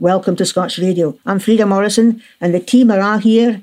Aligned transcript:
Welcome 0.00 0.36
to 0.36 0.46
Scots 0.46 0.78
Radio. 0.78 1.18
I'm 1.26 1.40
Frida 1.40 1.66
Morrison, 1.66 2.22
and 2.40 2.54
the 2.54 2.60
team 2.60 2.92
are 2.92 3.00
all 3.00 3.18
here, 3.18 3.62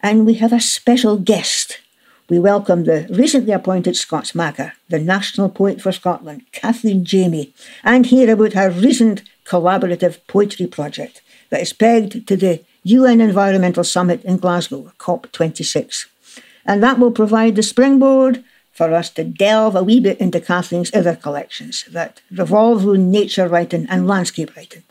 and 0.00 0.24
we 0.24 0.34
have 0.34 0.52
a 0.52 0.60
special 0.60 1.18
guest. 1.18 1.80
We 2.28 2.38
welcome 2.38 2.84
the 2.84 3.08
recently 3.10 3.52
appointed 3.52 3.96
Scots 3.96 4.32
Makar, 4.32 4.74
the 4.90 5.00
National 5.00 5.48
Poet 5.48 5.82
for 5.82 5.90
Scotland, 5.90 6.44
Kathleen 6.52 7.04
Jamie, 7.04 7.52
and 7.82 8.06
hear 8.06 8.32
about 8.32 8.52
her 8.52 8.70
recent 8.70 9.24
collaborative 9.44 10.20
poetry 10.28 10.68
project 10.68 11.20
that 11.50 11.62
is 11.62 11.72
pegged 11.72 12.28
to 12.28 12.36
the 12.36 12.64
UN 12.84 13.20
Environmental 13.20 13.82
Summit 13.82 14.22
in 14.22 14.36
Glasgow, 14.36 14.92
COP26. 15.00 16.06
And 16.64 16.80
that 16.80 17.00
will 17.00 17.10
provide 17.10 17.56
the 17.56 17.62
springboard 17.64 18.44
for 18.70 18.94
us 18.94 19.10
to 19.10 19.24
delve 19.24 19.74
a 19.74 19.82
wee 19.82 19.98
bit 19.98 20.18
into 20.18 20.40
Kathleen's 20.40 20.94
other 20.94 21.16
collections 21.16 21.84
that 21.90 22.20
revolve 22.30 22.86
around 22.86 23.10
nature 23.10 23.48
writing 23.48 23.84
and 23.90 24.06
landscape 24.06 24.54
writing. 24.56 24.84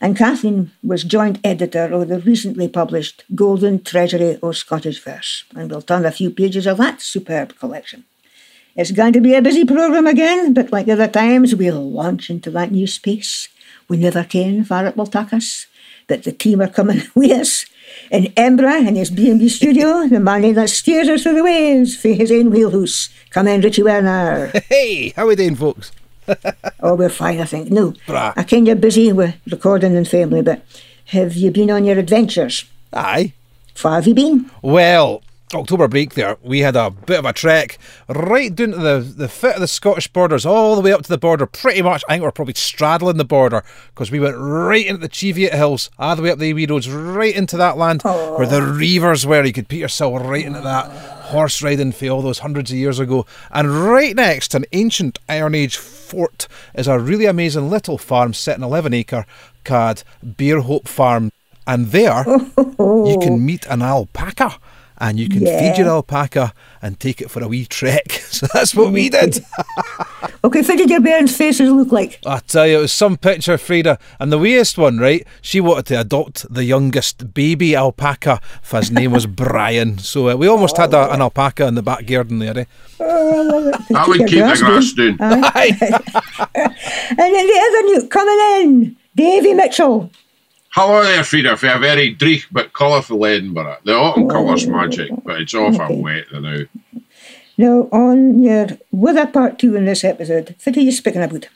And 0.00 0.16
Kathleen 0.16 0.70
was 0.82 1.04
joint 1.04 1.38
editor 1.44 1.92
of 1.92 2.08
the 2.08 2.20
recently 2.20 2.68
published 2.68 3.24
Golden 3.34 3.82
Treasury 3.82 4.38
of 4.42 4.56
Scottish 4.56 5.04
Verse, 5.04 5.44
and 5.54 5.70
we'll 5.70 5.82
turn 5.82 6.06
a 6.06 6.10
few 6.10 6.30
pages 6.30 6.66
of 6.66 6.78
that 6.78 7.02
superb 7.02 7.58
collection. 7.58 8.04
It's 8.74 8.92
going 8.92 9.12
to 9.12 9.20
be 9.20 9.34
a 9.34 9.42
busy 9.42 9.66
programme 9.66 10.06
again, 10.06 10.54
but 10.54 10.72
like 10.72 10.88
other 10.88 11.08
times, 11.08 11.54
we'll 11.54 11.90
launch 11.90 12.30
into 12.30 12.50
that 12.52 12.72
new 12.72 12.86
space. 12.86 13.48
We 13.88 13.98
never 13.98 14.24
can, 14.24 14.64
far 14.64 14.86
it 14.86 14.96
will 14.96 15.06
take 15.06 15.34
us, 15.34 15.66
but 16.06 16.22
the 16.22 16.32
team 16.32 16.62
are 16.62 16.68
coming 16.68 17.02
with 17.14 17.32
us. 17.32 17.66
In 18.10 18.32
Embra, 18.36 18.86
in 18.86 18.96
his 18.96 19.10
B&B 19.10 19.48
studio, 19.50 20.08
the 20.08 20.20
man 20.20 20.54
that 20.54 20.70
steers 20.70 21.08
us 21.08 21.24
through 21.24 21.34
the 21.34 21.44
waves 21.44 21.96
for 21.96 22.08
his 22.08 22.32
own 22.32 22.50
wheelhouse. 22.50 23.10
Come 23.30 23.48
in, 23.48 23.60
Richie 23.60 23.82
Werner. 23.82 24.50
Hey, 24.68 25.10
how 25.10 25.24
are 25.24 25.26
we 25.26 25.36
doing, 25.36 25.56
folks? 25.56 25.92
oh, 26.80 26.94
we're 26.94 27.08
fine, 27.08 27.40
I 27.40 27.44
think. 27.44 27.70
No, 27.70 27.94
Bra. 28.06 28.32
I 28.36 28.42
kind 28.42 28.68
of 28.68 28.80
busy 28.80 29.12
with 29.12 29.36
recording 29.50 29.96
and 29.96 30.06
family, 30.06 30.42
but 30.42 30.64
have 31.06 31.34
you 31.34 31.50
been 31.50 31.70
on 31.70 31.84
your 31.84 31.98
adventures? 31.98 32.64
Aye. 32.92 33.32
Far 33.74 33.96
have 33.96 34.06
you 34.06 34.14
been? 34.14 34.50
Well, 34.62 35.22
October 35.52 35.88
break 35.88 36.14
there, 36.14 36.36
we 36.42 36.60
had 36.60 36.76
a 36.76 36.90
bit 36.90 37.18
of 37.18 37.24
a 37.24 37.32
trek 37.32 37.76
right 38.08 38.54
down 38.54 38.70
to 38.70 38.76
the, 38.76 39.00
the 39.00 39.28
foot 39.28 39.56
of 39.56 39.60
the 39.60 39.66
Scottish 39.66 40.06
borders, 40.06 40.46
all 40.46 40.76
the 40.76 40.80
way 40.80 40.92
up 40.92 41.02
to 41.02 41.08
the 41.08 41.18
border. 41.18 41.44
Pretty 41.44 41.82
much, 41.82 42.04
I 42.08 42.12
think 42.12 42.22
we're 42.22 42.30
probably 42.30 42.54
straddling 42.54 43.16
the 43.16 43.24
border 43.24 43.64
because 43.88 44.12
we 44.12 44.20
went 44.20 44.36
right 44.38 44.86
into 44.86 45.00
the 45.00 45.08
Cheviot 45.08 45.52
Hills, 45.52 45.90
all 45.98 46.14
the 46.14 46.22
way 46.22 46.30
up 46.30 46.38
the 46.38 46.52
wee 46.52 46.66
roads, 46.66 46.88
right 46.88 47.34
into 47.34 47.56
that 47.56 47.76
land 47.76 48.02
where 48.02 48.46
the 48.46 48.60
reavers 48.60 49.26
were. 49.26 49.44
You 49.44 49.52
could 49.52 49.68
put 49.68 49.78
yourself 49.78 50.22
right 50.22 50.44
into 50.44 50.60
that 50.60 50.88
horse 51.30 51.60
riding 51.62 51.90
for 51.92 52.08
all 52.08 52.22
those 52.22 52.40
hundreds 52.40 52.70
of 52.70 52.76
years 52.76 53.00
ago. 53.00 53.26
And 53.50 53.84
right 53.84 54.14
next 54.14 54.48
to 54.48 54.58
an 54.58 54.66
ancient 54.72 55.18
Iron 55.28 55.56
Age 55.56 55.76
fort 56.10 56.48
is 56.74 56.88
a 56.88 56.98
really 56.98 57.26
amazing 57.26 57.70
little 57.70 57.98
farm 57.98 58.34
set 58.34 58.56
in 58.56 58.64
11 58.64 58.92
acre 58.92 59.24
called 59.64 60.02
Beer 60.36 60.60
Hope 60.60 60.88
Farm. 60.88 61.30
And 61.66 61.86
there 61.92 62.24
you 62.26 63.18
can 63.22 63.44
meet 63.46 63.64
an 63.66 63.80
alpaca 63.80 64.58
and 65.00 65.18
you 65.18 65.28
can 65.28 65.40
feed 65.40 65.78
your 65.78 65.88
alpaca 65.88 66.52
and 66.82 67.00
take 67.00 67.20
it 67.20 67.30
for 67.30 67.42
a 67.42 67.48
wee 67.48 67.66
trek. 67.66 68.22
So 68.30 68.46
that's 68.54 68.74
what 68.74 68.92
we 68.92 69.10
did. 69.10 69.44
Okay, 70.42 70.62
what 70.62 70.78
did 70.78 70.88
your 70.88 71.02
parents' 71.02 71.36
faces 71.36 71.70
look 71.70 71.92
like? 71.92 72.18
I 72.24 72.38
tell 72.38 72.66
you, 72.66 72.78
it 72.78 72.80
was 72.80 72.92
some 72.94 73.18
picture, 73.18 73.58
Frida. 73.58 73.98
And 74.18 74.32
the 74.32 74.38
weirdest 74.38 74.78
one, 74.78 74.96
right? 74.96 75.26
She 75.42 75.60
wanted 75.60 75.84
to 75.86 76.00
adopt 76.00 76.52
the 76.52 76.64
youngest 76.64 77.34
baby 77.34 77.76
alpaca. 77.76 78.40
If 78.62 78.70
his 78.70 78.90
name 78.90 79.12
was 79.12 79.26
Brian. 79.42 79.98
So 79.98 80.30
uh, 80.30 80.36
we 80.36 80.46
almost 80.46 80.78
had 80.78 80.94
a, 80.94 81.12
an 81.12 81.20
alpaca 81.20 81.66
in 81.66 81.74
the 81.74 81.82
back 81.82 82.06
garden 82.06 82.38
there. 82.38 82.56
Eh? 82.56 82.64
That 82.98 84.04
would 84.08 84.20
keep 84.20 84.38
the 84.38 84.56
grass 84.58 84.92
down. 84.94 85.18
Aye. 85.20 85.76
And 87.10 87.18
then 87.18 87.46
the 87.46 87.60
other 87.66 87.82
new 87.82 88.08
coming 88.08 88.40
in, 88.62 88.96
Davy 89.14 89.52
Mitchell. 89.52 90.10
Hello 90.72 91.02
there, 91.02 91.24
Frida, 91.24 91.56
for 91.56 91.66
a 91.68 91.78
very 91.78 92.14
dreich 92.14 92.46
but 92.52 92.72
colourful 92.72 93.24
Edinburgh. 93.26 93.78
The 93.84 93.94
autumn 93.94 94.28
colour's 94.28 94.66
magic, 94.66 95.10
but 95.24 95.40
it's 95.40 95.54
awful 95.54 95.82
Okay. 95.82 96.00
wet 96.00 96.26
now. 96.32 96.62
Now, 97.58 97.88
on 97.92 98.40
your 98.42 98.68
Weather 98.92 99.26
Part 99.26 99.58
2 99.58 99.76
in 99.76 99.84
this 99.84 100.04
episode, 100.04 100.54
what 100.62 100.76
are 100.76 100.80
you 100.80 100.92
speaking 100.92 101.22
about? 101.22 101.48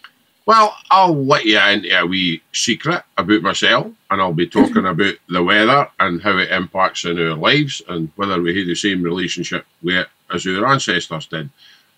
Well, 0.47 0.77
I'll 0.91 1.25
let 1.25 1.45
you 1.47 1.59
into 1.59 1.97
a 1.99 2.05
wee 2.05 2.43
secret 2.53 3.03
about 3.17 3.41
myself, 3.41 3.87
and 4.11 4.21
I'll 4.21 4.35
be 4.35 4.49
talking 4.49 4.85
about 4.87 5.15
the 5.29 5.43
weather 5.43 5.89
and 6.01 6.21
how 6.21 6.37
it 6.39 6.51
impacts 6.51 7.05
on 7.07 7.19
our 7.19 7.35
lives 7.35 7.81
and 7.89 8.11
whether 8.17 8.43
we 8.43 8.59
have 8.59 8.67
the 8.67 8.75
same 8.75 9.03
relationship 9.03 9.65
with 9.83 9.95
it 9.95 10.09
as 10.35 10.45
our 10.47 10.67
ancestors 10.67 11.27
did, 11.27 11.49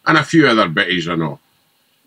and 0.07 0.19
a 0.19 0.23
few 0.23 0.47
other 0.47 0.69
bitties 0.69 1.11
I 1.11 1.17
know. 1.17 1.41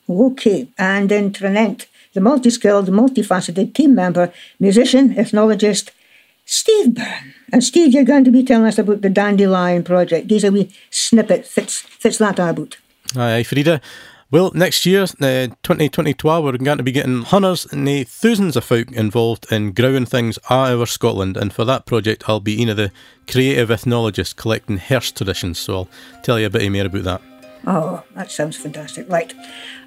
Okay, 0.07 0.67
and 0.77 1.09
then 1.09 1.31
Tranent, 1.33 1.87
the 2.13 2.21
multi 2.21 2.49
skilled, 2.49 2.87
multifaceted 2.87 3.73
team 3.73 3.95
member, 3.95 4.31
musician, 4.59 5.15
ethnologist, 5.15 5.91
Steve 6.45 6.95
Byrne. 6.95 7.33
And 7.51 7.63
Steve, 7.63 7.93
you're 7.93 8.03
going 8.03 8.23
to 8.23 8.31
be 8.31 8.43
telling 8.43 8.65
us 8.65 8.79
about 8.79 9.01
the 9.01 9.09
Dandelion 9.09 9.83
Project. 9.83 10.27
These 10.27 10.45
are 10.45 10.51
wee 10.51 10.73
snippet 10.89 11.45
fits, 11.45 11.79
fits 11.79 12.17
that 12.17 12.39
about. 12.39 12.77
Aye, 13.15 13.35
aye, 13.37 13.43
Frida. 13.43 13.81
Well, 14.31 14.51
next 14.53 14.85
year, 14.85 15.03
uh, 15.03 15.47
2022, 15.63 16.27
we're 16.27 16.57
going 16.57 16.77
to 16.77 16.83
be 16.83 16.91
getting 16.91 17.23
hundreds 17.23 17.65
and 17.73 18.07
thousands 18.07 18.55
of 18.55 18.63
folk 18.63 18.91
involved 18.91 19.51
in 19.51 19.71
growing 19.71 20.05
things 20.05 20.37
all 20.51 20.67
over 20.67 20.85
Scotland. 20.85 21.35
And 21.35 21.51
for 21.51 21.65
that 21.65 21.87
project, 21.87 22.29
I'll 22.29 22.39
be 22.39 22.59
one 22.59 22.69
of 22.69 22.77
the 22.77 22.91
creative 23.27 23.71
ethnologists 23.71 24.33
collecting 24.33 24.77
Hearst 24.77 25.17
traditions. 25.17 25.57
So 25.57 25.75
I'll 25.75 25.89
tell 26.21 26.39
you 26.39 26.45
a 26.45 26.51
bit 26.51 26.71
more 26.71 26.85
about 26.85 27.03
that. 27.03 27.28
Oh, 27.67 28.03
that 28.15 28.31
sounds 28.31 28.57
fantastic. 28.57 29.09
Right, 29.09 29.33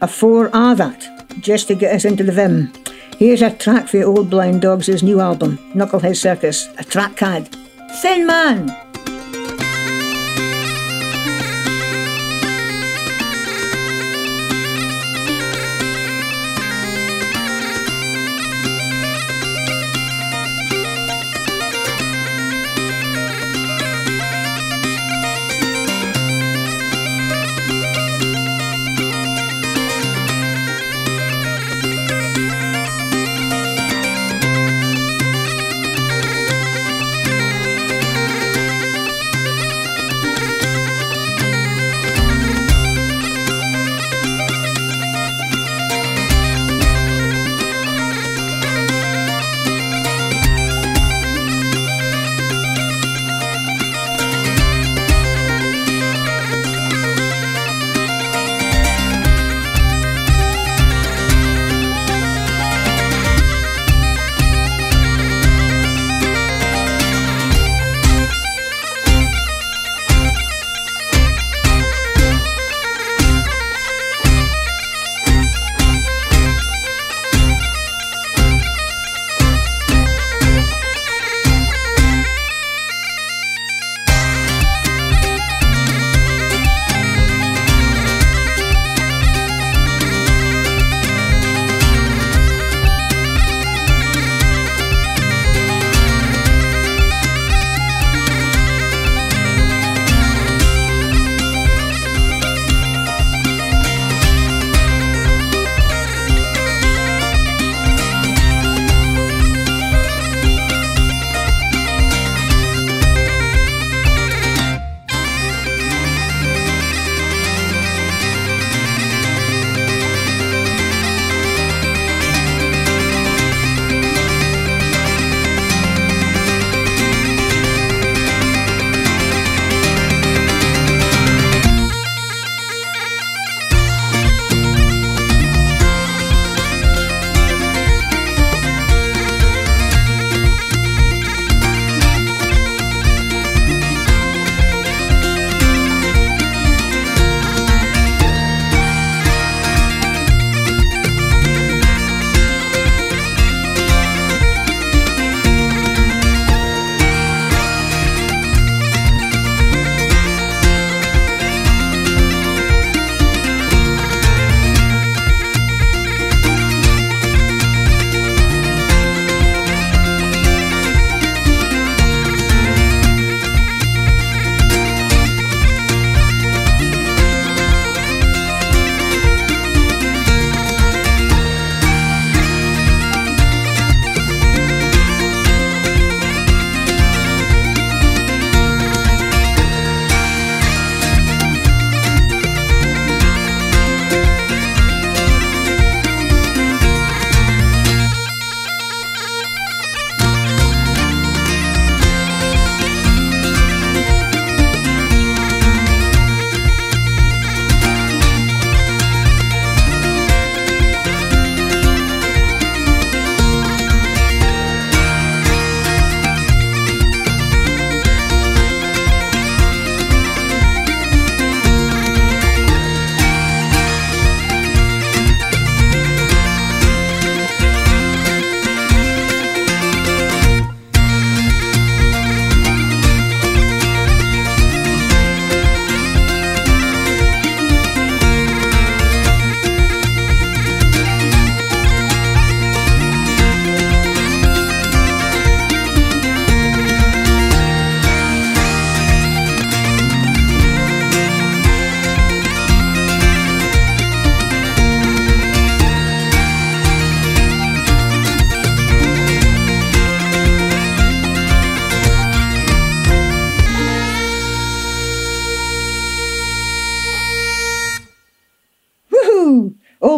a 0.01 0.09
four 0.09 0.55
all 0.55 0.75
that, 0.77 1.09
just 1.41 1.69
to 1.69 1.75
get 1.75 1.95
us 1.95 2.05
into 2.05 2.25
the 2.25 2.33
vim, 2.33 2.73
here's 3.19 3.43
a 3.43 3.51
track 3.51 3.89
for 3.89 4.03
Old 4.03 4.31
Blind 4.31 4.63
Dogs' 4.63 5.03
new 5.03 5.21
album, 5.21 5.59
Knucklehead 5.75 6.17
Circus, 6.17 6.69
a 6.79 6.85
track 6.85 7.17
card. 7.17 7.49
Thin 8.01 8.27
Man! 8.27 8.69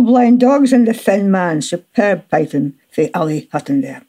Blind 0.01 0.41
Dogs 0.41 0.73
and 0.73 0.87
the 0.87 0.95
Thin 0.95 1.31
Man. 1.31 1.63
Superb 1.63 2.29
python 2.29 2.75
for 2.91 3.09
Ali 3.15 3.49
Hutton 3.53 3.81
there. 3.81 4.03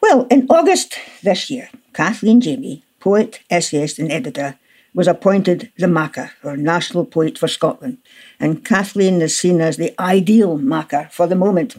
Well, 0.00 0.26
in 0.30 0.46
August 0.50 0.98
this 1.22 1.50
year, 1.50 1.70
Kathleen 1.92 2.40
Jamie, 2.40 2.84
poet, 3.00 3.40
essayist, 3.50 3.98
and 3.98 4.12
editor, 4.12 4.58
was 4.94 5.08
appointed 5.08 5.72
the 5.76 5.88
Makar, 5.88 6.32
or 6.42 6.56
National 6.56 7.04
Poet 7.04 7.36
for 7.36 7.48
Scotland, 7.48 7.98
and 8.38 8.64
Kathleen 8.64 9.20
is 9.20 9.36
seen 9.36 9.60
as 9.60 9.76
the 9.76 9.94
ideal 10.00 10.56
Makar 10.56 11.08
for 11.10 11.26
the 11.26 11.34
moment. 11.34 11.76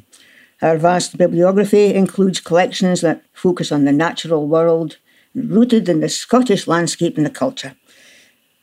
Her 0.57 0.77
vast 0.77 1.17
bibliography 1.17 1.93
includes 1.93 2.39
collections 2.39 3.01
that 3.01 3.23
focus 3.33 3.71
on 3.71 3.85
the 3.85 3.91
natural 3.91 4.47
world, 4.47 4.97
rooted 5.33 5.87
in 5.87 5.99
the 5.99 6.09
Scottish 6.09 6.67
landscape 6.67 7.17
and 7.17 7.25
the 7.25 7.29
culture. 7.29 7.75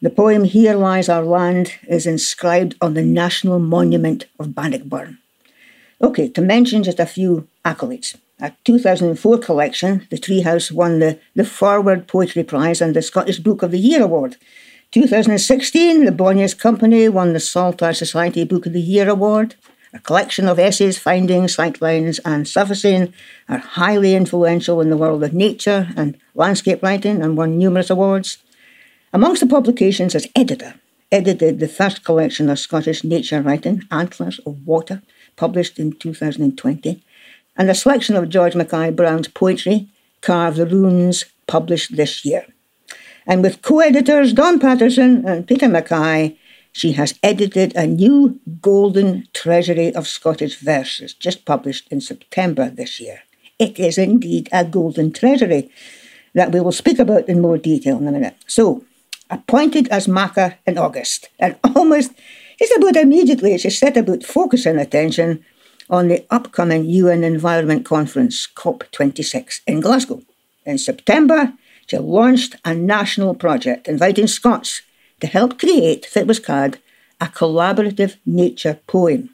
The 0.02 0.10
poem 0.10 0.42
Here 0.42 0.74
Lies 0.74 1.08
Our 1.08 1.22
Land 1.22 1.74
is 1.86 2.08
inscribed 2.08 2.74
on 2.80 2.94
the 2.94 3.04
National 3.04 3.60
Monument 3.60 4.24
of 4.40 4.52
Bannockburn. 4.52 5.18
Okay, 6.02 6.28
to 6.30 6.40
mention 6.40 6.82
just 6.82 6.98
a 6.98 7.06
few 7.06 7.46
accolades. 7.64 8.16
A 8.40 8.52
2004 8.64 9.38
collection, 9.38 10.08
The 10.10 10.18
Treehouse 10.18 10.72
won 10.72 10.98
the, 10.98 11.20
the 11.36 11.44
Forward 11.44 12.08
Poetry 12.08 12.42
Prize 12.42 12.80
and 12.80 12.96
the 12.96 13.00
Scottish 13.00 13.38
Book 13.38 13.62
of 13.62 13.70
the 13.70 13.78
Year 13.78 14.02
Award. 14.02 14.38
2016, 14.90 16.04
the 16.04 16.10
Bonniest 16.10 16.58
Companie 16.58 17.08
won 17.08 17.32
the 17.32 17.38
Saltire 17.38 17.94
Society 17.94 18.42
Book 18.42 18.66
of 18.66 18.72
the 18.72 18.80
Year 18.80 19.08
Award. 19.08 19.54
A 19.94 20.00
collection 20.00 20.48
of 20.48 20.58
essays, 20.58 20.98
findings, 20.98 21.56
sightlines, 21.56 22.18
and 22.24 22.48
surfacing 22.48 23.14
are 23.48 23.58
highly 23.58 24.16
influential 24.16 24.80
in 24.80 24.90
the 24.90 24.96
world 24.96 25.22
of 25.22 25.32
nature 25.32 25.90
and 25.96 26.18
landscape 26.34 26.82
writing 26.82 27.22
and 27.22 27.36
won 27.36 27.56
numerous 27.56 27.88
awards. 27.88 28.38
Amongst 29.14 29.40
the 29.40 29.46
publications 29.46 30.14
as 30.14 30.26
editor, 30.34 30.76
edited 31.10 31.60
the 31.60 31.68
first 31.68 32.02
collection 32.02 32.48
of 32.48 32.58
Scottish 32.58 33.04
nature 33.04 33.42
writing, 33.42 33.82
Antlers 33.90 34.38
of 34.46 34.66
Water, 34.66 35.02
published 35.36 35.78
in 35.78 35.92
2020, 35.92 37.02
and 37.58 37.68
a 37.68 37.74
selection 37.74 38.16
of 38.16 38.30
George 38.30 38.54
Mackay 38.54 38.90
Brown's 38.90 39.28
poetry, 39.28 39.86
Carve 40.22 40.56
the 40.56 40.64
Runes, 40.64 41.26
published 41.46 41.94
this 41.94 42.24
year. 42.24 42.46
And 43.26 43.42
with 43.42 43.60
co 43.60 43.80
editors 43.80 44.32
Don 44.32 44.58
Paterson 44.58 45.28
and 45.28 45.46
Peter 45.46 45.68
Mackay, 45.68 46.38
she 46.72 46.92
has 46.92 47.18
edited 47.22 47.76
a 47.76 47.86
new 47.86 48.40
golden 48.62 49.28
treasury 49.34 49.94
of 49.94 50.08
Scottish 50.08 50.58
verses, 50.58 51.12
just 51.12 51.44
published 51.44 51.86
in 51.92 52.00
September 52.00 52.70
this 52.70 52.98
year. 52.98 53.24
It 53.58 53.78
is 53.78 53.98
indeed 53.98 54.48
a 54.52 54.64
golden 54.64 55.12
treasury 55.12 55.70
that 56.32 56.50
we 56.50 56.60
will 56.60 56.72
speak 56.72 56.98
about 56.98 57.28
in 57.28 57.42
more 57.42 57.58
detail 57.58 57.98
in 57.98 58.08
a 58.08 58.12
minute. 58.12 58.36
So, 58.46 58.84
appointed 59.32 59.88
as 59.88 60.06
Makar 60.06 60.58
in 60.66 60.78
August, 60.78 61.30
and 61.40 61.56
almost 61.74 62.12
just 62.58 62.76
about 62.76 62.96
immediately 62.96 63.58
she 63.58 63.70
set 63.70 63.96
about 63.96 64.22
focusing 64.22 64.78
attention 64.78 65.44
on 65.90 66.08
the 66.08 66.24
upcoming 66.30 66.84
UN 66.84 67.24
Environment 67.24 67.84
Conference, 67.84 68.46
COP26, 68.54 69.60
in 69.66 69.80
Glasgow. 69.80 70.22
In 70.64 70.78
September, 70.78 71.54
she 71.86 71.98
launched 71.98 72.56
a 72.64 72.74
national 72.74 73.34
project 73.34 73.88
inviting 73.88 74.26
Scots 74.26 74.82
to 75.20 75.26
help 75.26 75.58
create 75.58 76.08
what 76.12 76.26
was 76.26 76.38
called 76.38 76.78
a 77.20 77.26
collaborative 77.26 78.16
nature 78.24 78.78
poem, 78.86 79.30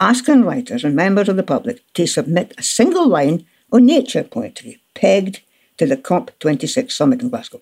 asking 0.00 0.44
writers 0.44 0.84
and 0.84 0.94
members 0.94 1.28
of 1.28 1.36
the 1.36 1.42
public 1.42 1.80
to 1.94 2.06
submit 2.06 2.54
a 2.58 2.62
single 2.62 3.08
line 3.08 3.46
on 3.72 3.86
nature 3.86 4.24
poetry 4.24 4.80
pegged 4.94 5.40
to 5.78 5.86
the 5.86 5.96
COP26 5.96 6.92
summit 6.92 7.22
in 7.22 7.30
Glasgow. 7.30 7.60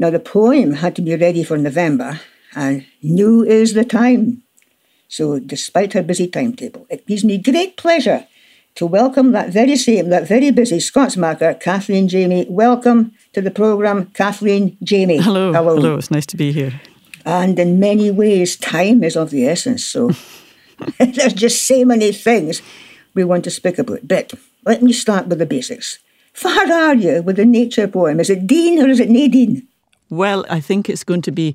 Now, 0.00 0.10
the 0.10 0.20
poem 0.20 0.74
had 0.74 0.94
to 0.94 1.02
be 1.02 1.16
ready 1.16 1.42
for 1.42 1.58
November, 1.58 2.20
and 2.54 2.86
new 3.02 3.42
is 3.42 3.74
the 3.74 3.84
time. 3.84 4.44
So, 5.08 5.40
despite 5.40 5.92
her 5.94 6.04
busy 6.04 6.28
timetable, 6.28 6.86
it 6.88 7.04
gives 7.08 7.24
me 7.24 7.36
great 7.36 7.76
pleasure 7.76 8.28
to 8.76 8.86
welcome 8.86 9.32
that 9.32 9.50
very 9.50 9.74
same, 9.74 10.08
that 10.10 10.28
very 10.28 10.52
busy 10.52 10.78
Scots 10.78 11.16
Makar, 11.16 11.54
Kathleen 11.54 12.06
Jamie. 12.06 12.46
Welcome 12.48 13.10
to 13.32 13.40
the 13.40 13.50
programme, 13.50 14.06
Kathleen 14.14 14.76
Jamie. 14.84 15.18
Hello. 15.18 15.52
Hello. 15.52 15.74
Hello. 15.74 15.96
It's 15.96 16.12
nice 16.12 16.26
to 16.26 16.36
be 16.36 16.52
here. 16.52 16.80
And 17.26 17.58
in 17.58 17.80
many 17.80 18.12
ways, 18.12 18.56
time 18.56 19.02
is 19.02 19.16
of 19.16 19.30
the 19.30 19.48
essence. 19.48 19.84
So 19.84 20.12
there's 21.00 21.32
just 21.32 21.66
so 21.66 21.84
many 21.84 22.12
things 22.12 22.62
we 23.14 23.24
want 23.24 23.42
to 23.44 23.50
speak 23.50 23.80
about. 23.80 24.06
But 24.06 24.32
let 24.64 24.80
me 24.80 24.92
start 24.92 25.26
with 25.26 25.40
the 25.40 25.46
basics. 25.46 25.98
Far 26.32 26.70
are 26.70 26.94
you 26.94 27.20
with 27.22 27.34
the 27.34 27.44
nature 27.44 27.88
poem? 27.88 28.20
Is 28.20 28.30
it 28.30 28.46
Dean 28.46 28.80
or 28.80 28.88
is 28.88 29.00
it 29.00 29.10
Nadine? 29.10 29.67
Well, 30.10 30.44
I 30.48 30.60
think 30.60 30.88
it's 30.88 31.04
going 31.04 31.22
to 31.22 31.32
be 31.32 31.54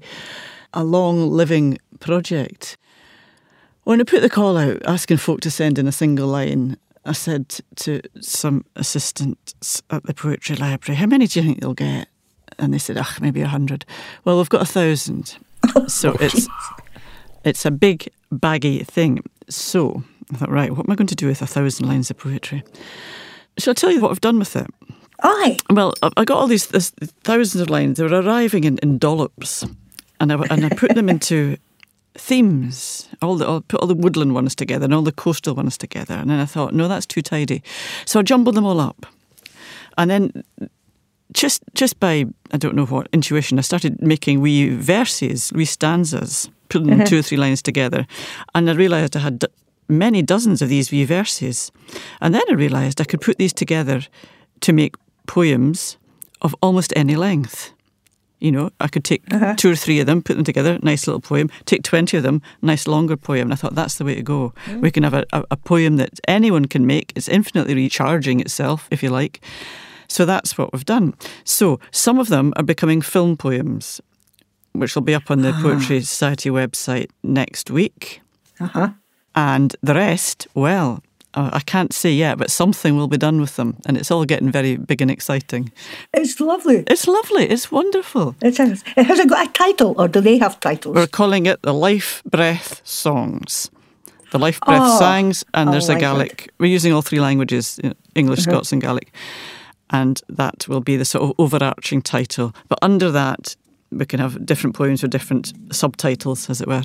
a 0.74 0.84
long 0.84 1.30
living 1.30 1.78
project. 2.00 2.78
When 3.84 4.00
I 4.00 4.04
put 4.04 4.22
the 4.22 4.30
call 4.30 4.58
out 4.58 4.82
asking 4.86 5.18
folk 5.18 5.42
to 5.42 5.52
send 5.52 5.78
in 5.78 5.88
a 5.88 5.92
single 5.92 6.28
line, 6.28 6.78
I 7.06 7.12
said 7.12 7.60
to 7.78 8.02
some 8.22 8.66
assistants 8.76 9.82
at 9.90 10.04
the 10.04 10.14
Poetry 10.14 10.56
Library, 10.56 10.98
How 10.98 11.06
many 11.06 11.28
do 11.28 11.40
you 11.40 11.46
think 11.46 11.60
they'll 11.62 11.74
get? 11.74 12.08
And 12.58 12.74
they 12.74 12.78
said, 12.78 12.98
Ugh, 12.98 13.22
maybe 13.22 13.42
a 13.42 13.48
hundred. 13.48 13.86
Well, 14.24 14.38
we've 14.38 14.50
got 14.50 14.62
a 14.62 14.66
thousand. 14.66 15.38
Oh, 15.78 15.88
so 15.88 16.12
it's 16.20 16.50
it's 17.46 17.66
a 17.66 17.72
big 17.72 18.10
baggy 18.34 18.84
thing. 18.84 19.24
So 19.50 20.04
I 20.34 20.36
thought, 20.36 20.52
right, 20.52 20.72
what 20.72 20.86
am 20.86 20.92
I 20.92 20.96
going 20.96 21.08
to 21.08 21.16
do 21.16 21.28
with 21.28 21.42
a 21.42 21.48
thousand 21.48 21.88
lines 21.88 22.12
of 22.12 22.18
poetry? 22.18 22.64
Shall 23.58 23.72
I 23.72 23.76
tell 23.76 23.90
you 23.90 24.02
what 24.02 24.12
I've 24.12 24.20
done 24.20 24.40
with 24.40 24.58
it? 24.58 24.68
Aye. 25.24 25.58
Well, 25.70 25.94
I 26.18 26.26
got 26.26 26.38
all 26.38 26.48
these 26.48 26.68
this, 26.68 26.92
thousands 27.24 27.62
of 27.62 27.70
lines. 27.70 27.98
They 27.98 28.04
were 28.04 28.22
arriving 28.22 28.66
in, 28.66 28.78
in 28.80 28.98
dollops, 28.98 29.66
and 30.20 30.32
I 30.32 30.36
and 30.50 30.66
I 30.66 30.70
put 30.70 30.96
them 30.96 31.10
into 31.10 31.58
themes. 32.16 33.10
All 33.22 33.38
the, 33.38 33.46
I'll 33.46 33.62
put 33.62 33.80
all 33.80 33.88
the 33.88 33.96
woodland 33.96 34.34
ones 34.34 34.54
together 34.56 34.86
and 34.86 34.94
all 34.94 35.02
the 35.02 35.12
coastal 35.12 35.56
ones 35.56 35.78
together. 35.78 36.16
And 36.16 36.30
then 36.30 36.40
I 36.40 36.46
thought, 36.46 36.74
no, 36.74 36.88
that's 36.88 37.06
too 37.06 37.22
tidy. 37.22 37.64
So 38.06 38.20
I 38.20 38.24
jumbled 38.24 38.56
them 38.56 38.66
all 38.66 38.80
up. 38.80 39.06
And 39.98 40.10
then 40.12 40.44
just 41.34 41.64
just 41.74 42.00
by 42.00 42.26
I 42.52 42.58
don't 42.58 42.76
know 42.76 42.86
what 42.86 43.08
intuition, 43.14 43.58
I 43.60 43.62
started 43.62 44.02
making 44.02 44.42
wee 44.42 44.76
verses, 44.76 45.52
wee 45.54 45.66
stanzas, 45.66 46.50
putting 46.70 47.04
two 47.06 47.20
or 47.20 47.22
three 47.22 47.38
lines 47.38 47.62
together, 47.62 48.06
and 48.54 48.70
I 48.70 48.74
realised 48.74 49.16
I 49.16 49.20
had 49.20 49.40
d- 49.40 49.48
many 49.88 50.22
dozens 50.22 50.62
of 50.62 50.70
these 50.70 50.92
wee 50.92 51.06
verses, 51.06 51.72
and 52.20 52.34
then 52.34 52.44
I 52.50 52.54
realised 52.54 53.02
I 53.02 53.06
could 53.06 53.22
put 53.22 53.38
these 53.38 53.54
together 53.54 54.02
to 54.62 54.74
make 54.74 54.96
poems 55.28 55.98
of 56.42 56.56
almost 56.62 56.94
any 56.96 57.16
length. 57.16 57.74
You 58.40 58.52
know, 58.52 58.72
I 58.82 58.90
could 58.90 59.06
take 59.06 59.24
uh-huh. 59.34 59.56
two 59.56 59.72
or 59.72 59.76
three 59.76 60.02
of 60.02 60.06
them, 60.06 60.22
put 60.22 60.36
them 60.36 60.44
together, 60.44 60.78
nice 60.84 61.08
little 61.08 61.22
poem. 61.22 61.50
Take 61.64 61.84
20 61.84 62.18
of 62.18 62.24
them, 62.24 62.42
nice 62.62 62.88
longer 62.88 63.16
poem. 63.16 63.44
And 63.44 63.54
I 63.54 63.56
thought 63.56 63.74
that's 63.74 63.96
the 63.96 64.04
way 64.04 64.16
to 64.16 64.22
go. 64.22 64.54
Mm. 64.66 64.82
We 64.82 64.92
can 64.92 65.04
have 65.04 65.14
a, 65.14 65.26
a, 65.32 65.46
a 65.52 65.58
poem 65.58 65.96
that 65.96 66.20
anyone 66.28 66.66
can 66.66 66.86
make. 66.86 67.14
It's 67.16 67.30
infinitely 67.30 67.74
recharging 67.74 68.42
itself, 68.42 68.90
if 68.92 69.02
you 69.02 69.10
like. 69.10 69.42
So 70.10 70.26
that's 70.26 70.58
what 70.58 70.74
we've 70.74 70.84
done. 70.84 71.14
So 71.46 71.80
some 71.92 72.20
of 72.20 72.28
them 72.28 72.52
are 72.58 72.64
becoming 72.64 73.02
film 73.02 73.38
poems, 73.38 74.02
which 74.74 74.94
will 74.94 75.04
be 75.04 75.16
up 75.16 75.32
on 75.32 75.42
the 75.42 75.54
ah. 75.54 75.62
Poetry 75.62 76.02
Society 76.02 76.50
website 76.50 77.10
next 77.24 77.72
week. 77.72 78.22
Uh-huh. 78.60 78.90
And 79.36 79.76
the 79.82 79.96
rest, 79.96 80.48
well, 80.54 81.02
I 81.36 81.62
can't 81.62 81.94
say 81.94 82.12
yet, 82.12 82.38
but 82.38 82.52
something 82.52 82.96
will 82.96 83.08
be 83.08 83.18
done 83.18 83.42
with 83.42 83.56
them, 83.56 83.78
and 83.86 83.98
it's 83.98 84.12
all 84.12 84.26
getting 84.26 84.52
very 84.52 84.78
big 84.78 85.02
and 85.02 85.10
exciting. 85.10 85.72
It's 86.14 86.40
lovely. 86.40 86.84
It's 86.88 87.08
lovely. 87.08 87.50
It's 87.50 87.72
wonderful. 87.72 88.36
It 88.42 88.58
has. 88.58 88.84
It 88.96 89.06
has 89.06 89.20
it 89.20 89.30
got 89.30 89.50
a 89.50 89.52
title, 89.52 89.96
or 89.98 90.08
do 90.08 90.22
they 90.22 90.38
have 90.38 90.60
titles? 90.60 90.96
We're 90.96 91.08
calling 91.08 91.48
it 91.48 91.62
the 91.64 91.74
Life 91.74 92.22
Breath 92.26 92.82
Songs. 92.84 93.72
The 94.32 94.40
Life 94.40 94.60
Breath 94.62 94.82
oh, 94.84 95.00
Songs, 95.00 95.44
and 95.54 95.74
there's 95.74 95.90
like 95.90 95.98
a 95.98 96.02
Gaelic. 96.02 96.46
It. 96.46 96.54
We're 96.60 96.72
using 96.72 96.94
all 96.94 97.02
three 97.02 97.20
languages: 97.20 97.80
English, 98.16 98.40
uh-huh. 98.40 98.52
Scots, 98.52 98.72
and 98.72 98.82
Gaelic, 98.82 99.12
and 99.90 100.22
that 100.30 100.68
will 100.68 100.82
be 100.82 100.98
the 100.98 101.06
sort 101.06 101.24
of 101.24 101.34
overarching 101.40 102.02
title. 102.02 102.54
But 102.68 102.80
under 102.82 103.12
that, 103.12 103.56
we 103.92 104.06
can 104.06 104.20
have 104.20 104.46
different 104.46 104.76
poems 104.76 105.02
with 105.02 105.12
different 105.12 105.54
subtitles, 105.72 106.50
as 106.50 106.62
it 106.62 106.68
were. 106.68 106.84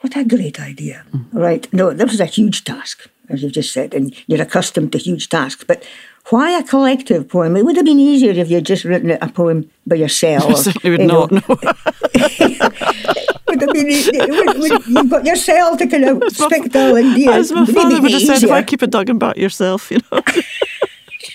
What 0.00 0.16
a 0.16 0.24
great 0.24 0.60
idea! 0.60 1.04
Mm. 1.12 1.26
Right? 1.32 1.72
No, 1.72 1.92
this 1.92 2.10
was 2.10 2.20
a 2.20 2.26
huge 2.26 2.64
task 2.64 3.08
as 3.28 3.42
you've 3.42 3.52
just 3.52 3.72
said, 3.72 3.94
and 3.94 4.14
you're 4.26 4.42
accustomed 4.42 4.92
to 4.92 4.98
huge 4.98 5.28
tasks. 5.28 5.64
But 5.64 5.84
why 6.30 6.58
a 6.58 6.62
collective 6.62 7.28
poem? 7.28 7.56
It 7.56 7.64
would 7.64 7.76
have 7.76 7.84
been 7.84 8.00
easier 8.00 8.32
if 8.32 8.50
you'd 8.50 8.66
just 8.66 8.84
written 8.84 9.10
a 9.10 9.28
poem 9.28 9.70
by 9.86 9.96
yourself. 9.96 10.44
I 10.48 10.54
certainly 10.54 10.98
would 10.98 11.06
not. 11.06 11.30
No. 11.30 11.40
would 13.48 13.60
have 13.60 13.72
been, 13.72 13.86
would, 14.28 14.58
would, 14.58 14.86
you've 14.86 15.10
got 15.10 15.24
yourself 15.24 15.78
to 15.78 15.86
kind 15.86 16.04
of 16.04 16.22
stick 16.32 16.72
to 16.72 16.94
and 16.94 17.28
As 17.28 17.52
my 17.52 17.64
father 17.66 18.00
would 18.00 18.10
have 18.10 18.22
said, 18.22 18.42
if 18.42 18.50
I 18.50 18.62
keep 18.62 18.82
a 18.82 18.86
dug 18.86 19.08
about 19.08 19.36
yourself, 19.36 19.90
you 19.90 19.98
know. 20.10 20.20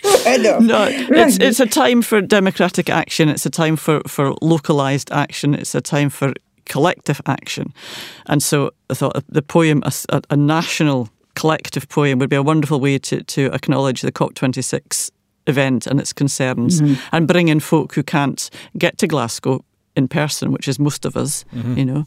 no, 0.59 0.87
it's 0.89 1.37
it's 1.37 1.59
a 1.59 1.65
time 1.65 2.01
for 2.01 2.21
democratic 2.21 2.89
action. 2.89 3.29
It's 3.29 3.45
a 3.45 3.49
time 3.49 3.75
for, 3.75 4.01
for 4.07 4.33
localised 4.41 5.11
action. 5.11 5.53
It's 5.53 5.75
a 5.75 5.81
time 5.81 6.09
for 6.09 6.33
collective 6.65 7.21
action. 7.25 7.73
And 8.27 8.41
so 8.41 8.71
I 8.89 8.93
thought 8.93 9.23
the 9.27 9.41
poem, 9.41 9.83
a, 9.85 10.21
a 10.29 10.35
national 10.35 11.09
collective 11.41 11.89
poem 11.89 12.19
would 12.19 12.29
be 12.29 12.35
a 12.35 12.43
wonderful 12.43 12.79
way 12.79 12.99
to, 12.99 13.23
to 13.23 13.51
acknowledge 13.51 14.01
the 14.01 14.11
COP26 14.11 15.09
event 15.47 15.87
and 15.87 15.99
its 15.99 16.13
concerns 16.13 16.81
mm-hmm. 16.81 17.15
and 17.15 17.27
bring 17.27 17.47
in 17.47 17.59
folk 17.59 17.95
who 17.95 18.03
can't 18.03 18.51
get 18.77 18.99
to 18.99 19.07
Glasgow 19.07 19.65
in 19.95 20.07
person, 20.07 20.51
which 20.51 20.67
is 20.67 20.77
most 20.77 21.03
of 21.03 21.17
us, 21.17 21.43
you 21.75 21.83
know. 21.83 22.05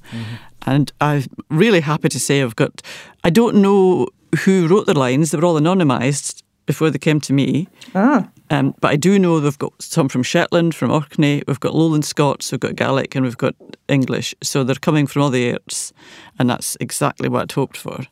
And 0.67 0.93
I'm 1.01 1.25
really 1.51 1.81
happy 1.81 2.09
to 2.11 2.21
say 2.21 2.43
I've 2.43 2.55
got, 2.55 2.81
I 3.25 3.31
don't 3.31 3.57
know 3.57 4.07
who 4.45 4.69
wrote 4.69 4.87
the 4.87 4.97
lines, 4.97 5.33
they 5.33 5.39
were 5.39 5.45
all 5.45 5.61
anonymised 5.61 6.45
before 6.67 6.91
they 6.91 6.99
came 6.99 7.21
to 7.23 7.33
me. 7.33 7.67
Ah, 7.93 8.29
Um, 8.51 8.75
but 8.81 8.93
I 8.93 8.97
do 8.97 9.19
know 9.19 9.41
they've 9.41 9.59
got 9.59 9.73
some 9.83 10.09
from 10.09 10.23
Shetland, 10.23 10.77
from 10.77 10.93
Orkney, 10.93 11.43
we've 11.49 11.59
got 11.59 11.75
Lowland 11.75 12.05
Scots, 12.05 12.53
we've 12.53 12.61
got 12.61 12.77
Gaelic, 12.77 13.17
and 13.17 13.25
we've 13.25 13.37
got 13.37 13.57
English. 13.89 14.33
So 14.45 14.63
they're 14.63 14.77
coming 14.77 15.09
from 15.09 15.23
all 15.23 15.31
the 15.31 15.45
airs, 15.51 15.93
and 16.39 16.49
that's 16.49 16.77
exactly 16.79 17.29
what 17.29 17.43
I'd 17.43 17.53
hoped 17.53 17.77
for. 17.77 18.07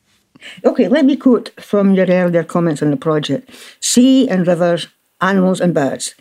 Okay, 0.64 0.88
let 0.88 1.04
me 1.04 1.16
quote 1.16 1.50
from 1.60 1.94
your 1.94 2.06
earlier 2.06 2.44
comments 2.44 2.82
on 2.82 2.90
the 2.90 2.96
project 2.96 3.50
Sea 3.80 4.28
and 4.28 4.46
rivers, 4.46 4.88
animals 5.20 5.60
and 5.60 5.74
birds, 5.74 6.14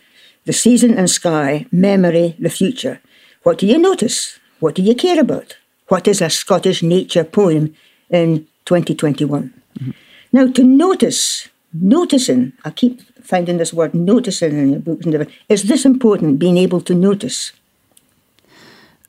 the 0.44 0.52
season 0.52 0.94
and 0.94 1.10
sky, 1.10 1.66
memory, 1.70 2.36
the 2.38 2.50
future. 2.50 3.00
What 3.42 3.58
do 3.58 3.66
you 3.66 3.78
notice? 3.78 4.38
What 4.60 4.74
do 4.74 4.82
you 4.82 4.94
care 4.94 5.20
about? 5.20 5.56
What 5.88 6.08
is 6.08 6.20
a 6.20 6.30
Scottish 6.30 6.82
nature 6.82 7.24
poem 7.24 7.74
in 8.10 8.46
2021? 8.64 9.52
Mm-hmm. 9.78 9.90
Now, 10.32 10.46
to 10.50 10.64
notice, 10.64 11.48
noticing, 11.72 12.52
I 12.64 12.70
keep 12.70 13.02
finding 13.22 13.58
this 13.58 13.72
word 13.72 13.94
noticing 13.94 14.58
in 14.58 14.70
your 14.70 14.80
books, 14.80 15.04
and 15.04 15.14
everything. 15.14 15.34
is 15.48 15.64
this 15.64 15.84
important, 15.84 16.38
being 16.38 16.56
able 16.56 16.80
to 16.82 16.94
notice? 16.94 17.52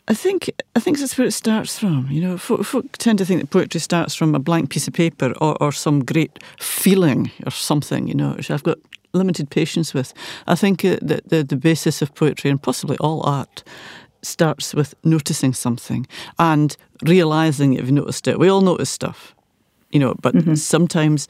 I 0.08 0.14
think 0.14 0.50
I 0.76 0.80
think 0.80 1.00
that's 1.00 1.18
where 1.18 1.28
it 1.28 1.32
starts 1.32 1.80
from. 1.80 2.08
You 2.12 2.22
know, 2.22 2.38
folk, 2.38 2.66
folk 2.66 2.98
tend 2.98 3.20
to 3.20 3.26
think 3.26 3.42
that 3.42 3.50
poetry 3.50 3.80
starts 3.80 4.16
from 4.16 4.36
a 4.36 4.40
blank 4.40 4.70
piece 4.70 4.88
of 4.88 4.94
paper 4.94 5.34
or, 5.40 5.56
or 5.62 5.72
some 5.72 6.04
great 6.04 6.40
feeling 6.60 7.32
or 7.46 7.52
something. 7.52 8.08
You 8.08 8.14
know, 8.14 8.34
which 8.34 8.52
I've 8.52 8.64
got 8.64 8.80
limited 9.14 9.50
patience 9.50 9.94
with. 9.94 10.14
I 10.48 10.56
think 10.56 10.84
uh, 10.84 10.98
that 11.02 11.30
the 11.30 11.44
the 11.44 11.56
basis 11.56 12.02
of 12.02 12.14
poetry 12.16 12.52
and 12.52 12.62
possibly 12.62 12.98
all 13.00 13.26
art 13.26 13.64
starts 14.22 14.74
with 14.74 14.94
noticing 15.04 15.54
something 15.54 16.08
and 16.38 16.76
realizing 17.04 17.74
if 17.74 17.82
you've 17.82 17.92
noticed 17.92 18.28
it. 18.28 18.40
We 18.40 18.50
all 18.50 18.62
notice 18.62 18.90
stuff. 18.90 19.34
You 19.92 20.00
know, 20.00 20.16
but 20.22 20.58
sometimes 20.58 21.28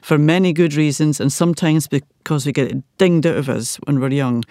for 0.00 0.18
many 0.18 0.52
good 0.52 0.74
reasons, 0.74 1.20
and 1.20 1.32
sometimes 1.32 1.88
because 1.88 2.46
we 2.46 2.52
get 2.52 2.70
it 2.70 2.82
dinged 2.96 3.26
out 3.26 3.36
of 3.36 3.48
us 3.48 3.76
when 3.86 3.98
we're 3.98 4.10
young, 4.10 4.44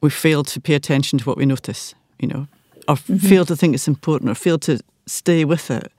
we 0.00 0.08
fail 0.08 0.44
to 0.44 0.60
pay 0.60 0.74
attention 0.74 1.18
to 1.18 1.24
what 1.26 1.36
we 1.36 1.44
notice, 1.44 1.94
you 2.18 2.28
know, 2.28 2.46
or 2.90 2.96
mm-hmm. 2.96 3.16
fail 3.16 3.44
to 3.44 3.56
think 3.56 3.74
it's 3.74 3.86
important 3.86 4.30
or 4.30 4.34
fail 4.34 4.58
to 4.58 4.80
stay 5.06 5.44
with 5.44 5.70
it, 5.70 5.92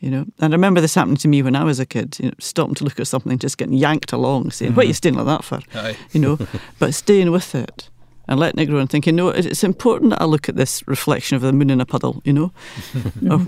you 0.00 0.10
know. 0.10 0.24
And 0.38 0.54
I 0.54 0.56
remember 0.56 0.80
this 0.80 0.94
happening 0.94 1.16
to 1.18 1.28
me 1.28 1.42
when 1.42 1.56
I 1.56 1.64
was 1.64 1.80
a 1.80 1.86
kid, 1.86 2.16
you 2.20 2.26
know, 2.26 2.34
stopping 2.38 2.76
to 2.76 2.84
look 2.84 3.00
at 3.00 3.08
something, 3.08 3.36
just 3.38 3.58
getting 3.58 3.74
yanked 3.74 4.12
along, 4.12 4.52
saying, 4.52 4.74
What 4.74 4.84
are 4.84 4.86
you 4.86 4.92
mm-hmm. 4.92 4.96
staying 4.96 5.14
like 5.16 5.26
that 5.26 5.44
for? 5.44 5.60
Aye. 5.74 5.96
You 6.12 6.20
know, 6.20 6.38
but 6.78 6.94
staying 6.94 7.32
with 7.32 7.54
it 7.54 7.90
and 8.28 8.38
letting 8.38 8.60
it 8.60 8.66
grow 8.66 8.78
and 8.78 8.88
thinking, 8.88 9.16
No, 9.16 9.28
it's 9.28 9.64
important 9.64 10.10
that 10.10 10.22
I 10.22 10.24
look 10.24 10.48
at 10.48 10.54
this 10.54 10.86
reflection 10.86 11.34
of 11.34 11.42
the 11.42 11.52
moon 11.52 11.70
in 11.70 11.80
a 11.80 11.86
puddle, 11.86 12.22
you 12.24 12.32
know, 12.32 12.52
or, 13.30 13.46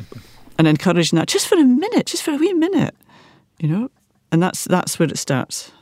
and 0.58 0.66
encouraging 0.66 1.18
that 1.18 1.28
just 1.28 1.46
for 1.46 1.56
a 1.56 1.64
minute, 1.64 2.06
just 2.06 2.24
for 2.24 2.32
a 2.32 2.36
wee 2.36 2.52
minute, 2.52 2.96
you 3.60 3.68
know. 3.68 3.90
And 4.32 4.42
that's 4.42 4.64
that's 4.64 4.98
where 4.98 5.08
it 5.08 5.18
starts. 5.18 5.72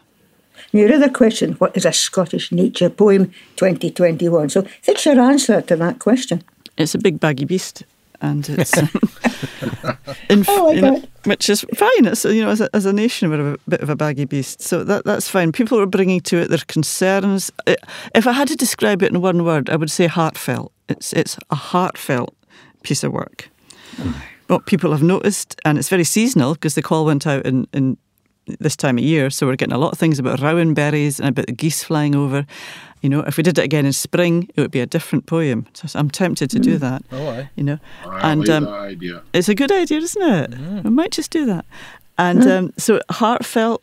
Your 0.72 0.92
other 0.92 1.08
question, 1.08 1.52
what 1.54 1.76
is 1.76 1.84
a 1.84 1.92
Scottish 1.92 2.52
nature 2.52 2.90
poem 2.90 3.32
2021? 3.56 4.50
So, 4.50 4.62
fix 4.82 5.06
your 5.06 5.20
answer 5.20 5.60
to 5.62 5.76
that 5.76 5.98
question. 5.98 6.42
It's 6.78 6.94
a 6.94 6.98
big 6.98 7.18
baggy 7.20 7.44
beast, 7.44 7.82
and 8.20 8.48
it's 8.48 8.76
um, 8.78 8.88
in, 10.30 10.44
Oh 10.48 10.66
my 10.68 10.72
you 10.72 10.80
know, 10.82 11.02
which 11.24 11.48
is 11.48 11.64
fine. 11.74 12.06
It's 12.06 12.24
you 12.24 12.42
know 12.44 12.50
as 12.50 12.60
a, 12.60 12.68
as 12.74 12.86
a 12.86 12.92
nation 12.92 13.30
we're 13.30 13.54
a 13.54 13.58
bit 13.68 13.80
of 13.80 13.88
a 13.90 13.96
baggy 13.96 14.24
beast, 14.24 14.60
so 14.62 14.84
that 14.84 15.04
that's 15.04 15.28
fine. 15.28 15.52
People 15.52 15.78
are 15.80 15.86
bringing 15.86 16.20
to 16.22 16.38
it 16.38 16.48
their 16.48 16.58
concerns. 16.66 17.50
I- 17.66 17.76
If 18.14 18.26
I 18.26 18.32
had 18.32 18.48
to 18.48 18.56
describe 18.56 19.02
it 19.02 19.12
in 19.12 19.20
one 19.20 19.44
word, 19.44 19.70
I 19.70 19.76
would 19.76 19.90
say 19.90 20.06
heartfelt. 20.06 20.72
It's 20.88 21.12
it's 21.12 21.36
a 21.50 21.54
heartfelt 21.56 22.34
piece 22.82 23.02
of 23.04 23.12
work. 23.12 23.48
What 24.48 24.66
people 24.66 24.92
have 24.92 25.02
noticed, 25.02 25.60
and 25.64 25.78
it's 25.78 25.88
very 25.88 26.04
seasonal 26.04 26.54
because 26.54 26.74
the 26.74 26.82
call 26.82 27.04
went 27.04 27.26
out 27.26 27.44
in, 27.46 27.66
in 27.72 27.96
this 28.60 28.76
time 28.76 28.96
of 28.98 29.02
year, 29.02 29.28
so 29.30 29.46
we're 29.46 29.56
getting 29.56 29.74
a 29.74 29.78
lot 29.78 29.92
of 29.92 29.98
things 29.98 30.18
about 30.20 30.40
rowan 30.40 30.72
berries 30.74 31.18
and 31.18 31.30
about 31.30 31.46
the 31.46 31.52
geese 31.52 31.82
flying 31.82 32.14
over. 32.14 32.46
You 33.06 33.10
know, 33.10 33.20
if 33.20 33.36
we 33.36 33.44
did 33.44 33.56
it 33.56 33.62
again 33.64 33.86
in 33.86 33.92
spring, 33.92 34.50
it 34.56 34.60
would 34.60 34.72
be 34.72 34.80
a 34.80 34.86
different 34.86 35.26
poem. 35.26 35.64
So 35.74 35.86
I'm 35.96 36.10
tempted 36.10 36.50
to 36.50 36.58
do 36.58 36.76
that. 36.78 37.04
Oh, 37.12 37.28
aye. 37.28 37.48
You 37.54 37.62
know, 37.62 37.78
I 38.04 38.32
and 38.32 38.48
um, 38.50 38.66
idea. 38.66 39.22
it's 39.32 39.48
a 39.48 39.54
good 39.54 39.70
idea, 39.70 39.98
isn't 39.98 40.22
it? 40.22 40.82
We 40.82 40.90
might 40.90 41.12
just 41.12 41.30
do 41.30 41.46
that. 41.46 41.64
And 42.18 42.42
um, 42.48 42.72
so 42.76 42.98
heartfelt, 43.08 43.80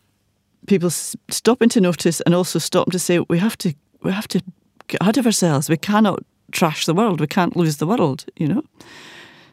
people 0.68 0.88
s- 0.88 1.16
stopping 1.30 1.70
to 1.70 1.80
notice 1.80 2.20
and 2.26 2.36
also 2.36 2.60
stopping 2.60 2.92
to 2.92 3.00
say 3.00 3.20
we 3.30 3.40
have 3.40 3.58
to 3.60 3.74
we 4.02 4.12
have 4.12 4.28
to 4.28 4.42
get 4.90 5.00
ahead 5.00 5.18
of 5.18 5.26
ourselves. 5.26 5.70
We 5.70 5.78
cannot 5.78 6.20
trash 6.52 6.86
the 6.86 6.94
world. 6.94 7.22
We 7.22 7.28
can't 7.28 7.56
lose 7.56 7.78
the 7.78 7.88
world. 7.88 8.26
You 8.36 8.48
know. 8.50 8.64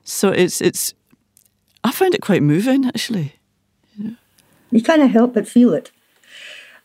So 0.02 0.30
it's 0.30 0.60
it's. 0.60 0.94
I 1.84 1.92
found 1.92 2.14
it 2.16 2.22
quite 2.22 2.42
moving 2.42 2.86
actually. 2.86 3.36
You 4.72 4.82
can't 4.82 5.12
help 5.12 5.34
but 5.34 5.46
feel 5.46 5.74
it. 5.74 5.92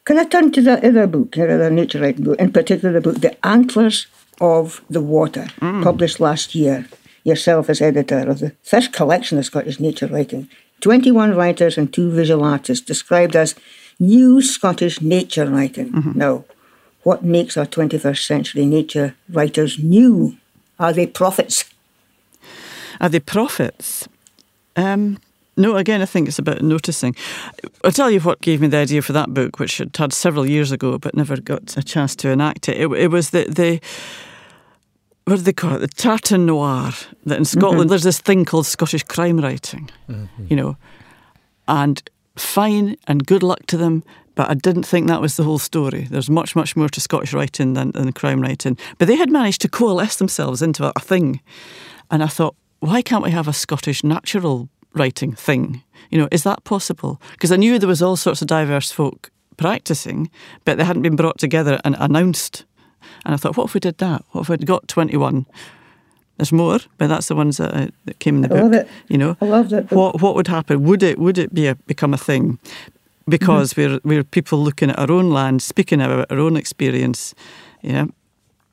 Can 0.06 0.20
I 0.20 0.24
turn 0.26 0.52
to 0.52 0.62
the 0.62 0.88
other 0.88 1.08
book, 1.08 1.36
uh, 1.36 1.42
your 1.42 1.52
other 1.52 1.72
nature 1.72 2.00
writing 2.00 2.26
book, 2.26 2.40
in 2.40 2.52
particular 2.52 2.94
the 2.94 3.02
book, 3.02 3.22
The 3.22 3.46
Antlers 3.46 4.06
of 4.40 4.82
the 4.88 5.02
Water, 5.02 5.48
mm. 5.60 5.84
published 5.84 6.20
last 6.20 6.54
year, 6.54 6.88
yourself 7.24 7.70
as 7.72 7.82
editor 7.82 8.30
of 8.30 8.40
the 8.40 8.52
first 8.62 8.94
collection 8.94 9.40
of 9.40 9.46
Scottish 9.46 9.80
nature 9.80 10.06
writing. 10.06 10.48
21 10.82 11.36
writers 11.36 11.78
and 11.78 11.92
two 11.92 12.12
visual 12.12 12.44
artists 12.44 12.86
described 12.86 13.36
as 13.36 13.56
new 14.00 14.44
Scottish 14.44 15.02
nature 15.02 15.50
writing. 15.50 15.92
Mm-hmm. 15.92 16.20
Now, 16.20 16.46
what 17.02 17.24
makes 17.24 17.58
our 17.58 17.66
21st 17.66 18.26
century 18.28 18.66
nature 18.66 19.16
writers 19.30 19.80
new? 19.80 20.38
Are 20.78 20.94
they 20.94 21.08
prophets? 21.08 21.66
Are 23.02 23.10
they 23.10 23.20
prophets? 23.20 24.08
Um, 24.76 25.18
no, 25.58 25.78
again, 25.78 26.02
I 26.02 26.06
think 26.06 26.28
it's 26.28 26.40
about 26.40 26.62
noticing. 26.62 27.16
I'll 27.84 27.92
tell 27.92 28.12
you 28.12 28.20
what 28.20 28.42
gave 28.42 28.62
me 28.62 28.68
the 28.68 28.78
idea 28.78 29.02
for 29.02 29.14
that 29.14 29.34
book, 29.34 29.60
which 29.60 29.80
I'd 29.80 29.96
had 29.96 30.12
several 30.12 30.46
years 30.46 30.72
ago 30.72 30.98
but 30.98 31.16
never 31.16 31.40
got 31.40 31.78
a 31.78 31.84
chance 31.84 32.16
to 32.18 32.30
enact 32.30 32.68
it. 32.68 32.78
It, 32.78 32.92
it 32.92 33.08
was 33.08 33.30
the, 33.30 33.46
the, 33.46 33.80
what 35.26 35.38
do 35.38 35.42
they 35.44 35.54
call 35.54 35.76
it? 35.76 35.80
The 35.80 35.88
tartan 35.88 36.46
noir. 36.46 36.92
That 37.26 37.38
in 37.38 37.46
Scotland, 37.46 37.82
mm-hmm. 37.82 37.90
there's 37.90 38.04
this 38.04 38.20
thing 38.20 38.46
called 38.46 38.66
Scottish 38.66 39.04
crime 39.04 39.40
writing, 39.40 39.90
mm-hmm. 40.10 40.48
you 40.50 40.56
know, 40.56 40.78
and 41.68 42.04
fine 42.36 42.98
and 43.08 43.26
good 43.26 43.44
luck 43.44 43.66
to 43.68 43.78
them. 43.78 44.04
But 44.36 44.50
I 44.50 44.54
didn't 44.54 44.84
think 44.84 45.08
that 45.08 45.22
was 45.22 45.38
the 45.38 45.44
whole 45.44 45.60
story. 45.60 46.08
There's 46.12 46.30
much, 46.30 46.58
much 46.58 46.76
more 46.76 46.90
to 46.90 47.00
Scottish 47.00 47.34
writing 47.34 47.74
than, 47.74 47.92
than 47.92 48.12
crime 48.12 48.42
writing. 48.42 48.78
But 48.98 49.08
they 49.08 49.16
had 49.16 49.32
managed 49.32 49.62
to 49.62 49.70
coalesce 49.70 50.18
themselves 50.18 50.62
into 50.62 50.86
a, 50.86 50.92
a 50.98 51.00
thing. 51.00 51.40
And 52.12 52.22
I 52.22 52.28
thought, 52.28 52.56
why 52.82 53.02
can't 53.02 53.24
we 53.24 53.32
have 53.32 53.48
a 53.48 53.54
Scottish 53.54 54.04
natural 54.04 54.70
writing 54.96 55.34
thing? 55.34 55.84
You 56.10 56.20
know, 56.20 56.28
is 56.32 56.44
that 56.44 56.64
possible? 56.64 57.22
Because 57.32 57.52
I 57.52 57.58
knew 57.58 57.78
there 57.80 57.88
was 57.88 58.02
all 58.02 58.16
sorts 58.16 58.42
of 58.42 58.48
diverse 58.48 58.92
folk 58.92 59.30
practicing, 59.58 60.30
but 60.64 60.78
they 60.78 60.84
hadn't 60.84 61.02
been 61.02 61.16
brought 61.16 61.38
together 61.38 61.80
and 61.84 61.96
announced. 62.00 62.66
And 63.26 63.34
I 63.34 63.38
thought, 63.38 63.58
what 63.58 63.66
if 63.66 63.74
we 63.74 63.80
did 63.80 63.98
that? 64.00 64.24
What 64.32 64.42
if 64.42 64.50
we'd 64.50 64.66
got 64.66 64.88
21? 64.88 65.46
There's 66.38 66.52
more, 66.52 66.80
but 66.98 67.08
that's 67.08 67.28
the 67.28 67.36
ones 67.36 67.58
that, 67.58 67.74
uh, 67.74 67.88
that 68.06 68.20
came 68.20 68.36
in 68.36 68.42
the 68.42 68.48
I 68.48 68.50
book. 68.50 68.64
love 68.64 68.74
it. 68.74 68.90
You 69.08 69.18
know, 69.18 69.38
I 69.40 69.46
love 69.46 69.70
that 69.70 69.88
book. 69.88 69.98
What 69.98 70.22
what 70.22 70.36
would 70.36 70.48
happen? 70.48 70.84
Would 70.84 71.02
it 71.02 71.18
would 71.18 71.38
it 71.38 71.54
be 71.54 71.68
a, 71.68 71.76
become 71.76 72.14
a 72.14 72.18
thing? 72.18 72.60
Because 73.26 73.78
we're 73.78 74.02
we're 74.04 74.24
people 74.26 74.60
looking 74.60 74.90
at 74.90 75.00
our 75.00 75.10
own 75.10 75.30
land, 75.30 75.62
speaking 75.62 76.02
about 76.02 76.30
our 76.30 76.40
own 76.40 76.58
experience, 76.58 77.34
yeah, 77.82 78.08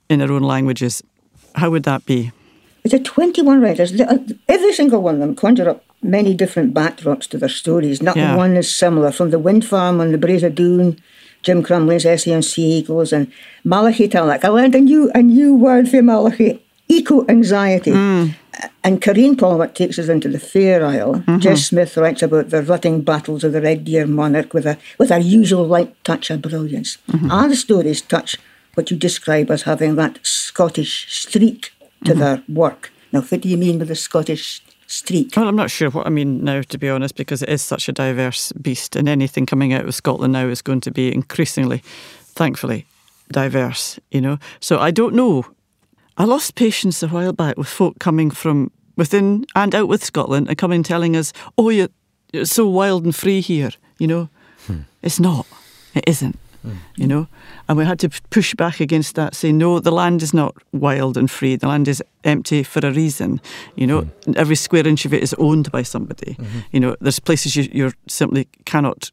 in 0.08 0.20
our 0.20 0.32
own 0.32 0.42
languages. 0.42 1.04
How 1.54 1.70
would 1.70 1.84
that 1.84 2.04
be? 2.04 2.32
It's 2.84 2.94
a 2.94 2.98
21 2.98 3.60
writers. 3.60 3.92
The- 3.92 4.36
Every 4.48 4.72
single 4.72 5.02
one 5.02 5.14
of 5.14 5.20
them 5.20 5.34
conjure 5.34 5.68
up 5.68 5.84
many 6.02 6.34
different 6.34 6.74
backdrops 6.74 7.28
to 7.28 7.38
their 7.38 7.48
stories. 7.48 8.02
Not 8.02 8.16
Yeah. 8.16 8.36
one 8.36 8.56
is 8.56 8.72
similar. 8.74 9.12
From 9.12 9.30
the 9.30 9.38
wind 9.38 9.64
farm 9.64 10.00
on 10.00 10.10
the 10.12 10.18
of 10.46 10.54
Doon, 10.54 10.96
Jim 11.42 11.62
Crumley's 11.62 12.04
essay 12.04 12.34
on 12.34 12.42
sea 12.42 12.78
eagles, 12.78 13.12
and 13.12 13.28
Malachy 13.64 14.08
Tallack. 14.08 14.44
I 14.44 14.48
learned 14.48 14.74
a 14.74 14.80
new, 14.80 15.10
a 15.14 15.22
new 15.22 15.54
word 15.54 15.88
for 15.88 16.02
Malachy 16.02 16.60
eco 16.88 17.24
anxiety. 17.28 17.92
Mm. 17.92 18.34
And 18.84 19.00
Karine 19.00 19.34
Polwart 19.36 19.74
takes 19.74 19.98
us 19.98 20.08
into 20.08 20.28
the 20.28 20.38
Fair 20.38 20.84
Isle. 20.84 21.14
Mm-hmm. 21.14 21.38
Jess 21.38 21.66
Smith 21.66 21.96
writes 21.96 22.22
about 22.22 22.50
the 22.50 22.62
rutting 22.62 23.00
battles 23.00 23.44
of 23.44 23.52
the 23.52 23.62
Red 23.62 23.84
Deer 23.84 24.06
monarch 24.06 24.52
with 24.52 24.66
a 24.66 24.76
with 24.98 25.10
a 25.10 25.20
usual 25.20 25.66
light 25.66 25.92
touch 26.04 26.30
of 26.30 26.42
brilliance. 26.42 26.98
Mm-hmm. 27.10 27.30
Our 27.30 27.54
stories 27.54 28.02
touch 28.02 28.36
what 28.74 28.90
you 28.90 28.96
describe 28.96 29.50
as 29.50 29.62
having 29.62 29.96
that 29.96 30.18
Scottish 30.22 31.06
streak 31.10 31.72
to 32.04 32.12
mm-hmm. 32.12 32.20
their 32.20 32.42
work. 32.48 32.92
Now, 33.12 33.20
what 33.20 33.40
do 33.40 33.48
you 33.48 33.56
mean 33.56 33.78
by 33.78 33.84
the 33.84 33.94
Scottish 33.94 34.62
streak? 34.86 35.34
Well, 35.36 35.48
I'm 35.48 35.56
not 35.56 35.70
sure 35.70 35.90
what 35.90 36.06
I 36.06 36.10
mean 36.10 36.44
now, 36.44 36.62
to 36.62 36.78
be 36.78 36.88
honest, 36.88 37.16
because 37.16 37.42
it 37.42 37.48
is 37.48 37.62
such 37.62 37.88
a 37.88 37.92
diverse 37.92 38.52
beast, 38.52 38.96
and 38.96 39.08
anything 39.08 39.46
coming 39.46 39.72
out 39.72 39.84
of 39.84 39.94
Scotland 39.94 40.32
now 40.32 40.48
is 40.48 40.62
going 40.62 40.80
to 40.82 40.90
be 40.90 41.12
increasingly, 41.12 41.78
thankfully, 42.22 42.86
diverse. 43.30 43.98
You 44.10 44.20
know, 44.20 44.38
so 44.60 44.78
I 44.78 44.90
don't 44.90 45.14
know. 45.14 45.44
I 46.16 46.24
lost 46.24 46.54
patience 46.54 47.02
a 47.02 47.08
while 47.08 47.32
back 47.32 47.56
with 47.56 47.68
folk 47.68 47.98
coming 47.98 48.30
from 48.30 48.70
within 48.96 49.46
and 49.54 49.74
out 49.74 49.88
with 49.88 50.04
Scotland 50.04 50.48
and 50.48 50.58
coming 50.58 50.82
telling 50.82 51.16
us, 51.16 51.32
"Oh, 51.58 51.70
you're, 51.70 51.88
you're 52.32 52.44
so 52.44 52.66
wild 52.66 53.04
and 53.04 53.14
free 53.14 53.40
here." 53.40 53.70
You 53.98 54.06
know, 54.06 54.28
hmm. 54.66 54.80
it's 55.02 55.20
not. 55.20 55.46
It 55.94 56.04
isn't. 56.06 56.38
Mm. 56.64 56.76
you 56.96 57.06
know, 57.06 57.26
and 57.68 57.76
we 57.78 57.84
had 57.84 57.98
to 58.00 58.08
push 58.30 58.54
back 58.54 58.80
against 58.80 59.14
that, 59.16 59.34
say 59.34 59.52
no, 59.52 59.80
the 59.80 59.90
land 59.90 60.22
is 60.22 60.32
not 60.32 60.54
wild 60.72 61.16
and 61.16 61.30
free. 61.30 61.56
The 61.56 61.68
land 61.68 61.88
is 61.88 62.02
empty 62.24 62.62
for 62.62 62.80
a 62.86 62.92
reason. 62.92 63.40
You 63.74 63.86
know, 63.86 64.02
mm. 64.02 64.36
every 64.36 64.56
square 64.56 64.86
inch 64.86 65.04
of 65.04 65.12
it 65.12 65.22
is 65.22 65.34
owned 65.34 65.70
by 65.72 65.82
somebody. 65.82 66.34
Mm-hmm. 66.34 66.58
You 66.70 66.80
know, 66.80 66.96
there's 67.00 67.18
places 67.18 67.56
you 67.56 67.68
you 67.72 67.92
simply 68.08 68.48
cannot 68.64 69.10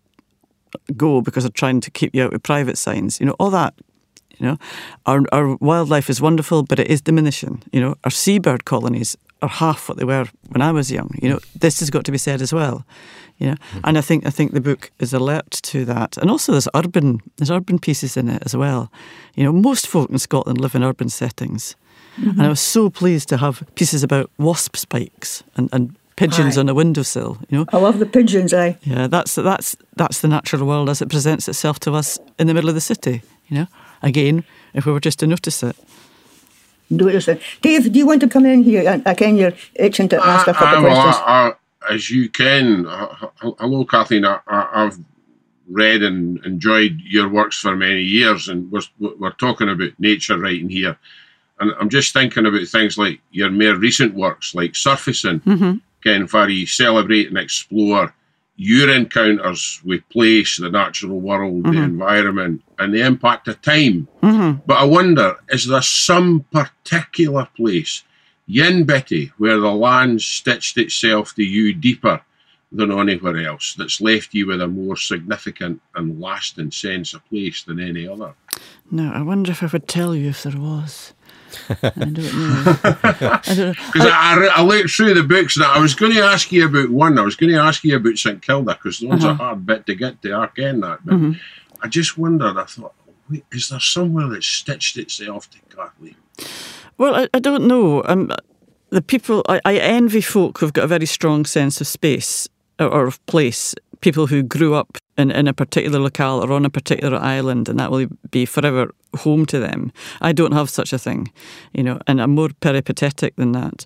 go 0.95 1.21
because 1.21 1.43
they're 1.43 1.51
trying 1.51 1.81
to 1.81 1.91
keep 1.91 2.13
you 2.13 2.23
out 2.23 2.31
with 2.31 2.43
private 2.43 2.77
signs. 2.77 3.19
You 3.19 3.25
know, 3.25 3.35
all 3.39 3.51
that. 3.51 3.73
You 4.37 4.45
know, 4.45 4.57
our 5.05 5.23
our 5.31 5.55
wildlife 5.57 6.09
is 6.09 6.21
wonderful, 6.21 6.63
but 6.63 6.79
it 6.79 6.87
is 6.87 7.01
diminishing. 7.01 7.61
You 7.73 7.81
know, 7.81 7.95
our 8.03 8.11
seabird 8.11 8.63
colonies 8.63 9.17
are 9.41 9.49
half 9.49 9.89
what 9.89 9.97
they 9.97 10.05
were 10.05 10.27
when 10.49 10.61
I 10.61 10.71
was 10.71 10.91
young. 10.91 11.11
You 11.21 11.29
know, 11.29 11.39
this 11.59 11.79
has 11.79 11.89
got 11.89 12.05
to 12.05 12.11
be 12.11 12.17
said 12.17 12.41
as 12.41 12.53
well. 12.53 12.85
You 13.39 13.47
know, 13.47 13.53
mm-hmm. 13.53 13.79
and 13.85 13.97
I 13.97 14.01
think 14.01 14.25
I 14.27 14.29
think 14.29 14.51
the 14.51 14.61
book 14.61 14.91
is 14.99 15.13
alert 15.13 15.49
to 15.51 15.85
that, 15.85 16.17
and 16.17 16.29
also 16.29 16.51
there's 16.51 16.67
urban 16.75 17.21
there's 17.37 17.49
urban 17.49 17.79
pieces 17.79 18.17
in 18.17 18.29
it 18.29 18.43
as 18.45 18.55
well. 18.55 18.91
You 19.35 19.45
know, 19.45 19.53
most 19.53 19.87
folk 19.87 20.09
in 20.09 20.19
Scotland 20.19 20.59
live 20.59 20.75
in 20.75 20.83
urban 20.83 21.09
settings, 21.09 21.75
and 22.17 22.27
I 22.27 22.31
mm-hmm. 22.31 22.49
was 22.49 22.59
so 22.59 22.89
pleased 22.89 23.29
to 23.29 23.37
have 23.37 23.63
pieces 23.75 24.03
about 24.03 24.29
wasp 24.37 24.75
spikes 24.75 25.43
and, 25.55 25.69
and 25.71 25.95
pigeons 26.17 26.57
Aye. 26.57 26.61
on 26.61 26.69
a 26.69 26.73
windowsill. 26.73 27.37
You 27.49 27.59
know, 27.59 27.65
I 27.71 27.77
love 27.77 27.99
the 27.99 28.05
pigeons, 28.05 28.53
I. 28.53 28.77
yeah, 28.83 29.07
that's 29.07 29.35
that's 29.35 29.77
that's 29.95 30.19
the 30.19 30.27
natural 30.27 30.65
world 30.65 30.89
as 30.89 31.01
it 31.01 31.09
presents 31.09 31.47
itself 31.47 31.79
to 31.79 31.93
us 31.93 32.19
in 32.37 32.47
the 32.47 32.53
middle 32.53 32.69
of 32.69 32.75
the 32.75 32.81
city. 32.81 33.21
You 33.47 33.57
know, 33.57 33.67
again, 34.01 34.43
if 34.73 34.85
we 34.85 34.91
were 34.91 34.99
just 34.99 35.19
to 35.19 35.27
notice 35.27 35.63
it. 35.63 35.77
Notice 36.89 37.27
it. 37.27 37.41
Dave, 37.61 37.91
do 37.91 37.99
you 37.99 38.05
want 38.05 38.21
to 38.21 38.27
come 38.27 38.45
in 38.45 38.63
here? 38.63 38.89
I, 38.89 39.11
I 39.11 39.13
can 39.13 39.37
you're 39.37 39.53
itching 39.75 40.09
to 40.09 40.17
ask 40.25 40.47
a 40.47 40.53
couple 40.53 40.85
of 40.85 40.91
questions. 40.91 41.15
I- 41.25 41.47
I- 41.49 41.53
as 41.89 42.09
you 42.09 42.29
can, 42.29 42.85
hello, 42.87 43.85
Kathleen. 43.85 44.25
I, 44.25 44.39
I, 44.47 44.85
I've 44.85 44.99
read 45.67 46.03
and 46.03 46.43
enjoyed 46.45 46.99
your 47.03 47.29
works 47.29 47.59
for 47.59 47.75
many 47.75 48.01
years, 48.01 48.47
and 48.47 48.71
we're, 48.71 48.81
we're 48.99 49.31
talking 49.33 49.69
about 49.69 49.99
nature 49.99 50.37
writing 50.37 50.69
here. 50.69 50.97
And 51.59 51.73
I'm 51.79 51.89
just 51.89 52.13
thinking 52.13 52.45
about 52.45 52.67
things 52.67 52.97
like 52.97 53.19
your 53.31 53.51
more 53.51 53.75
recent 53.75 54.13
works, 54.15 54.55
like 54.55 54.75
Surfacing, 54.75 55.41
Mm-hmm. 55.41 55.77
Ken 56.01 56.27
Farry, 56.27 56.65
celebrate 56.65 57.27
and 57.27 57.37
explore 57.37 58.13
your 58.55 58.89
encounters 58.89 59.81
with 59.85 60.07
place, 60.09 60.57
the 60.57 60.69
natural 60.69 61.19
world, 61.19 61.63
the 61.65 61.81
environment, 61.81 62.61
and 62.77 62.93
the 62.93 63.05
impact 63.05 63.47
of 63.47 63.61
time. 63.61 64.07
Mm-hmm. 64.21 64.59
But 64.65 64.77
I 64.77 64.83
wonder, 64.83 65.37
is 65.49 65.67
there 65.67 65.81
some 65.81 66.45
particular 66.51 67.47
place, 67.55 68.03
yin 68.49 68.83
Betty, 68.83 69.31
where 69.37 69.59
the 69.59 69.71
land 69.71 70.21
stitched 70.21 70.77
itself 70.77 71.35
to 71.35 71.43
you 71.43 71.73
deeper 71.73 72.21
than 72.71 72.91
anywhere 72.91 73.37
else, 73.45 73.73
that's 73.77 74.01
left 74.01 74.33
you 74.33 74.47
with 74.47 74.61
a 74.61 74.67
more 74.67 74.95
significant 74.97 75.81
and 75.95 76.19
lasting 76.19 76.71
sense 76.71 77.13
of 77.13 77.23
place 77.29 77.63
than 77.63 77.79
any 77.79 78.07
other? 78.07 78.33
No, 78.91 79.11
I 79.11 79.21
wonder 79.21 79.51
if 79.51 79.61
I 79.63 79.67
would 79.67 79.87
tell 79.87 80.15
you 80.15 80.29
if 80.29 80.43
there 80.43 80.59
was. 80.59 81.13
I 81.81 81.89
don't 81.95 82.17
know. 82.17 82.75
Because 82.83 84.05
I, 84.05 84.49
I, 84.49 84.49
I 84.57 84.61
looked 84.63 84.91
through 84.91 85.13
the 85.15 85.23
books 85.23 85.55
and 85.55 85.65
I 85.65 85.79
was 85.79 85.95
going 85.95 86.13
to 86.13 86.21
ask 86.21 86.51
you 86.51 86.65
about 86.65 86.89
one. 86.89 87.17
I 87.17 87.23
was 87.23 87.35
going 87.35 87.51
to 87.51 87.59
ask 87.59 87.83
you 87.83 87.95
about 87.95 88.17
St 88.17 88.41
Kilda 88.41 88.73
because 88.73 88.99
those 88.99 89.23
Uh-huh. 89.23 89.29
a 89.29 89.33
hard 89.35 89.65
bit 89.65 89.85
to 89.87 89.95
get 89.95 90.21
to. 90.23 90.33
I 90.33 90.47
ken 90.47 90.79
that, 90.81 90.99
but 91.05 91.15
Mm-hmm. 91.15 91.31
I 91.81 91.87
just 91.87 92.17
wondered. 92.17 92.57
I 92.57 92.65
thought, 92.65 92.93
wait, 93.29 93.45
is 93.51 93.69
there 93.69 93.79
somewhere 93.79 94.27
that 94.27 94.43
stitched 94.43 94.97
itself 94.97 95.49
to 95.51 95.57
Kathleen? 95.75 96.15
Well, 96.99 97.15
I, 97.15 97.29
I 97.33 97.39
don't 97.39 97.65
know. 97.65 98.03
Um, 98.05 98.29
the 98.89 99.01
people 99.01 99.41
I, 99.47 99.61
I 99.63 99.77
envy 99.77 100.19
folk 100.19 100.59
who've 100.59 100.73
got 100.73 100.83
a 100.83 100.87
very 100.87 101.05
strong 101.05 101.45
sense 101.45 101.79
of 101.79 101.87
space 101.87 102.47
or, 102.77 102.87
or 102.87 103.07
of 103.07 103.25
place. 103.25 103.73
People 104.01 104.27
who 104.27 104.43
grew 104.43 104.75
up 104.75 104.97
in, 105.17 105.31
in 105.31 105.47
a 105.47 105.53
particular 105.53 105.97
locale 105.97 106.43
or 106.43 106.51
on 106.51 106.65
a 106.65 106.69
particular 106.69 107.17
island, 107.17 107.69
and 107.69 107.79
that 107.79 107.89
will 107.89 108.07
be 108.31 108.45
forever 108.45 108.93
home 109.15 109.45
to 109.45 109.59
them. 109.59 109.93
I 110.19 110.33
don't 110.33 110.51
have 110.51 110.69
such 110.69 110.91
a 110.91 110.99
thing, 110.99 111.31
you 111.73 111.83
know, 111.83 111.99
and 112.05 112.21
I'm 112.21 112.35
more 112.35 112.49
peripatetic 112.59 113.35
than 113.37 113.53
that. 113.53 113.85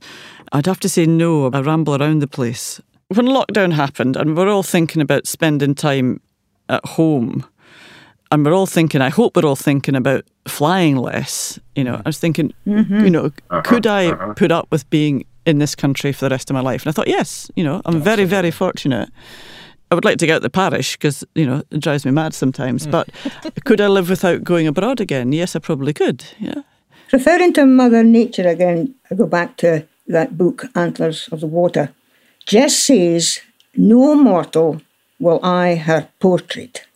I'd 0.51 0.65
have 0.65 0.79
to 0.79 0.89
say 0.89 1.05
no. 1.05 1.51
I 1.51 1.61
ramble 1.61 2.01
around 2.01 2.19
the 2.19 2.27
place. 2.27 2.81
When 3.09 3.27
lockdown 3.27 3.73
happened, 3.73 4.15
and 4.17 4.35
we're 4.35 4.49
all 4.49 4.63
thinking 4.63 5.03
about 5.03 5.27
spending 5.27 5.75
time 5.75 6.19
at 6.67 6.83
home, 6.83 7.45
and 8.33 8.43
we're 8.43 8.53
all 8.53 8.65
thinking, 8.65 8.99
I 8.99 9.09
hope 9.09 9.35
we're 9.35 9.45
all 9.45 9.55
thinking 9.55 9.95
about 9.95 10.25
flying 10.47 10.97
less. 10.97 11.59
You 11.75 11.83
know, 11.83 12.01
I 12.03 12.09
was 12.09 12.17
thinking, 12.17 12.51
mm-hmm. 12.65 13.05
you 13.05 13.11
know, 13.11 13.25
uh-huh, 13.25 13.61
could 13.61 13.85
I 13.85 14.07
uh-huh. 14.07 14.33
put 14.33 14.51
up 14.51 14.67
with 14.71 14.89
being 14.89 15.25
in 15.45 15.59
this 15.59 15.75
country 15.75 16.11
for 16.11 16.25
the 16.25 16.29
rest 16.31 16.49
of 16.49 16.55
my 16.55 16.59
life? 16.59 16.81
And 16.81 16.89
I 16.89 16.93
thought, 16.93 17.07
yes, 17.07 17.51
you 17.55 17.63
know, 17.63 17.83
I'm 17.85 18.01
very, 18.01 18.25
very 18.25 18.49
fortunate. 18.49 19.09
I 19.91 19.95
would 19.95 20.03
like 20.03 20.17
to 20.17 20.25
get 20.25 20.37
out 20.37 20.41
the 20.41 20.49
parish 20.49 20.97
because, 20.97 21.23
you 21.35 21.45
know, 21.45 21.61
it 21.69 21.79
drives 21.79 22.05
me 22.05 22.11
mad 22.11 22.33
sometimes. 22.33 22.87
Mm. 22.87 22.91
But 22.91 23.09
could 23.65 23.79
I 23.79 23.87
live 23.87 24.09
without 24.09 24.43
going 24.43 24.65
abroad 24.65 24.99
again? 24.99 25.31
Yes, 25.31 25.55
I 25.55 25.59
probably 25.59 25.93
could. 25.93 26.25
Yeah. 26.39 26.63
Referring 27.11 27.53
to 27.53 27.67
Mother 27.67 28.03
Nature 28.03 28.47
again, 28.47 28.95
I 29.11 29.15
go 29.15 29.27
back 29.27 29.57
to 29.57 29.87
that 30.07 30.39
book, 30.39 30.65
Antlers 30.73 31.29
of 31.31 31.41
the 31.41 31.45
Water. 31.45 31.93
Jess 32.47 32.75
says, 32.75 33.41
No 33.75 34.15
mortal 34.15 34.81
will 35.19 35.39
I 35.43 35.75
her 35.75 36.09
portrait, 36.19 36.87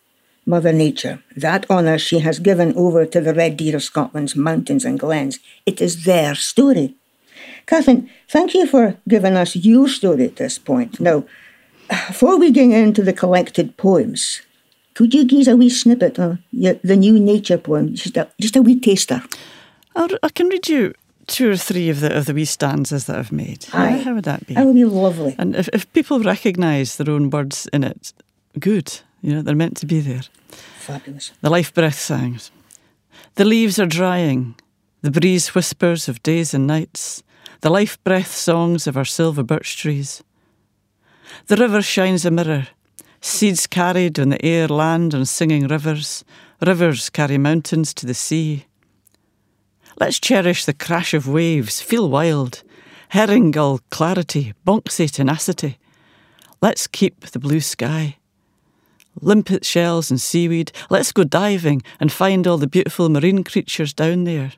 Mother 0.47 0.71
Nature. 0.71 1.21
That 1.35 1.69
honour 1.69 1.99
she 1.99 2.19
has 2.19 2.39
given 2.39 2.73
over 2.75 3.05
to 3.05 3.21
the 3.21 3.33
red 3.33 3.57
deer 3.57 3.75
of 3.75 3.83
Scotland's 3.83 4.35
mountains 4.35 4.85
and 4.85 4.97
glens. 4.97 5.39
It 5.65 5.81
is 5.81 6.05
their 6.05 6.33
story. 6.35 6.95
Catherine, 7.65 8.09
thank 8.29 8.53
you 8.53 8.65
for 8.65 8.95
giving 9.07 9.35
us 9.35 9.55
your 9.55 9.89
story 9.89 10.23
at 10.23 10.37
this 10.37 10.57
point. 10.57 10.99
Now, 10.99 11.25
before 12.07 12.39
we 12.39 12.49
get 12.51 12.71
into 12.71 13.03
the 13.03 13.13
collected 13.13 13.75
poems, 13.75 14.41
could 14.93 15.13
you 15.13 15.25
give 15.25 15.41
us 15.41 15.47
a 15.47 15.57
wee 15.57 15.69
snippet 15.69 16.17
of 16.17 16.39
the 16.51 16.95
new 16.95 17.19
nature 17.19 17.57
poem? 17.57 17.93
Just 17.93 18.17
a, 18.17 18.27
just 18.39 18.55
a 18.55 18.61
wee 18.61 18.79
taster. 18.79 19.21
I'll, 19.95 20.09
I 20.23 20.29
can 20.29 20.47
read 20.47 20.67
you 20.69 20.93
two 21.27 21.51
or 21.51 21.57
three 21.57 21.89
of 21.89 21.99
the 21.99 22.17
of 22.17 22.25
the 22.25 22.33
wee 22.33 22.45
stanzas 22.45 23.05
that 23.05 23.17
I've 23.17 23.31
made. 23.31 23.67
Aye. 23.73 23.97
How 23.97 24.13
would 24.15 24.23
that 24.23 24.47
be? 24.47 24.53
That 24.53 24.65
would 24.65 24.75
be 24.75 24.85
lovely. 24.85 25.35
And 25.37 25.55
if, 25.55 25.69
if 25.73 25.91
people 25.93 26.19
recognise 26.19 26.95
their 26.95 27.13
own 27.13 27.29
words 27.29 27.67
in 27.73 27.83
it, 27.83 28.13
good. 28.59 29.01
You 29.21 29.35
know, 29.35 29.41
they're 29.41 29.55
meant 29.55 29.77
to 29.77 29.85
be 29.85 29.99
there. 29.99 30.21
Fabulous. 30.79 31.31
The 31.41 31.49
life 31.49 31.73
breath 31.73 31.99
songs. 31.99 32.51
The 33.35 33.45
leaves 33.45 33.79
are 33.79 33.85
drying. 33.85 34.55
The 35.01 35.11
breeze 35.11 35.53
whispers 35.53 36.07
of 36.07 36.23
days 36.23 36.53
and 36.53 36.67
nights. 36.67 37.23
The 37.61 37.69
life 37.69 38.01
breath 38.03 38.31
songs 38.31 38.87
of 38.87 38.97
our 38.97 39.05
silver 39.05 39.43
birch 39.43 39.77
trees. 39.77 40.23
The 41.47 41.57
river 41.57 41.81
shines 41.81 42.25
a 42.25 42.31
mirror. 42.31 42.67
Seeds 43.21 43.67
carried 43.67 44.19
on 44.19 44.29
the 44.29 44.43
air 44.45 44.67
land 44.67 45.13
on 45.13 45.25
singing 45.25 45.67
rivers. 45.67 46.23
Rivers 46.65 47.09
carry 47.09 47.37
mountains 47.37 47.93
to 47.95 48.05
the 48.05 48.13
sea. 48.13 48.65
Let's 49.99 50.19
cherish 50.19 50.65
the 50.65 50.73
crash 50.73 51.13
of 51.13 51.27
waves, 51.27 51.81
feel 51.81 52.09
wild. 52.09 52.63
Herring 53.09 53.51
gull 53.51 53.79
clarity, 53.89 54.53
bonxie 54.65 55.07
tenacity. 55.07 55.79
Let's 56.61 56.87
keep 56.87 57.21
the 57.21 57.39
blue 57.39 57.61
sky. 57.61 58.16
Limpet 59.21 59.65
shells 59.65 60.11
and 60.11 60.21
seaweed. 60.21 60.71
Let's 60.89 61.11
go 61.11 61.23
diving 61.23 61.81
and 61.99 62.11
find 62.11 62.45
all 62.45 62.57
the 62.57 62.67
beautiful 62.67 63.09
marine 63.09 63.43
creatures 63.43 63.93
down 63.93 64.25
there. 64.25 64.53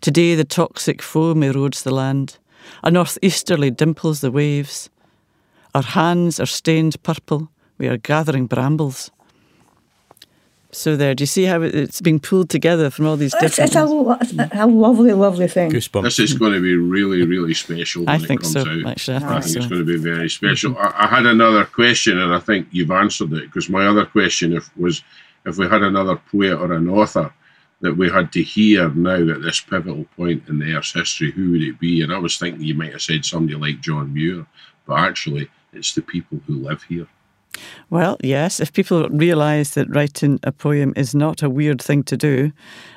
Today 0.00 0.34
the 0.34 0.44
toxic 0.44 1.02
foam 1.02 1.40
erodes 1.40 1.82
the 1.82 1.94
land. 1.94 2.38
A 2.82 2.90
northeasterly 2.90 3.70
dimples 3.70 4.20
the 4.20 4.30
waves. 4.30 4.90
Our 5.74 5.82
hands 5.82 6.38
are 6.38 6.46
stained 6.46 7.02
purple. 7.02 7.50
We 7.78 7.88
are 7.88 7.96
gathering 7.96 8.46
brambles. 8.46 9.10
So 10.70 10.96
there, 10.96 11.14
do 11.14 11.22
you 11.22 11.26
see 11.26 11.44
how 11.44 11.62
it's 11.62 12.02
being 12.02 12.20
pulled 12.20 12.50
together 12.50 12.90
from 12.90 13.06
all 13.06 13.16
these 13.16 13.32
It's, 13.40 13.56
different? 13.56 13.70
it's 13.70 13.76
a, 13.76 13.84
lo- 13.86 14.18
a 14.52 14.66
lovely, 14.66 15.12
lovely 15.12 15.48
thing. 15.48 15.70
Goosebumps. 15.70 16.02
This 16.02 16.18
is 16.18 16.34
going 16.34 16.52
to 16.52 16.60
be 16.60 16.76
really, 16.76 17.24
really 17.24 17.54
special 17.54 18.04
when 18.04 18.10
I 18.10 18.16
it 18.16 18.26
think 18.26 18.42
comes 18.42 18.52
so. 18.52 18.60
out. 18.60 18.86
Actually, 18.86 19.16
I 19.16 19.20
think, 19.20 19.30
I 19.30 19.40
think 19.40 19.52
so. 19.52 19.58
it's 19.60 19.66
going 19.66 19.86
to 19.86 19.86
be 19.86 19.96
very 19.96 20.28
special. 20.28 20.76
I, 20.78 20.92
I 20.98 21.06
had 21.06 21.24
another 21.24 21.64
question, 21.64 22.18
and 22.18 22.34
I 22.34 22.38
think 22.38 22.68
you've 22.70 22.90
answered 22.90 23.32
it 23.32 23.46
because 23.46 23.70
my 23.70 23.86
other 23.86 24.04
question 24.04 24.52
if, 24.52 24.70
was 24.76 25.02
if 25.46 25.56
we 25.56 25.66
had 25.66 25.82
another 25.82 26.16
poet 26.30 26.52
or 26.58 26.72
an 26.74 26.90
author 26.90 27.32
that 27.80 27.96
we 27.96 28.10
had 28.10 28.30
to 28.32 28.42
hear 28.42 28.90
now 28.90 29.14
at 29.34 29.40
this 29.40 29.60
pivotal 29.60 30.04
point 30.16 30.42
in 30.48 30.58
the 30.58 30.74
Earth's 30.74 30.92
history, 30.92 31.30
who 31.30 31.52
would 31.52 31.62
it 31.62 31.80
be? 31.80 32.02
And 32.02 32.12
I 32.12 32.18
was 32.18 32.36
thinking 32.36 32.62
you 32.62 32.74
might 32.74 32.92
have 32.92 33.00
said 33.00 33.24
somebody 33.24 33.56
like 33.56 33.80
John 33.80 34.12
Muir, 34.12 34.44
but 34.86 34.98
actually, 34.98 35.48
it's 35.72 35.94
the 35.94 36.02
people 36.02 36.40
who 36.46 36.56
live 36.56 36.82
here. 36.82 37.06
Well, 37.90 38.16
yes, 38.22 38.60
if 38.60 38.72
people 38.72 39.08
realise 39.08 39.70
that 39.70 39.88
writing 39.88 40.38
a 40.42 40.52
poem 40.52 40.92
is 40.96 41.14
not 41.14 41.42
a 41.42 41.50
weird 41.50 41.80
thing 41.80 42.02
to 42.04 42.16
do 42.16 42.52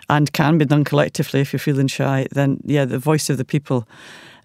and 0.10 0.32
can 0.34 0.58
be 0.58 0.66
done 0.66 0.84
collectively 0.84 1.42
if 1.42 1.54
you're 1.54 1.60
feeling 1.60 1.88
shy, 1.88 2.28
then 2.32 2.60
yeah, 2.66 2.86
the 2.86 3.00
voice 3.00 3.30
of 3.30 3.38
the 3.38 3.46
people, 3.46 3.88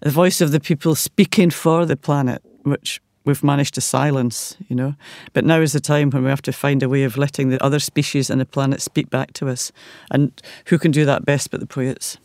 the 0.01 0.09
voice 0.09 0.41
of 0.41 0.51
the 0.51 0.59
people 0.59 0.95
speaking 0.95 1.49
for 1.49 1.85
the 1.85 1.97
planet, 1.97 2.41
which 2.63 3.01
we've 3.25 3.43
managed 3.43 3.73
to 3.75 3.81
silence, 3.81 4.55
you 4.69 4.75
know. 4.75 4.95
But 5.33 5.43
now 5.43 5.59
is 5.59 5.73
the 5.73 5.81
time 5.81 6.09
when 6.09 6.23
we 6.23 6.29
have 6.29 6.41
to 6.43 6.53
find 6.53 6.81
a 6.81 6.89
way 6.89 7.03
of 7.03 7.17
letting 7.17 7.49
the 7.49 7.63
other 7.63 7.79
species 7.79 8.29
and 8.29 8.39
the 8.39 8.45
planet 8.45 8.81
speak 8.81 9.09
back 9.09 9.33
to 9.33 9.49
us. 9.49 9.71
And 10.09 10.31
who 10.67 10.79
can 10.79 10.91
do 10.91 11.05
that 11.05 11.25
best 11.25 11.51
but 11.51 11.59
the 11.59 11.67
poets? 11.67 12.17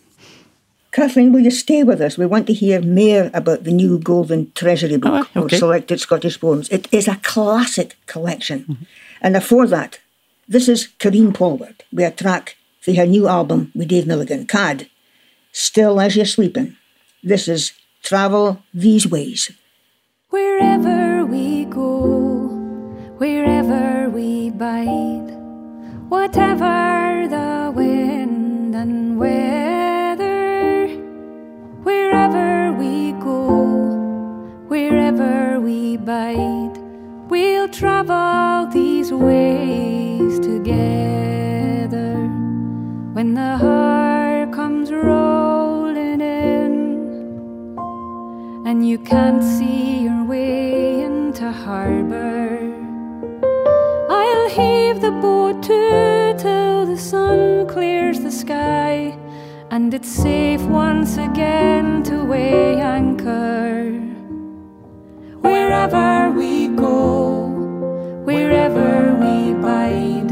Kathleen, 0.92 1.32
will 1.32 1.40
you 1.40 1.50
stay 1.50 1.82
with 1.82 2.00
us? 2.00 2.18
We 2.18 2.26
want 2.26 2.46
to 2.48 2.52
hear 2.52 2.80
more 2.82 3.30
about 3.32 3.64
the 3.64 3.72
new 3.72 3.98
Golden 3.98 4.52
Treasury 4.52 4.98
book 4.98 5.28
Oh, 5.34 5.42
okay. 5.44 5.56
of 5.56 5.58
selected 5.58 6.00
Scottish 6.00 6.38
poems. 6.38 6.68
It 6.68 6.86
is 6.92 7.08
a 7.08 7.16
classic 7.22 7.96
collection. 8.06 8.60
Mm-hmm. 8.60 8.84
And 9.22 9.34
before 9.34 9.66
that, 9.68 9.98
This 10.48 10.68
is 10.68 10.88
Karine 10.98 11.32
Polwart 11.32 11.80
with 11.92 12.04
a 12.04 12.10
track 12.22 12.56
for 12.82 12.92
her 12.92 13.06
new 13.06 13.26
album 13.28 13.70
with 13.74 13.88
Dave 13.88 14.06
Milligan, 14.06 14.44
CAD, 14.46 14.88
Still 15.52 16.00
As 16.00 16.14
Your 16.16 16.26
Sleeping. 16.26 16.76
This 17.22 17.46
is 17.48 17.72
Travel 18.02 18.58
These 18.74 19.06
Ways. 19.08 19.50
Wherever 20.30 21.24
we 21.24 21.64
go, 21.66 21.88
wherever 23.22 24.10
we 24.10 24.50
bide, 24.50 25.30
whatever 26.10 27.28
the 27.30 27.72
wind 27.74 28.74
and 28.74 29.16
weather, 29.16 29.61
wherever 34.72 35.60
we 35.60 35.98
bide, 35.98 36.78
we'll 37.28 37.68
travel 37.68 38.66
these 38.72 39.12
ways 39.12 40.38
together. 40.40 42.14
When 43.12 43.34
the 43.34 43.58
heart 43.58 44.50
comes 44.54 44.90
rolling 44.90 46.22
in, 46.22 47.76
and 48.66 48.88
you 48.88 48.96
can't 48.96 49.44
see 49.44 50.04
your 50.04 50.24
way 50.24 51.02
into 51.02 51.52
harbor. 51.52 52.56
I'll 54.08 54.48
heave 54.48 55.02
the 55.02 55.12
boat 55.20 55.62
to 55.64 56.34
till 56.38 56.86
the 56.86 56.96
sun 56.96 57.66
clears 57.68 58.20
the 58.20 58.32
sky, 58.32 59.18
and 59.70 59.92
it's 59.92 60.08
safe 60.08 60.62
once 60.62 61.18
again 61.18 62.02
to 62.04 62.24
weigh 62.24 62.80
anchor. 62.80 64.11
Wherever 65.42 66.30
we 66.30 66.68
go, 66.68 67.48
wherever 68.24 69.14
we 69.22 69.52
bide, 69.60 70.30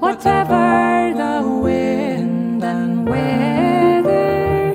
whatever 0.00 1.12
the 1.16 1.48
wind 1.48 2.64
and 2.64 3.08
weather, 3.08 4.74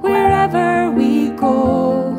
wherever 0.00 0.90
we 0.90 1.28
go, 1.30 2.12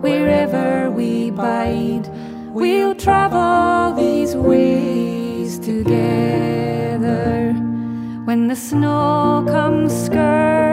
wherever 0.00 0.90
we 0.90 1.30
bide, 1.30 2.08
we'll 2.52 2.94
travel 2.94 3.94
these 3.94 4.34
ways 4.34 5.58
together. 5.58 7.52
When 8.24 8.48
the 8.48 8.56
snow 8.56 9.44
comes 9.46 9.92
skirling 10.06 10.63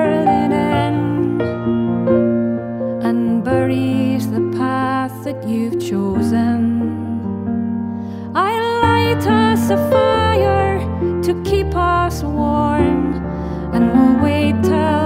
chosen, 5.92 6.82
I'll 8.34 8.82
light 8.82 9.28
us 9.28 9.70
a 9.72 9.78
fire 9.92 10.80
to 11.22 11.44
keep 11.44 11.76
us 11.76 12.24
warm, 12.24 13.16
and 13.74 13.92
we'll 13.92 14.24
wait 14.24 14.56
till 14.64 15.01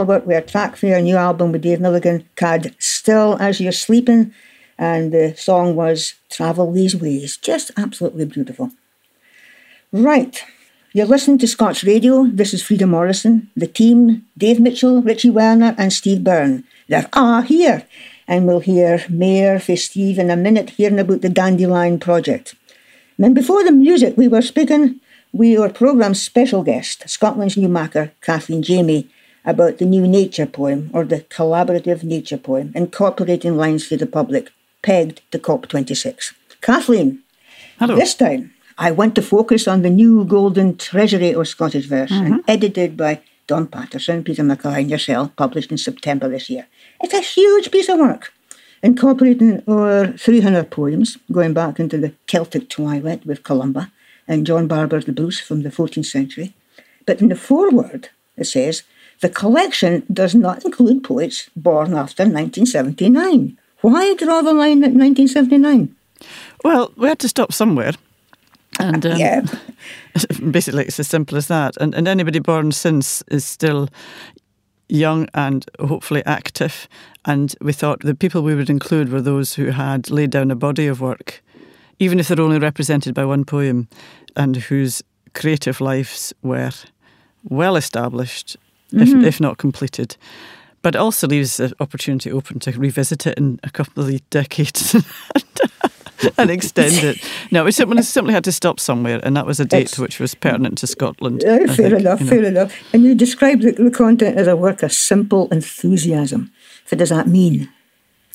With 0.00 0.26
a 0.26 0.40
track 0.40 0.76
for 0.76 0.86
your 0.86 1.02
new 1.02 1.16
album 1.16 1.52
with 1.52 1.60
Dave 1.60 1.78
Milligan, 1.78 2.26
CAD, 2.36 2.74
Still 2.78 3.36
As 3.38 3.60
Your 3.60 3.72
Sleeping. 3.72 4.32
And 4.78 5.12
the 5.12 5.34
song 5.36 5.76
was 5.76 6.14
Travel 6.30 6.72
These 6.72 6.96
Ways. 6.96 7.36
Just 7.36 7.70
absolutely 7.76 8.24
beautiful. 8.24 8.70
Right. 9.92 10.42
You're 10.94 11.06
listening 11.06 11.36
to 11.38 11.46
Scots 11.46 11.84
Radio. 11.84 12.24
This 12.24 12.54
is 12.54 12.62
Frida 12.62 12.86
Morrison, 12.86 13.50
the 13.54 13.66
team, 13.66 14.24
Dave 14.38 14.60
Mitchell, 14.60 15.02
Richie 15.02 15.28
Werner, 15.28 15.74
and 15.76 15.92
Steve 15.92 16.24
Byrne. 16.24 16.64
They're 16.88 17.08
here. 17.42 17.86
And 18.26 18.46
we'll 18.46 18.60
hear 18.60 19.04
Mayor 19.10 19.58
for 19.58 19.76
Steve 19.76 20.18
in 20.18 20.30
a 20.30 20.36
minute 20.36 20.70
hearing 20.70 20.98
about 20.98 21.20
the 21.20 21.28
Dandelion 21.28 21.98
Project. 21.98 22.54
And 23.18 23.34
before 23.34 23.62
the 23.62 23.72
music, 23.72 24.16
we 24.16 24.26
were 24.26 24.42
speaking 24.42 25.00
with 25.34 25.58
our 25.58 25.68
programme's 25.68 26.22
special 26.22 26.62
guest, 26.62 27.08
Scotland's 27.08 27.58
new 27.58 27.68
Makar, 27.68 28.12
Kathleen 28.22 28.62
Jamie, 28.62 29.08
about 29.44 29.78
the 29.78 29.84
new 29.84 30.06
nature 30.06 30.46
poem, 30.46 30.90
or 30.92 31.04
the 31.04 31.20
collaborative 31.22 32.02
nature 32.02 32.38
poem, 32.38 32.72
incorporating 32.74 33.56
lines 33.56 33.86
for 33.86 33.96
the 33.96 34.06
public, 34.06 34.50
pegged 34.82 35.20
to 35.30 35.38
COP26. 35.38 36.32
Kathleen, 36.60 37.22
Hello. 37.78 37.96
this 37.96 38.14
time 38.14 38.54
I 38.78 38.90
want 38.90 39.14
to 39.16 39.22
focus 39.22 39.68
on 39.68 39.82
the 39.82 39.90
new 39.90 40.24
Golden 40.24 40.76
Treasury 40.76 41.34
of 41.34 41.48
Scottish 41.48 41.86
verse, 41.86 42.10
and 42.10 42.34
mm-hmm. 42.34 42.50
edited 42.50 42.96
by 42.96 43.20
Don 43.46 43.66
Paterson, 43.66 44.24
Peter 44.24 44.42
Mackay, 44.42 44.80
and 44.80 44.90
yourself, 44.90 45.34
published 45.36 45.70
in 45.70 45.78
September 45.78 46.28
this 46.28 46.48
year. 46.48 46.66
It's 47.00 47.14
a 47.14 47.20
huge 47.20 47.70
piece 47.70 47.88
of 47.88 47.98
work, 47.98 48.32
incorporating 48.82 49.62
over 49.66 50.14
300 50.16 50.70
poems, 50.70 51.18
going 51.30 51.52
back 51.52 51.78
into 51.78 51.98
the 51.98 52.12
Celtic 52.26 52.68
twilight 52.68 53.26
with 53.26 53.42
Columba 53.42 53.92
and 54.26 54.46
John 54.46 54.68
Barbour's 54.68 55.04
The 55.04 55.12
Brus 55.12 55.40
from 55.40 55.62
the 55.62 55.70
14th 55.70 56.06
century. 56.06 56.54
But 57.06 57.20
in 57.20 57.28
the 57.28 57.36
foreword, 57.36 58.10
it 58.36 58.44
says, 58.44 58.84
the 59.22 59.28
collection 59.28 60.04
does 60.12 60.34
not 60.34 60.64
include 60.64 61.04
poets 61.04 61.48
born 61.56 61.94
after 61.94 62.24
1979. 62.24 63.56
Why 63.80 64.14
draw 64.14 64.42
the 64.42 64.52
line 64.52 64.82
at 64.84 64.92
1979? 64.92 65.94
Well, 66.64 66.92
we 66.96 67.08
had 67.08 67.20
to 67.20 67.28
stop 67.28 67.52
somewhere. 67.52 67.92
And 68.80 69.06
um, 69.06 69.16
Yeah. 69.16 69.46
basically, 70.50 70.84
it's 70.84 70.98
as 70.98 71.08
simple 71.08 71.38
as 71.38 71.46
that. 71.46 71.76
And, 71.78 71.94
and 71.94 72.08
anybody 72.08 72.40
born 72.40 72.72
since 72.72 73.22
is 73.28 73.44
still 73.44 73.88
young 74.88 75.28
and 75.34 75.64
hopefully 75.78 76.24
active. 76.26 76.88
And 77.24 77.54
we 77.60 77.72
thought 77.72 78.00
the 78.00 78.14
people 78.16 78.42
we 78.42 78.56
would 78.56 78.70
include 78.70 79.10
were 79.10 79.22
those 79.22 79.54
who 79.54 79.66
had 79.66 80.10
laid 80.10 80.30
down 80.30 80.50
a 80.50 80.56
body 80.56 80.88
of 80.88 81.00
work, 81.00 81.42
even 82.00 82.18
if 82.18 82.26
they're 82.26 82.40
only 82.40 82.58
represented 82.58 83.14
by 83.14 83.24
one 83.24 83.44
poem, 83.44 83.88
and 84.34 84.56
whose 84.56 85.02
creative 85.32 85.80
lives 85.80 86.34
were 86.42 86.72
well 87.44 87.76
established, 87.76 88.56
if, 88.92 89.24
if 89.24 89.40
not 89.40 89.58
completed. 89.58 90.16
But 90.82 90.94
it 90.94 90.98
also 90.98 91.28
leaves 91.28 91.58
the 91.58 91.72
opportunity 91.78 92.32
open 92.32 92.58
to 92.60 92.72
revisit 92.72 93.26
it 93.26 93.38
in 93.38 93.60
a 93.62 93.70
couple 93.70 94.02
of 94.02 94.30
decades. 94.30 94.94
and 96.38 96.50
extend 96.50 96.94
it. 96.94 97.24
No, 97.50 97.64
we 97.64 97.72
simply, 97.72 98.02
simply 98.02 98.32
had 98.34 98.44
to 98.44 98.52
stop 98.52 98.80
somewhere, 98.80 99.20
and 99.22 99.36
that 99.36 99.46
was 99.46 99.60
a 99.60 99.64
date 99.64 99.82
It's- 99.82 99.98
which 99.98 100.18
was 100.18 100.34
pertinent 100.34 100.78
to 100.78 100.86
Scotland. 100.86 101.44
Uh, 101.44 101.66
fair 101.66 101.90
think, 101.90 102.00
enough, 102.00 102.20
you 102.20 102.26
know. 102.26 102.30
fair 102.30 102.44
enough. 102.44 102.74
And 102.92 103.04
you 103.04 103.14
described 103.14 103.62
the, 103.62 103.72
the 103.72 103.90
content 103.90 104.36
as 104.36 104.46
a 104.46 104.56
work 104.56 104.82
of 104.82 104.92
simple 104.92 105.48
enthusiasm. 105.50 106.52
What 106.88 106.98
does 106.98 107.10
that 107.10 107.28
mean? 107.28 107.68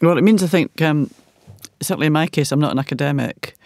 Well, 0.02 0.18
it 0.18 0.24
means 0.24 0.44
I 0.44 0.48
think 0.48 0.82
um, 0.82 1.10
certainly 1.82 2.08
in 2.08 2.14
my 2.14 2.28
case, 2.28 2.52
I'm 2.52 2.60
not 2.60 2.72
an 2.72 2.80
academic. 2.80 3.57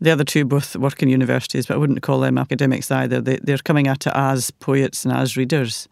The 0.00 0.10
other 0.10 0.24
two 0.24 0.44
both 0.44 0.76
work 0.76 1.02
in 1.02 1.08
universities, 1.08 1.66
but 1.66 1.74
I 1.74 1.76
wouldn't 1.76 2.02
call 2.02 2.20
them 2.20 2.38
academics 2.38 2.90
either. 2.90 3.20
They, 3.20 3.38
they're 3.42 3.58
coming 3.58 3.86
at 3.86 4.06
it 4.06 4.12
as 4.14 4.50
poets 4.50 5.04
and 5.04 5.14
as 5.14 5.36
readers. 5.36 5.88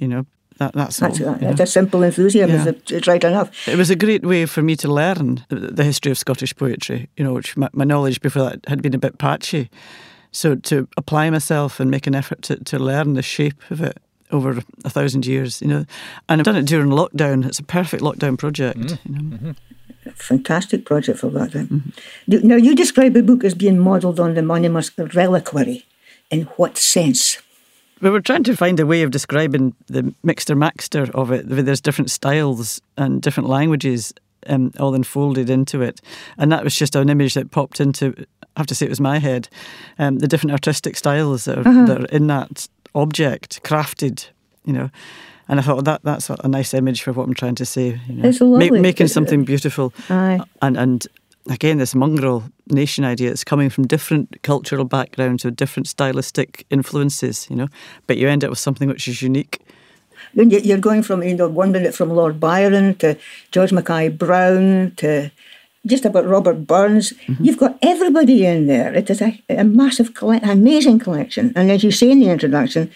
You 0.00 0.08
know, 0.08 0.26
that, 0.58 0.74
that's, 0.74 0.98
That's, 0.98 1.20
all. 1.20 1.28
a, 1.28 1.32
you 1.36 1.40
know. 1.40 1.48
that's 1.48 1.60
a 1.70 1.72
simple 1.72 2.02
enthusiasm. 2.02 2.56
Yeah. 2.56 2.68
It's, 2.68 2.92
it's 2.92 3.08
right 3.08 3.24
enough. 3.24 3.66
It 3.66 3.78
was 3.78 3.88
a 3.88 3.96
great 3.96 4.26
way 4.26 4.44
for 4.44 4.62
me 4.62 4.76
to 4.76 4.88
learn 4.92 5.44
the 5.48 5.84
history 5.84 6.12
of 6.12 6.18
Scottish 6.18 6.54
poetry, 6.54 7.08
you 7.16 7.24
know, 7.24 7.32
which 7.32 7.56
my, 7.56 7.70
my 7.72 7.84
knowledge 7.84 8.20
before 8.20 8.42
that 8.44 8.60
had 8.68 8.82
been 8.82 8.94
a 8.94 8.98
bit 8.98 9.16
patchy. 9.16 9.70
So 10.32 10.54
to 10.54 10.86
apply 10.98 11.30
myself 11.30 11.80
and 11.80 11.90
make 11.90 12.06
an 12.06 12.14
effort 12.14 12.42
to, 12.42 12.62
to 12.64 12.78
learn 12.78 13.14
the 13.14 13.22
shape 13.22 13.62
of 13.70 13.80
it 13.80 13.96
over 14.30 14.62
a 14.84 14.90
thousand 14.90 15.24
years, 15.24 15.62
you 15.62 15.68
know, 15.68 15.86
and 16.28 16.40
I've 16.40 16.44
done 16.44 16.56
it 16.56 16.66
during 16.66 16.90
lockdown. 16.90 17.46
It's 17.46 17.58
a 17.58 17.64
perfect 17.64 18.02
lockdown 18.02 18.38
project. 18.38 18.78
Mm-hmm. 18.78 19.12
You 19.12 19.22
know. 19.22 19.36
Mm-hmm. 19.36 19.50
Fantastic 20.14 20.84
project 20.84 21.18
for 21.18 21.30
that 21.30 21.52
then. 21.52 21.92
Do- 22.28 22.40
Now, 22.42 22.56
you 22.56 22.74
describe 22.74 23.12
the 23.12 23.22
book 23.22 23.44
as 23.44 23.54
being 23.54 23.78
modelled 23.78 24.18
on 24.20 24.34
the 24.34 24.40
Monymusk 24.40 25.14
reliquary. 25.14 25.84
In 26.30 26.42
what 26.56 26.78
sense? 26.78 27.38
We 28.00 28.08
were 28.08 28.20
trying 28.20 28.44
to 28.44 28.56
find 28.56 28.80
a 28.80 28.86
way 28.86 29.02
of 29.02 29.10
describing 29.10 29.74
the 29.88 30.14
mixter 30.24 30.56
maxter 30.56 31.10
of 31.10 31.30
it. 31.32 31.44
There's 31.48 31.80
different 31.82 32.10
styles 32.10 32.80
and 32.96 33.20
different 33.20 33.48
languages 33.48 34.14
um, 34.46 34.72
all 34.78 34.94
enfolded 34.94 35.50
into 35.50 35.82
it. 35.82 36.00
And 36.38 36.50
that 36.52 36.64
was 36.64 36.74
just 36.74 36.96
an 36.96 37.10
image 37.10 37.34
that 37.34 37.50
popped 37.50 37.80
into, 37.80 38.14
I 38.56 38.60
have 38.60 38.66
to 38.68 38.74
say 38.74 38.86
it 38.86 38.90
was 38.90 39.00
my 39.00 39.18
head, 39.18 39.48
um, 39.98 40.18
the 40.20 40.28
different 40.28 40.52
artistic 40.52 40.96
styles 40.96 41.44
that 41.44 41.58
are, 41.58 41.64
that 41.86 42.00
are 42.02 42.06
in 42.06 42.26
that 42.28 42.68
object, 42.94 43.62
crafted, 43.64 44.28
you 44.64 44.72
know. 44.72 44.90
And 45.50 45.58
I 45.58 45.62
thought 45.64 45.84
that 45.84 46.02
that's 46.04 46.30
a 46.30 46.46
nice 46.46 46.72
image 46.74 47.02
for 47.02 47.12
what 47.12 47.26
I'm 47.26 47.34
trying 47.34 47.56
to 47.56 47.66
say. 47.66 48.00
You 48.06 48.14
know. 48.14 48.28
It's 48.28 48.40
lovely. 48.40 48.80
making 48.80 49.08
something 49.08 49.44
beautiful. 49.44 49.92
Aye. 50.08 50.40
And, 50.62 50.76
and 50.76 51.06
again, 51.50 51.78
this 51.78 51.92
mongrel 51.92 52.44
nation 52.68 53.04
idea, 53.04 53.32
it's 53.32 53.42
coming 53.42 53.68
from 53.68 53.88
different 53.88 54.42
cultural 54.42 54.84
backgrounds 54.84 55.44
with 55.44 55.56
different 55.56 55.88
stylistic 55.88 56.64
influences, 56.70 57.48
you 57.50 57.56
know, 57.56 57.66
but 58.06 58.16
you 58.16 58.28
end 58.28 58.44
up 58.44 58.50
with 58.50 58.60
something 58.60 58.88
which 58.88 59.08
is 59.08 59.22
unique. 59.22 59.58
You're 60.34 60.78
going 60.78 61.02
from, 61.02 61.24
you 61.24 61.34
know, 61.34 61.48
one 61.48 61.72
minute 61.72 61.96
from 61.96 62.10
Lord 62.10 62.38
Byron 62.38 62.94
to 62.96 63.18
George 63.50 63.72
Mackay 63.72 64.10
Brown 64.10 64.92
to 64.98 65.32
just 65.84 66.04
about 66.04 66.26
Robert 66.26 66.64
Burns. 66.64 67.12
Mm-hmm. 67.12 67.44
You've 67.44 67.58
got 67.58 67.76
everybody 67.82 68.46
in 68.46 68.68
there. 68.68 68.94
It 68.94 69.10
is 69.10 69.20
a, 69.20 69.42
a 69.48 69.64
massive, 69.64 70.14
collect, 70.14 70.46
amazing 70.46 71.00
collection. 71.00 71.52
And 71.56 71.72
as 71.72 71.82
you 71.82 71.90
say 71.90 72.12
in 72.12 72.20
the 72.20 72.30
introduction, 72.30 72.92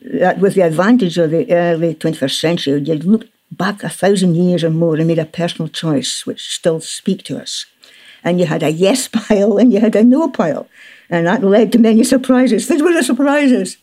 that 0.00 0.38
with 0.38 0.54
the 0.54 0.62
advantage 0.62 1.18
of 1.18 1.30
the 1.30 1.50
early 1.52 1.94
21st 1.94 2.40
century, 2.40 2.80
you 2.80 2.94
looked 2.94 3.30
back 3.50 3.82
a 3.82 3.88
thousand 3.88 4.34
years 4.34 4.64
or 4.64 4.70
more 4.70 4.96
and 4.96 5.06
made 5.06 5.18
a 5.18 5.24
personal 5.24 5.68
choice, 5.68 6.26
which 6.26 6.54
still 6.54 6.80
speak 6.80 7.22
to 7.24 7.40
us. 7.40 7.66
And 8.24 8.40
you 8.40 8.46
had 8.46 8.62
a 8.62 8.70
yes 8.70 9.08
pile 9.12 9.58
and 9.58 9.72
you 9.72 9.80
had 9.80 9.96
a 9.96 10.04
no 10.04 10.28
pile. 10.28 10.68
And 11.08 11.26
that 11.26 11.44
led 11.44 11.72
to 11.72 11.78
many 11.78 12.02
surprises. 12.04 12.68
These 12.68 12.82
were 12.82 12.92
the 12.92 13.04
surprises. 13.04 13.76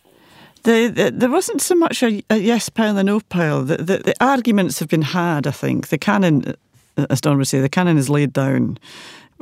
The, 0.64 0.88
the, 0.88 1.12
there 1.12 1.30
wasn't 1.30 1.62
so 1.62 1.76
much 1.76 2.04
a, 2.04 2.24
a 2.30 2.38
yes 2.38 2.70
pile 2.70 2.92
and 2.92 3.00
a 3.00 3.04
no 3.04 3.20
pile. 3.20 3.64
The, 3.64 3.78
the, 3.78 3.98
the 3.98 4.16
arguments 4.22 4.80
have 4.80 4.90
been 4.90 5.02
had, 5.02 5.46
I 5.48 5.52
think. 5.52 5.90
The 5.90 5.98
canon, 5.98 6.56
uh, 6.98 7.06
as 7.10 7.22
Don 7.22 7.38
would 7.38 7.48
say, 7.48 7.60
the 7.60 7.70
canon 7.70 7.98
is 7.98 8.10
laid 8.10 8.34
down. 8.34 8.78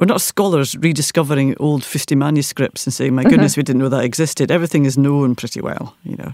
We're 0.01 0.07
not 0.07 0.21
scholars 0.21 0.75
rediscovering 0.75 1.55
old 1.59 1.85
50 1.85 2.15
manuscripts 2.15 2.87
and 2.87 2.93
saying, 2.93 3.13
my 3.13 3.21
mm-hmm. 3.21 3.29
goodness, 3.29 3.55
we 3.55 3.61
didn't 3.61 3.83
know 3.83 3.89
that 3.89 4.03
existed. 4.03 4.49
Everything 4.49 4.85
is 4.85 4.97
known 4.97 5.35
pretty 5.35 5.61
well, 5.61 5.95
you 6.03 6.17
know. 6.17 6.33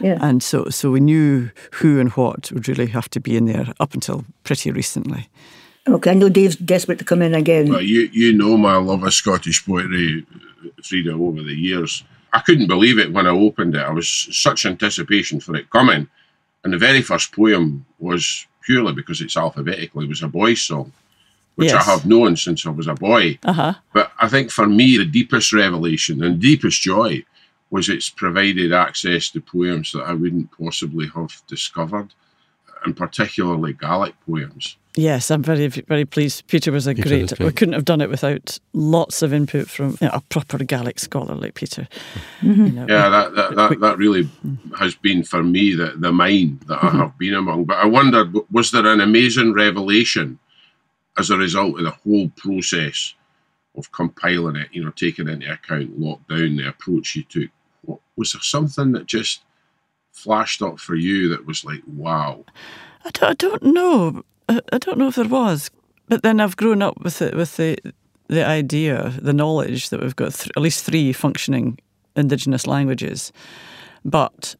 Yeah. 0.00 0.16
And 0.22 0.42
so, 0.42 0.70
so 0.70 0.90
we 0.90 1.00
knew 1.00 1.50
who 1.72 2.00
and 2.00 2.10
what 2.12 2.50
would 2.50 2.66
really 2.66 2.86
have 2.86 3.10
to 3.10 3.20
be 3.20 3.36
in 3.36 3.44
there 3.44 3.66
up 3.78 3.92
until 3.92 4.24
pretty 4.42 4.70
recently. 4.70 5.28
Okay, 5.86 6.12
I 6.12 6.14
know 6.14 6.30
Dave's 6.30 6.56
desperate 6.56 6.98
to 6.98 7.04
come 7.04 7.20
in 7.20 7.34
again. 7.34 7.68
Well, 7.68 7.82
you 7.82 8.08
you 8.10 8.32
know 8.32 8.56
my 8.56 8.76
love 8.76 9.02
of 9.02 9.12
Scottish 9.12 9.66
poetry, 9.66 10.24
Frida, 10.82 11.12
over 11.12 11.42
the 11.42 11.54
years. 11.54 12.04
I 12.32 12.40
couldn't 12.40 12.68
believe 12.68 12.98
it 12.98 13.12
when 13.12 13.26
I 13.26 13.30
opened 13.30 13.74
it. 13.74 13.82
I 13.82 13.92
was 13.92 14.08
such 14.32 14.64
anticipation 14.64 15.40
for 15.40 15.54
it 15.56 15.68
coming, 15.68 16.08
and 16.64 16.72
the 16.72 16.78
very 16.78 17.02
first 17.02 17.32
poem 17.32 17.84
was 17.98 18.46
purely 18.62 18.94
because 18.94 19.20
it's 19.20 19.36
alphabetical. 19.36 20.02
It 20.02 20.08
was 20.08 20.22
a 20.22 20.28
boy's 20.28 20.62
song, 20.62 20.90
which 21.56 21.70
Yes. 21.70 21.86
I 21.86 21.90
have 21.92 22.06
known 22.06 22.36
since 22.36 22.66
I 22.66 22.70
was 22.70 22.86
a 22.86 22.94
boy. 22.94 23.38
Uh 23.44 23.52
huh. 23.52 23.74
But 23.92 24.12
I 24.20 24.28
think 24.28 24.50
for 24.50 24.66
me, 24.66 24.96
the 24.96 25.04
deepest 25.04 25.52
revelation 25.52 26.22
and 26.22 26.40
deepest 26.40 26.80
joy 26.82 27.24
was 27.70 27.88
it's 27.88 28.10
provided 28.10 28.72
access 28.72 29.30
to 29.30 29.40
poems 29.40 29.92
that 29.92 30.02
I 30.02 30.14
wouldn't 30.14 30.50
possibly 30.56 31.08
have 31.14 31.42
discovered, 31.48 32.14
and 32.84 32.96
particularly 32.96 33.72
Gaelic 33.72 34.14
poems. 34.26 34.76
Yes, 34.96 35.28
I'm 35.32 35.42
very, 35.42 35.66
very 35.66 36.04
pleased. 36.04 36.46
Peter 36.46 36.70
was 36.70 36.86
a 36.86 36.94
Peter 36.94 37.08
great. 37.08 37.30
was 37.30 37.38
We 37.40 37.50
couldn't 37.52 37.74
have 37.74 37.84
done 37.84 38.00
it 38.00 38.08
without 38.08 38.60
lots 38.74 39.22
of 39.22 39.32
input 39.34 39.68
from 39.68 39.98
you 40.00 40.06
know, 40.06 40.10
a 40.12 40.20
proper 40.20 40.58
Gaelic 40.58 41.00
scholar 41.00 41.34
like 41.34 41.54
Peter. 41.54 41.88
You 42.42 42.54
know, 42.54 42.86
Yeah, 42.88 43.08
that 43.08 43.34
that, 43.34 43.56
that, 43.56 43.80
that 43.80 43.98
really 43.98 44.28
has 44.78 44.94
been 44.94 45.24
for 45.24 45.42
me 45.42 45.74
the, 45.74 45.94
the 45.96 46.12
mine 46.12 46.60
that 46.68 46.78
I 46.84 46.90
have 46.90 47.18
been 47.18 47.34
among. 47.34 47.64
But 47.64 47.78
I 47.78 47.86
wondered, 47.86 48.36
was 48.52 48.70
there 48.70 48.86
an 48.86 49.00
amazing 49.00 49.52
revelation 49.52 50.38
as 51.18 51.30
a 51.30 51.36
result 51.36 51.78
of 51.78 51.84
the 51.84 51.90
whole 51.90 52.28
process 52.36 53.14
of 53.76 53.90
compiling 53.92 54.56
it, 54.56 54.68
you 54.72 54.84
know, 54.84 54.90
taking 54.90 55.28
into 55.28 55.52
account 55.52 55.98
lockdown, 56.00 56.56
the 56.56 56.68
approach 56.68 57.16
you 57.16 57.24
took? 57.24 57.50
What, 57.82 58.00
was 58.16 58.32
there 58.32 58.42
something 58.42 58.92
that 58.92 59.06
just 59.06 59.42
flashed 60.12 60.62
up 60.62 60.78
for 60.78 60.94
you 60.94 61.28
that 61.30 61.46
was 61.46 61.64
like, 61.64 61.82
wow? 61.86 62.44
I 63.04 63.10
don't, 63.10 63.30
I 63.30 63.34
don't 63.34 63.62
know. 63.62 64.22
I, 64.48 64.60
I 64.72 64.78
don't 64.78 64.98
know 64.98 65.08
if 65.08 65.16
there 65.16 65.26
was, 65.26 65.70
but 66.08 66.22
then 66.22 66.40
I've 66.40 66.56
grown 66.56 66.82
up 66.82 67.02
with 67.02 67.20
it, 67.22 67.36
with 67.36 67.56
the 67.56 67.76
the 68.28 68.44
idea, 68.44 69.12
the 69.20 69.34
knowledge 69.34 69.90
that 69.90 70.00
we've 70.00 70.16
got 70.16 70.32
th- 70.32 70.50
at 70.56 70.62
least 70.62 70.84
three 70.84 71.12
functioning 71.12 71.78
indigenous 72.16 72.66
languages, 72.66 73.32
but 74.02 74.56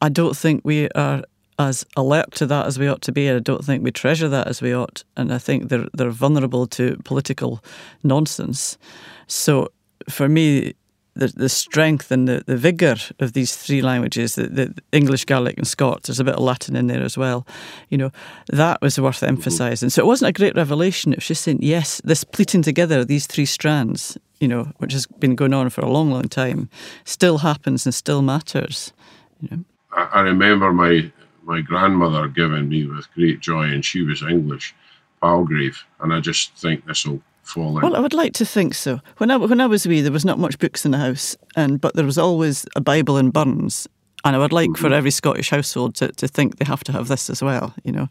I 0.00 0.08
don't 0.08 0.36
think 0.36 0.60
we 0.64 0.88
are 0.90 1.24
as 1.58 1.84
alert 1.96 2.32
to 2.32 2.46
that 2.46 2.66
as 2.66 2.78
we 2.78 2.88
ought 2.88 3.02
to 3.02 3.12
be. 3.12 3.30
I 3.30 3.38
don't 3.40 3.64
think 3.64 3.82
we 3.82 3.90
treasure 3.90 4.28
that 4.28 4.46
as 4.46 4.62
we 4.62 4.74
ought, 4.74 5.04
and 5.16 5.32
I 5.32 5.38
think 5.38 5.68
they're 5.68 5.88
they're 5.92 6.10
vulnerable 6.10 6.66
to 6.68 6.96
political 7.04 7.62
nonsense. 8.02 8.78
So 9.26 9.68
for 10.08 10.28
me, 10.28 10.74
the 11.14 11.26
the 11.28 11.48
strength 11.48 12.12
and 12.12 12.28
the, 12.28 12.44
the 12.46 12.56
vigour 12.56 12.96
of 13.18 13.32
these 13.32 13.56
three 13.56 13.82
languages, 13.82 14.36
the, 14.36 14.46
the 14.46 14.74
English, 14.92 15.26
Gaelic, 15.26 15.58
and 15.58 15.66
Scots, 15.66 16.06
there's 16.06 16.20
a 16.20 16.24
bit 16.24 16.36
of 16.36 16.42
Latin 16.42 16.76
in 16.76 16.86
there 16.86 17.02
as 17.02 17.18
well. 17.18 17.46
You 17.88 17.98
know, 17.98 18.12
that 18.48 18.80
was 18.80 19.00
worth 19.00 19.22
emphasising. 19.22 19.90
So 19.90 20.02
it 20.02 20.06
wasn't 20.06 20.28
a 20.30 20.38
great 20.38 20.54
revelation. 20.54 21.12
It 21.12 21.18
was 21.18 21.26
just 21.26 21.42
saying, 21.42 21.58
yes, 21.60 22.00
this 22.04 22.22
pleating 22.24 22.62
together 22.62 23.00
of 23.00 23.08
these 23.08 23.26
three 23.26 23.46
strands, 23.46 24.16
you 24.38 24.46
know, 24.46 24.72
which 24.76 24.92
has 24.92 25.06
been 25.06 25.34
going 25.34 25.54
on 25.54 25.70
for 25.70 25.80
a 25.80 25.90
long, 25.90 26.10
long 26.12 26.28
time, 26.28 26.68
still 27.04 27.38
happens 27.38 27.84
and 27.84 27.94
still 27.94 28.22
matters. 28.22 28.92
You 29.40 29.48
know. 29.50 29.64
I 29.90 30.20
remember 30.20 30.72
my 30.72 31.10
my 31.48 31.62
grandmother 31.62 32.28
giving 32.28 32.68
me 32.68 32.86
with 32.86 33.12
great 33.14 33.40
joy, 33.40 33.64
and 33.64 33.84
she 33.84 34.02
was 34.02 34.22
English, 34.22 34.74
Palgrave, 35.22 35.82
and 35.98 36.12
I 36.12 36.20
just 36.20 36.54
think 36.54 36.84
this 36.84 37.06
will 37.06 37.22
fall 37.42 37.78
in. 37.78 37.82
Well, 37.82 37.96
I 37.96 38.00
would 38.00 38.12
like 38.12 38.34
to 38.34 38.44
think 38.44 38.74
so. 38.74 39.00
When 39.16 39.30
I 39.30 39.36
when 39.36 39.60
I 39.60 39.66
was 39.66 39.86
wee, 39.86 40.02
there 40.02 40.12
was 40.12 40.26
not 40.26 40.38
much 40.38 40.58
books 40.58 40.84
in 40.84 40.92
the 40.92 40.98
house, 40.98 41.36
and 41.56 41.80
but 41.80 41.94
there 41.94 42.04
was 42.04 42.18
always 42.18 42.66
a 42.76 42.80
Bible 42.80 43.16
in 43.16 43.30
Burns, 43.30 43.88
and 44.24 44.36
I 44.36 44.38
would 44.38 44.52
like 44.52 44.76
for 44.76 44.88
mm-hmm. 44.88 44.94
every 44.94 45.10
Scottish 45.10 45.50
household 45.50 45.94
to, 45.96 46.08
to 46.08 46.28
think 46.28 46.58
they 46.58 46.66
have 46.66 46.84
to 46.84 46.92
have 46.92 47.08
this 47.08 47.30
as 47.30 47.42
well. 47.42 47.74
You 47.82 47.92
know, 47.92 48.08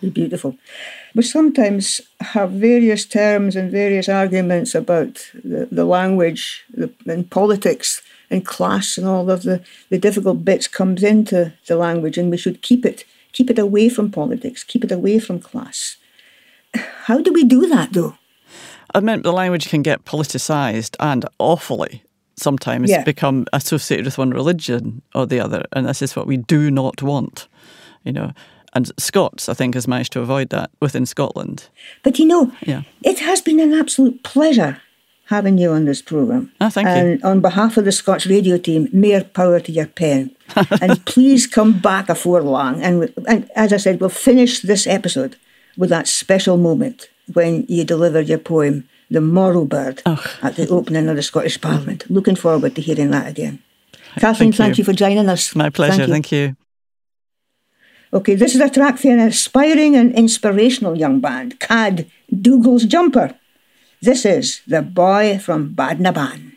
be 0.00 0.10
beautiful. 0.10 0.56
We 1.14 1.22
sometimes 1.22 2.00
have 2.20 2.50
various 2.50 3.06
terms 3.06 3.54
and 3.56 3.70
various 3.70 4.08
arguments 4.08 4.74
about 4.74 5.30
the, 5.32 5.68
the 5.70 5.84
language 5.84 6.64
the, 6.70 6.92
and 7.06 7.30
politics 7.30 8.02
and 8.30 8.44
class 8.44 8.98
and 8.98 9.06
all 9.06 9.30
of 9.30 9.42
the, 9.42 9.62
the 9.90 9.98
difficult 9.98 10.44
bits 10.44 10.66
comes 10.68 11.02
into 11.02 11.52
the 11.66 11.76
language 11.76 12.18
and 12.18 12.30
we 12.30 12.36
should 12.36 12.62
keep 12.62 12.84
it 12.86 13.04
keep 13.32 13.50
it 13.50 13.58
away 13.58 13.88
from 13.90 14.10
politics, 14.10 14.64
keep 14.64 14.82
it 14.84 14.90
away 14.92 15.18
from 15.18 15.38
class. 15.38 15.96
How 17.04 17.20
do 17.20 17.32
we 17.32 17.44
do 17.44 17.66
that 17.68 17.92
though? 17.92 18.14
I 18.94 19.00
meant 19.00 19.22
the 19.22 19.32
language 19.32 19.68
can 19.68 19.82
get 19.82 20.04
politicised 20.04 20.96
and 20.98 21.24
awfully 21.38 22.02
sometimes 22.36 22.88
Yeah. 22.90 23.04
become 23.04 23.46
associated 23.52 24.06
with 24.06 24.16
one 24.18 24.30
religion 24.30 25.02
or 25.14 25.26
the 25.26 25.40
other, 25.40 25.64
and 25.72 25.86
this 25.86 26.02
is 26.02 26.16
what 26.16 26.26
we 26.26 26.36
do 26.36 26.70
not 26.70 27.02
want. 27.02 27.48
You 28.04 28.12
know, 28.12 28.32
and 28.74 28.90
Scots, 28.98 29.48
I 29.48 29.54
think, 29.54 29.74
has 29.74 29.86
managed 29.88 30.12
to 30.12 30.20
avoid 30.20 30.48
that 30.50 30.70
within 30.80 31.04
Scotland. 31.06 31.68
But 32.02 32.18
you 32.18 32.24
know, 32.26 32.52
Yeah. 32.66 32.82
it 33.02 33.18
has 33.20 33.42
been 33.42 33.60
an 33.60 33.74
absolute 33.74 34.22
pleasure 34.22 34.80
having 35.28 35.58
you 35.58 35.70
on 35.72 35.84
this 35.84 36.00
programme. 36.00 36.50
Ah, 36.60 36.70
thank 36.70 36.88
you. 36.88 36.94
and 36.94 37.22
on 37.22 37.40
behalf 37.40 37.76
of 37.76 37.84
the 37.84 37.92
Scots 37.92 38.26
radio 38.26 38.56
team, 38.56 38.88
mere 38.92 39.22
power 39.22 39.60
to 39.60 39.70
your 39.70 39.86
pen. 39.86 40.34
and 40.80 41.04
please 41.04 41.46
come 41.46 41.78
back 41.78 42.08
afore 42.08 42.42
long. 42.42 42.82
And, 42.82 43.12
and 43.26 43.50
as 43.54 43.72
I 43.72 43.76
said, 43.76 44.00
we'll 44.00 44.08
finish 44.08 44.60
this 44.60 44.86
episode 44.86 45.36
with 45.76 45.90
that 45.90 46.08
special 46.08 46.56
moment 46.56 47.10
when 47.34 47.66
you 47.68 47.84
delivered 47.84 48.26
your 48.26 48.38
poem, 48.38 48.88
the 49.10 49.20
Morrow 49.20 49.66
Bird 49.66 50.00
Ugh. 50.06 50.28
at 50.42 50.56
the 50.56 50.66
opening 50.68 51.08
of 51.08 51.16
the 51.16 51.22
Scottish 51.22 51.60
Parliament. 51.60 52.10
Looking 52.10 52.36
forward 52.36 52.74
to 52.76 52.80
hearing 52.80 53.10
that 53.10 53.28
again. 53.28 53.62
Kathleen, 54.18 54.52
Thank 54.52 54.56
thank, 54.56 54.78
you. 54.78 54.82
you. 54.82 54.84
for 54.86 54.94
joining 54.94 55.28
us. 55.28 55.54
My 55.54 55.68
pleasure. 55.68 56.06
Thank 56.06 56.32
you. 56.32 56.56
Okay, 58.14 58.34
this 58.34 58.54
is 58.54 58.62
a 58.62 58.70
track 58.70 58.96
for 58.96 59.10
an 59.10 59.20
aspiring 59.20 59.94
and 59.94 60.14
inspirational 60.14 60.96
young 60.96 61.20
band, 61.20 61.60
Cad 61.60 62.10
Dougal's 62.34 62.86
Jumper. 62.86 63.34
This 63.98 64.22
is 64.22 64.62
The 64.62 64.78
Boy 64.78 65.42
from 65.42 65.74
Badnaban. 65.74 66.54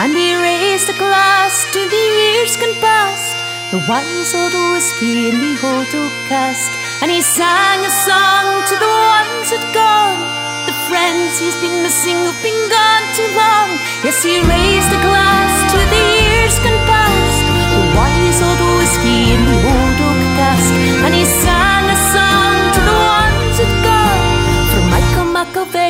And 0.00 0.10
he 0.16 0.32
raised 0.40 0.88
a 0.88 0.96
glass 0.96 1.68
to 1.68 1.80
the 1.84 2.04
years 2.16 2.56
gone 2.56 2.72
past, 2.80 3.36
the 3.68 3.84
wise 3.84 4.32
old 4.32 4.56
whiskey 4.72 5.28
in 5.28 5.36
the 5.36 5.52
old 5.60 5.84
oak 5.84 6.16
cask. 6.32 6.72
And 7.04 7.12
he 7.12 7.20
sang 7.20 7.84
a 7.84 7.92
song 8.08 8.64
to 8.72 8.74
the 8.80 8.88
ones 8.88 9.52
that 9.52 9.60
gone, 9.76 10.24
the 10.64 10.72
friends 10.88 11.44
he's 11.44 11.60
been 11.60 11.84
missing 11.84 12.16
who've 12.16 12.40
been 12.40 12.56
gone 12.72 13.04
too 13.12 13.28
long. 13.36 13.68
Yes, 14.00 14.24
he 14.24 14.40
raised 14.40 14.88
a 14.88 15.00
glass 15.04 15.52
to 15.68 15.76
the 15.76 16.04
years 16.24 16.56
gone 16.64 16.80
past, 16.88 17.44
the 17.76 17.84
wise 17.92 18.40
old 18.40 18.67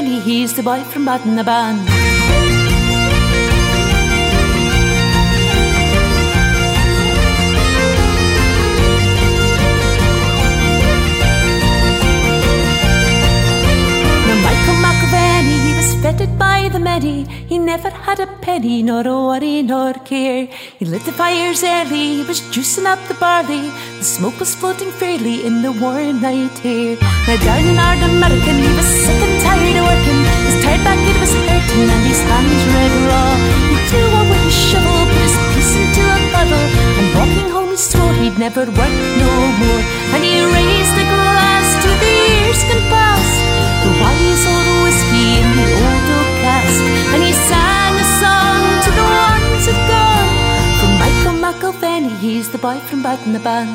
He's 0.08 0.54
the 0.54 0.62
boy 0.62 0.82
from 0.84 1.04
Badnaban. 1.04 1.84
Now 1.84 2.57
never 17.88 18.04
had 18.04 18.20
a 18.20 18.26
penny, 18.44 18.82
nor 18.82 19.00
a 19.06 19.16
worry, 19.28 19.62
nor 19.62 19.92
care. 20.10 20.46
He 20.78 20.84
lit 20.84 21.04
the 21.04 21.12
fires 21.12 21.62
early, 21.64 22.16
he 22.18 22.24
was 22.30 22.40
juicing 22.52 22.86
up 22.92 23.00
the 23.08 23.14
barley. 23.14 23.70
The 23.98 24.04
smoke 24.04 24.38
was 24.40 24.54
floating 24.54 24.90
fairly 24.90 25.46
in 25.46 25.62
the 25.62 25.72
warm 25.72 26.20
night 26.20 26.56
air. 26.64 26.96
Now 27.26 27.36
down 27.46 27.64
in 27.70 27.78
Ard 27.88 28.00
American, 28.10 28.56
he 28.64 28.70
was 28.78 28.88
sick 29.04 29.20
and 29.26 29.36
tired 29.44 29.76
of 29.80 29.84
working. 29.88 30.20
His 30.48 30.56
tired 30.64 30.82
back, 30.84 31.00
it 31.12 31.18
was 31.22 31.32
hurting, 31.48 31.86
and 31.94 32.04
his 32.10 32.20
hands 32.30 32.62
red 32.74 32.94
raw. 33.08 33.32
He 33.70 33.76
threw 33.88 34.10
away 34.20 34.42
his 34.48 34.58
shovel, 34.68 35.00
put 35.12 35.22
his 35.24 35.36
piece 35.52 35.74
into 35.80 36.02
a 36.16 36.18
bottle, 36.34 36.66
and 36.98 37.06
walking 37.16 37.48
home 37.56 37.70
he 37.72 37.78
swore 37.88 38.14
he'd 38.20 38.38
never 38.38 38.64
work 38.80 38.96
no 39.24 39.32
more. 39.62 39.82
And 40.12 40.20
he 40.28 40.36
raised 40.56 40.96
a 41.04 41.06
glass 41.14 41.68
to 41.84 41.90
the 42.02 42.12
years 42.20 42.60
gone 42.68 42.84
past, 42.92 43.27
he's 52.18 52.50
the 52.50 52.58
boy 52.58 52.78
from 52.88 53.02
Badnaban. 53.02 53.66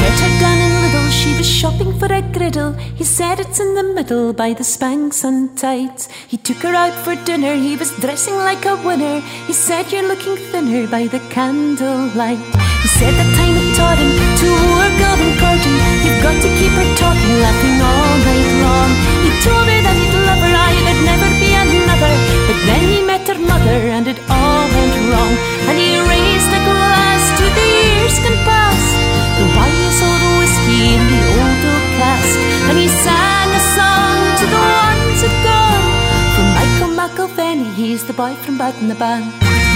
Met 0.00 0.20
her 0.20 0.32
down 0.40 0.58
in 0.66 0.72
Lidl, 0.82 1.10
she 1.10 1.36
was 1.36 1.50
shopping 1.50 1.98
for 1.98 2.06
a 2.12 2.22
griddle. 2.22 2.72
He 2.72 3.04
said 3.04 3.40
it's 3.40 3.58
in 3.58 3.74
the 3.74 3.82
middle 3.82 4.32
by 4.32 4.52
the 4.52 4.64
Spanx 4.64 5.24
and 5.24 5.56
tights. 5.58 6.08
He 6.28 6.36
took 6.36 6.58
her 6.58 6.74
out 6.74 6.94
for 7.04 7.16
dinner, 7.24 7.54
he 7.54 7.76
was 7.76 7.90
dressing 7.98 8.36
like 8.36 8.64
a 8.64 8.76
winner. 8.86 9.20
He 9.46 9.52
said 9.52 9.90
you're 9.90 10.06
looking 10.06 10.36
thinner 10.36 10.86
by 10.86 11.06
the 11.08 11.20
candlelight. 11.30 12.38
He 12.82 12.88
said 12.88 13.14
that 13.14 13.30
time 13.36 13.63
taught 13.76 13.98
him 13.98 14.12
to 14.40 14.74
out 15.14 15.20
and 15.22 15.34
courting. 15.38 15.76
You've 16.04 16.22
got 16.22 16.36
to 16.42 16.50
keep 16.58 16.72
her 16.74 16.88
talking, 16.98 17.34
laughing 17.44 17.76
all 17.78 18.14
night 18.26 18.50
long. 18.64 18.90
He 19.24 19.30
told 19.46 19.66
her 19.70 19.80
that 19.86 19.96
he'd 20.00 20.16
love 20.26 20.42
her, 20.42 20.54
I 20.54 20.72
would 20.86 21.00
never 21.06 21.28
be 21.42 21.50
another. 21.54 22.14
But 22.48 22.58
then 22.68 22.82
he 22.92 23.00
met 23.02 23.24
her 23.30 23.38
mother 23.38 23.78
and 23.94 24.06
it 24.06 24.18
all 24.30 24.64
went 24.74 24.94
wrong. 25.10 25.34
And 25.68 25.76
he 25.78 25.90
raised 26.02 26.50
a 26.50 26.62
glass 26.66 27.22
to 27.38 27.44
the 27.58 27.66
years 27.78 28.16
gone 28.24 28.38
past. 28.48 28.90
The 29.38 29.46
wise 29.54 30.00
old 30.02 30.22
whiskey 30.40 30.82
in 30.94 31.02
the 31.10 31.20
old 31.38 31.62
oak 31.74 31.86
cask. 31.98 32.38
And 32.68 32.76
he 32.82 32.88
sang 32.88 33.50
a 33.60 33.62
song 33.76 34.18
to 34.40 34.44
the 34.54 34.62
ones 34.82 35.18
that 35.22 35.36
gone. 35.46 35.86
From 36.34 36.46
Michael 36.58 36.92
McIlvenny, 36.98 37.70
he's 37.74 38.02
the 38.04 38.14
boy 38.14 38.34
from 38.42 38.58
Badnaban. 38.58 39.22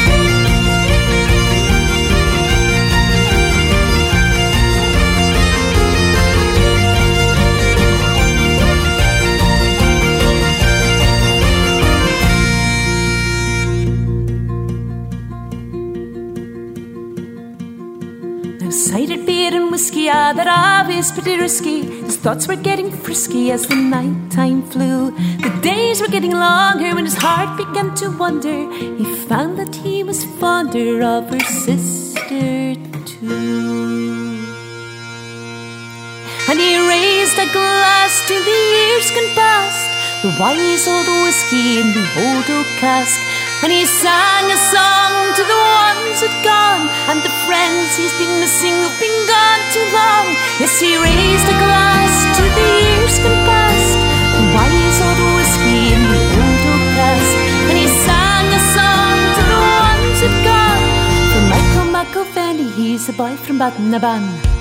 Now 0.08 0.37
they're 20.88 20.96
always 20.96 21.12
pretty 21.12 21.36
risky. 21.38 21.82
His 21.82 22.16
thoughts 22.16 22.48
were 22.48 22.56
getting 22.56 22.90
frisky 22.90 23.52
as 23.52 23.66
the 23.66 23.76
night 23.76 24.30
time 24.30 24.62
flew. 24.62 25.10
The 25.38 25.60
days 25.62 26.00
were 26.00 26.08
getting 26.08 26.32
longer 26.32 26.94
when 26.94 27.04
his 27.04 27.14
heart 27.14 27.58
began 27.58 27.94
to 27.96 28.08
wonder. 28.08 28.58
He 28.96 29.04
found 29.26 29.58
that 29.58 29.74
he 29.74 30.02
was 30.02 30.24
fonder 30.40 31.02
of 31.02 31.28
her 31.28 31.40
sister 31.40 32.74
too. 33.04 34.44
And 36.48 36.58
he 36.58 36.72
raised 36.88 37.38
a 37.38 37.52
glass 37.52 38.26
to 38.26 38.34
the 38.48 38.58
years 38.74 39.10
gone 39.10 39.34
past, 39.34 39.84
the 40.22 40.30
wise 40.40 40.88
old 40.88 41.08
whiskey 41.24 41.80
in 41.80 41.92
the 41.92 42.06
old 42.24 42.48
oak 42.48 42.66
cask. 42.80 43.20
And 43.62 43.72
he 43.72 43.84
sang 43.84 44.46
a 44.50 44.60
song 44.70 45.34
to 45.34 45.42
the 45.42 45.60
ones 45.82 46.22
that 46.22 46.30
gone, 46.46 46.86
and 47.10 47.18
the 47.26 47.34
friends 47.42 47.98
he's 47.98 48.14
been 48.14 48.38
missing 48.38 48.70
who've 48.70 49.00
been 49.02 49.20
gone 49.26 49.62
too 49.74 49.86
long. 49.90 50.30
Yes, 50.62 50.78
he 50.78 50.94
raised 50.94 51.48
a 51.50 51.56
glass 51.58 52.14
to 52.38 52.42
the 52.46 52.66
years 52.86 53.18
gone 53.18 53.34
past, 53.50 53.98
the 54.38 54.44
wise 54.54 54.98
old 55.02 55.20
whiskey 55.34 55.90
in 55.90 56.02
the 56.06 56.22
old 56.38 56.62
oak 56.70 56.84
cask. 56.94 57.34
And 57.66 57.76
he 57.82 57.86
sang 58.06 58.46
a 58.46 58.62
song 58.78 59.18
to 59.36 59.42
the 59.42 59.58
ones 59.58 60.18
that 60.22 60.34
gone. 60.46 60.84
For 61.34 61.42
Michael 61.50 61.88
McIlvenny, 61.90 62.70
he's 62.78 63.08
a 63.08 63.12
boy 63.12 63.34
from 63.34 63.58
Badnaban. 63.58 64.57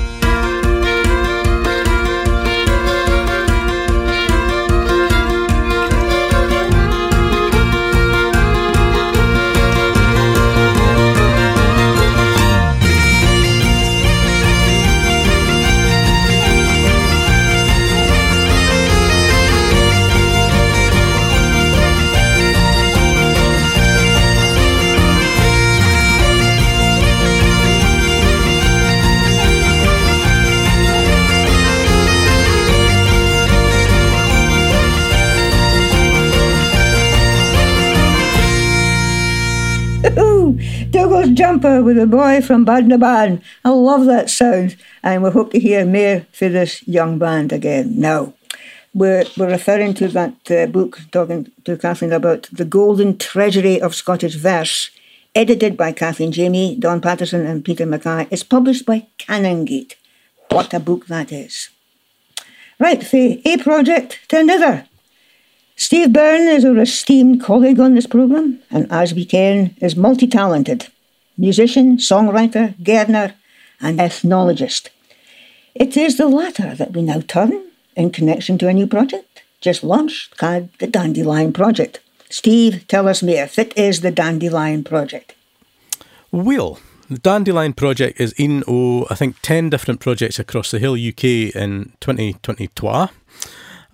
Dougal's 40.92 41.30
Jumper 41.32 41.84
with 41.84 41.98
a 41.98 42.08
boy 42.08 42.42
from 42.42 42.66
Badnaban. 42.66 43.42
I 43.66 43.70
love 43.70 44.06
that 44.06 44.30
sound, 44.30 44.78
and 45.04 45.22
we 45.22 45.30
hope 45.32 45.52
to 45.52 45.60
hear 45.60 45.86
more 45.86 46.26
for 46.32 46.48
this 46.48 46.88
young 46.88 47.20
band 47.20 47.52
again. 47.52 48.00
Now, 48.00 48.34
we're, 48.94 49.26
we're 49.36 49.50
referring 49.50 49.94
to 49.96 50.08
that 50.08 50.50
uh, 50.50 50.66
book, 50.68 51.00
talking 51.12 51.52
to 51.66 51.78
Kathleen 51.78 52.14
about 52.14 52.48
the 52.52 52.66
golden 52.66 53.18
treasury 53.18 53.82
of 53.82 53.96
Scottish 53.96 54.36
verse, 54.36 54.90
edited 55.36 55.76
by 55.76 55.92
Kathleen 55.92 56.32
Jamie, 56.32 56.76
Don 56.76 57.02
Paterson, 57.02 57.46
and 57.46 57.66
Peter 57.66 57.86
Mackay. 57.86 58.28
It's 58.32 58.44
published 58.44 58.86
by 58.86 59.08
Canongate. 59.20 59.96
What 60.52 60.74
a 60.74 60.80
book 60.80 61.08
that 61.08 61.32
is. 61.32 61.70
Right, 62.80 63.02
the 63.02 63.42
a 63.46 63.58
project 63.58 64.20
to 64.30 64.40
another. 64.40 64.88
Steve 65.80 66.12
Byrne 66.12 66.48
is 66.48 66.66
our 66.66 66.80
esteemed 66.80 67.40
colleague 67.40 67.80
on 67.80 67.94
this 67.94 68.08
programme, 68.08 68.60
and 68.72 68.92
as 68.92 69.14
we 69.14 69.24
ken, 69.24 69.76
is 69.80 69.96
multi 69.96 70.26
talented 70.26 70.88
musician, 71.38 71.98
songwriter, 71.98 72.74
gardener, 72.84 73.36
and 73.80 74.00
ethnologist. 74.00 74.90
It 75.76 75.96
is 75.96 76.18
the 76.18 76.28
latter 76.28 76.74
that 76.74 76.94
we 76.94 77.04
now 77.04 77.22
turn 77.22 77.62
in 77.96 78.10
connection 78.10 78.58
to 78.58 78.68
a 78.68 78.74
new 78.74 78.88
project, 78.88 79.44
just 79.62 79.84
launched 79.84 80.36
called 80.38 80.70
the 80.80 80.88
Dandelion 80.88 81.54
Project. 81.54 82.00
Steve, 82.28 82.88
tell 82.88 83.08
us 83.08 83.22
more. 83.22 83.46
What 83.46 83.78
is 83.78 84.02
the 84.02 84.10
Dandelion 84.12 84.84
Project? 84.84 85.36
Well, 86.32 86.80
the 87.08 87.20
Dandelion 87.20 87.74
Project 87.74 88.20
is 88.20 88.34
in, 88.34 88.64
oh, 88.68 89.06
I 89.12 89.16
think, 89.16 89.36
10 89.44 89.70
different 89.70 90.00
projects 90.00 90.40
across 90.40 90.72
the 90.72 90.80
whole 90.80 90.98
UK 90.98 91.54
in 91.56 91.94
2022. 92.00 93.10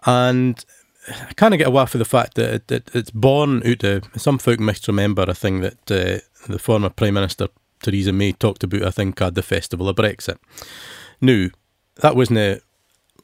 And 0.05 0.63
I 1.09 1.33
kind 1.35 1.53
of 1.53 1.57
get 1.57 1.67
away 1.67 1.83
with 1.83 1.93
the 1.93 2.05
fact 2.05 2.35
that 2.35 2.53
it, 2.53 2.71
it, 2.71 2.91
it's 2.93 3.11
born 3.11 3.65
out 3.67 3.83
of, 3.83 4.03
some 4.15 4.37
folk 4.37 4.59
might 4.59 4.87
remember 4.87 5.23
a 5.23 5.33
thing 5.33 5.61
that 5.61 5.91
uh, 5.91 6.19
the 6.47 6.59
former 6.59 6.89
Prime 6.89 7.15
Minister 7.15 7.47
Theresa 7.81 8.13
May 8.13 8.31
talked 8.31 8.63
about, 8.63 8.83
I 8.83 8.91
think, 8.91 9.21
at 9.21 9.35
the 9.35 9.43
Festival 9.43 9.89
of 9.89 9.97
Brexit. 9.97 10.37
Now, 11.21 11.47
that 12.01 12.15
wasn't 12.15 12.63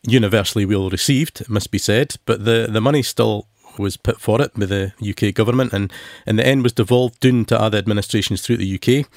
universally 0.04 0.66
well 0.66 0.90
received, 0.90 1.42
it 1.42 1.50
must 1.50 1.72
be 1.72 1.78
said, 1.78 2.16
but 2.26 2.46
the, 2.46 2.68
the 2.70 2.82
money 2.82 3.02
still 3.02 3.48
was 3.78 3.98
put 3.98 4.20
for 4.20 4.42
it 4.42 4.54
by 4.56 4.66
the 4.66 4.92
UK 5.02 5.34
government 5.34 5.72
and 5.72 5.92
in 6.26 6.36
the 6.36 6.46
end 6.46 6.64
was 6.64 6.74
devolved 6.74 7.20
down 7.22 7.46
to 7.46 7.60
other 7.60 7.78
administrations 7.78 8.42
throughout 8.42 8.60
the 8.60 8.76
UK 8.76 9.08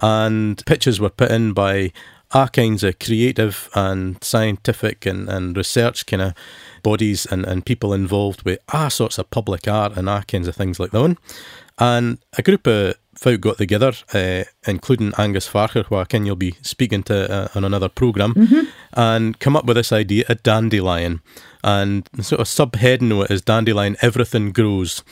and 0.00 0.64
pitches 0.66 0.98
were 0.98 1.08
put 1.08 1.30
in 1.30 1.52
by 1.52 1.92
all 2.32 2.48
kinds 2.48 2.84
of 2.84 2.98
creative 2.98 3.70
and 3.74 4.22
scientific 4.22 5.06
and, 5.06 5.28
and 5.28 5.56
research 5.56 6.06
kind 6.06 6.22
of 6.22 6.34
bodies 6.82 7.26
and, 7.26 7.44
and 7.46 7.64
people 7.64 7.92
involved 7.94 8.42
with 8.42 8.58
all 8.72 8.90
sorts 8.90 9.18
of 9.18 9.30
public 9.30 9.66
art 9.66 9.96
and 9.96 10.08
all 10.08 10.22
kinds 10.22 10.48
of 10.48 10.54
things 10.54 10.78
like 10.78 10.90
that. 10.90 11.16
And 11.78 12.18
a 12.36 12.42
group 12.42 12.66
of 12.66 12.96
folk 13.16 13.40
got 13.40 13.58
together, 13.58 13.92
uh, 14.12 14.44
including 14.68 15.12
Angus 15.18 15.48
Farquhar, 15.48 15.84
who 15.84 15.96
I 15.96 16.04
can 16.04 16.26
you'll 16.26 16.36
be 16.36 16.54
speaking 16.62 17.02
to 17.04 17.30
uh, 17.30 17.48
on 17.54 17.64
another 17.64 17.88
program 17.88 18.34
Mm-hmm. 18.34 18.68
and 18.92 19.38
come 19.40 19.56
up 19.56 19.64
with 19.64 19.76
this 19.76 19.92
idea 19.92 20.24
a 20.28 20.34
dandelion. 20.34 21.20
And 21.64 22.08
sort 22.20 22.40
of 22.40 22.46
subheading 22.46 23.10
of 23.10 23.24
it 23.24 23.34
is 23.34 23.42
dandelion, 23.42 23.96
everything 24.00 24.52
grows. 24.52 25.02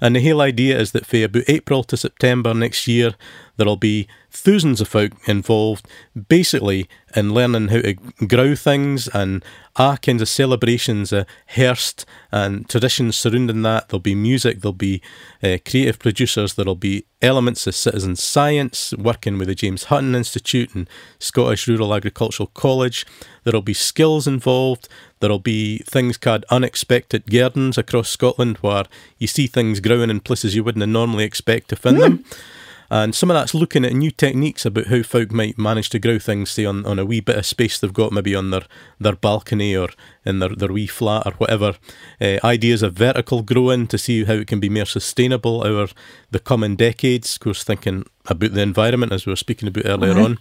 And 0.00 0.14
the 0.14 0.28
whole 0.28 0.40
idea 0.40 0.78
is 0.78 0.92
that 0.92 1.04
for 1.04 1.24
about 1.24 1.48
April 1.48 1.82
to 1.84 1.96
September 1.96 2.54
next 2.54 2.86
year, 2.86 3.14
there'll 3.56 3.76
be 3.76 4.06
thousands 4.30 4.80
of 4.80 4.88
folk 4.88 5.12
involved 5.26 5.88
basically 6.28 6.88
in 7.16 7.34
learning 7.34 7.68
how 7.68 7.80
to 7.80 7.94
grow 8.26 8.54
things 8.54 9.08
and 9.08 9.44
all 9.74 9.96
kinds 9.96 10.22
of 10.22 10.28
celebrations 10.28 11.12
of 11.12 11.26
hairst 11.46 12.06
and 12.30 12.68
traditions 12.68 13.16
surrounding 13.16 13.62
that. 13.62 13.88
There'll 13.88 14.00
be 14.00 14.14
music, 14.14 14.60
there'll 14.60 14.74
be 14.74 15.02
uh, 15.42 15.56
creative 15.68 15.98
producers, 15.98 16.54
there'll 16.54 16.76
be 16.76 17.04
elements 17.20 17.66
of 17.66 17.74
citizen 17.74 18.14
science 18.14 18.94
working 19.06 19.38
with 19.38 19.46
the 19.46 19.54
James 19.54 19.84
Hutton 19.84 20.16
Institute 20.16 20.74
and 20.74 20.90
Scottish 21.20 21.68
Rural 21.68 21.94
Agricultural 21.94 22.50
College. 22.54 23.06
There'll 23.44 23.62
be 23.62 23.72
skills 23.72 24.26
involved. 24.26 24.88
There'll 25.20 25.38
be 25.38 25.78
things 25.78 26.16
called 26.16 26.44
unexpected 26.50 27.30
gardens 27.30 27.78
across 27.78 28.08
Scotland 28.08 28.56
where 28.58 28.84
you 29.18 29.28
see 29.28 29.46
things 29.46 29.78
growing 29.78 30.10
in 30.10 30.18
places 30.18 30.56
you 30.56 30.64
wouldn't 30.64 30.86
normally 30.88 31.22
expect 31.22 31.68
to 31.68 31.76
find 31.76 31.96
hmm. 31.96 32.02
them. 32.02 32.24
And 32.90 33.14
some 33.14 33.30
of 33.30 33.34
that's 33.34 33.54
looking 33.54 33.84
at 33.84 33.92
new 33.92 34.10
techniques 34.10 34.64
about 34.64 34.86
how 34.86 35.02
folk 35.02 35.32
might 35.32 35.58
manage 35.58 35.90
to 35.90 35.98
grow 35.98 36.18
things, 36.18 36.50
say, 36.50 36.64
on, 36.64 36.86
on 36.86 36.98
a 36.98 37.04
wee 37.04 37.20
bit 37.20 37.36
of 37.36 37.46
space 37.46 37.78
they've 37.78 37.92
got, 37.92 38.12
maybe 38.12 38.34
on 38.34 38.50
their, 38.50 38.62
their 39.00 39.16
balcony 39.16 39.76
or 39.76 39.88
in 40.24 40.38
their, 40.38 40.50
their 40.50 40.72
wee 40.72 40.86
flat 40.86 41.26
or 41.26 41.32
whatever. 41.32 41.74
Uh, 42.20 42.38
ideas 42.44 42.82
of 42.82 42.94
vertical 42.94 43.42
growing 43.42 43.86
to 43.88 43.98
see 43.98 44.24
how 44.24 44.34
it 44.34 44.46
can 44.46 44.60
be 44.60 44.68
more 44.68 44.84
sustainable 44.84 45.66
over 45.66 45.92
the 46.30 46.40
coming 46.40 46.76
decades. 46.76 47.34
Of 47.34 47.40
course, 47.40 47.64
thinking 47.64 48.04
about 48.26 48.52
the 48.52 48.62
environment 48.62 49.12
as 49.12 49.26
we 49.26 49.32
were 49.32 49.36
speaking 49.36 49.68
about 49.68 49.86
earlier 49.86 50.18
on. 50.18 50.38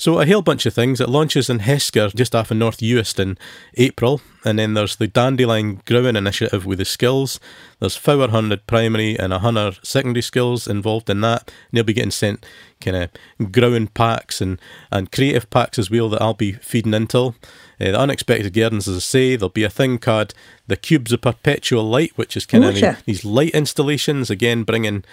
So 0.00 0.18
a 0.18 0.26
whole 0.26 0.40
bunch 0.40 0.64
of 0.64 0.72
things. 0.72 0.98
It 0.98 1.10
launches 1.10 1.50
in 1.50 1.58
Heisker, 1.58 2.14
just 2.14 2.34
off 2.34 2.50
of 2.50 2.56
North 2.56 2.78
Uist 2.78 3.20
in 3.20 3.36
April, 3.74 4.22
and 4.46 4.58
then 4.58 4.72
there's 4.72 4.96
the 4.96 5.06
Dandelion 5.06 5.82
Growing 5.84 6.16
Initiative 6.16 6.64
with 6.64 6.78
the 6.78 6.86
skills. 6.86 7.38
There's 7.80 7.96
400 7.96 8.66
primary 8.66 9.18
and 9.18 9.30
100 9.30 9.80
secondary 9.82 10.22
skills 10.22 10.66
involved 10.66 11.10
in 11.10 11.20
that. 11.20 11.48
And 11.48 11.76
they'll 11.76 11.84
be 11.84 11.92
getting 11.92 12.10
sent 12.12 12.46
kind 12.80 12.96
of 12.96 13.52
growing 13.52 13.88
packs 13.88 14.40
and, 14.40 14.58
and 14.90 15.12
creative 15.12 15.50
packs 15.50 15.78
as 15.78 15.90
well 15.90 16.08
that 16.08 16.22
I'll 16.22 16.32
be 16.32 16.52
feeding 16.52 16.94
into. 16.94 17.18
Uh, 17.18 17.32
the 17.78 18.00
unexpected 18.00 18.54
gardens, 18.54 18.88
as 18.88 18.96
I 18.96 19.00
say, 19.00 19.36
there'll 19.36 19.50
be 19.50 19.64
a 19.64 19.68
thing 19.68 19.98
called 19.98 20.32
the 20.66 20.78
Cubes 20.78 21.12
of 21.12 21.20
Perpetual 21.20 21.84
Light, 21.84 22.12
which 22.16 22.38
is 22.38 22.46
kind 22.46 22.64
of 22.64 23.04
these 23.04 23.26
light 23.26 23.50
installations, 23.50 24.30
again 24.30 24.62
bringing 24.62 25.04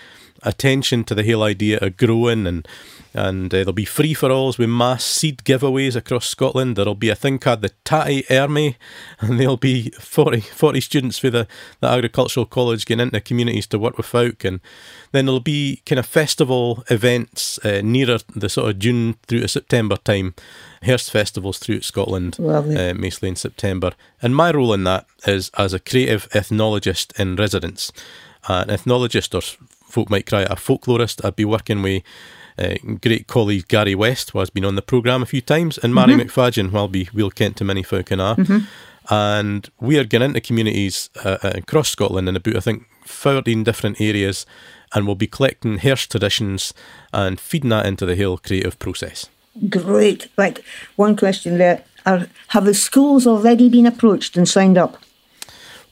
attention 0.44 1.04
to 1.06 1.16
the 1.16 1.30
whole 1.30 1.44
idea 1.44 1.80
of 1.80 1.98
growing 1.98 2.48
and 2.48 2.68
and 3.18 3.52
uh, 3.52 3.58
there'll 3.58 3.74
be 3.74 3.84
free 3.84 4.14
for 4.14 4.32
alls 4.32 4.60
with 4.60 4.70
mass 4.70 5.04
seed 5.04 5.40
giveaways 5.40 5.96
across 5.96 6.28
Scotland. 6.28 6.76
There'll 6.76 6.94
be 6.94 7.10
a 7.10 7.16
thing 7.16 7.40
called 7.40 7.64
the 7.64 7.72
Tatty 7.84 8.22
Ermy, 8.24 8.76
and 9.20 9.40
there'll 9.40 9.58
be 9.58 9.90
40, 9.90 10.42
40 10.42 10.82
students 10.82 11.18
for 11.18 11.32
the, 11.32 11.48
the 11.80 11.88
agricultural 11.88 12.46
college 12.46 12.86
getting 12.86 13.08
into 13.08 13.20
communities 13.20 13.66
to 13.68 13.80
work 13.80 13.98
with 13.98 14.06
folk. 14.06 14.44
And 14.44 14.60
then 15.14 15.26
there'll 15.26 15.40
be 15.40 15.82
kind 15.88 15.98
of 15.98 16.06
festival 16.06 16.84
events 16.92 17.58
uh, 17.66 17.82
nearer 17.84 18.20
the 18.36 18.50
sort 18.50 18.70
of 18.70 18.80
June 18.80 19.16
through 19.26 19.42
to 19.42 19.48
September 19.48 19.98
time. 19.98 20.36
hairst 20.84 21.10
festivals 21.10 21.58
throughout 21.58 21.84
Scotland, 21.84 22.38
uh, 22.40 22.94
mostly 22.94 23.30
in 23.30 23.36
September. 23.36 23.94
And 24.22 24.36
my 24.36 24.52
role 24.52 24.74
in 24.74 24.84
that 24.84 25.08
is 25.26 25.50
as 25.58 25.74
a 25.74 25.80
creative 25.80 26.30
ethnologist 26.34 27.20
in 27.20 27.36
residence. 27.36 27.92
An 28.48 28.70
ethnologist, 28.70 29.34
or 29.34 29.42
folk 29.88 30.10
might 30.10 30.26
cry 30.26 30.44
it, 30.44 30.52
a 30.52 30.56
folklorist. 30.56 31.24
I'd 31.26 31.36
be 31.36 31.46
working 31.46 31.82
with 31.82 32.04
uh, 32.58 32.76
great 33.02 33.28
colleague 33.28 33.68
Gary 33.68 33.96
West, 33.96 34.32
who 34.32 34.40
has 34.40 34.50
been 34.50 34.66
on 34.66 34.76
the 34.76 34.82
programme 34.82 35.22
a 35.22 35.28
few 35.28 35.42
times, 35.42 35.78
and 35.78 35.94
Mairi 35.94 36.16
McFadyen, 36.16 36.70
who 36.70 36.78
I'll 36.78 36.88
be 36.88 37.06
Wheel 37.14 37.30
Kent 37.30 37.58
to 37.58 37.64
many 37.64 37.84
folk 37.84 38.12
in 38.12 38.20
our. 38.20 38.36
And 39.10 39.70
we 39.80 39.98
are 39.98 40.04
getting 40.04 40.30
into 40.30 40.42
communities 40.42 41.10
uh, 41.24 41.38
uh, 41.42 41.52
across 41.56 41.90
Scotland 41.90 42.28
in 42.28 42.36
about, 42.36 42.58
I 42.58 42.60
think, 42.60 42.86
13 43.06 43.64
different 43.64 44.02
areas, 44.02 44.46
and 44.94 45.06
we'll 45.06 45.16
be 45.16 45.28
collecting 45.28 45.78
hairst 45.78 46.12
traditions 46.12 46.74
and 47.14 47.40
feeding 47.40 47.70
that 47.70 47.86
into 47.86 48.06
the 48.06 48.18
whole 48.18 48.38
creative 48.38 48.78
process. 48.80 49.30
Great. 49.70 50.28
Right. 50.38 50.60
One 50.98 51.16
question 51.16 51.58
there. 51.58 51.84
Are, 52.06 52.28
have 52.50 52.66
the 52.66 52.74
schools 52.74 53.26
already 53.28 53.70
been 53.70 53.86
approached 53.86 54.38
and 54.38 54.48
signed 54.48 54.78
up? 54.78 54.98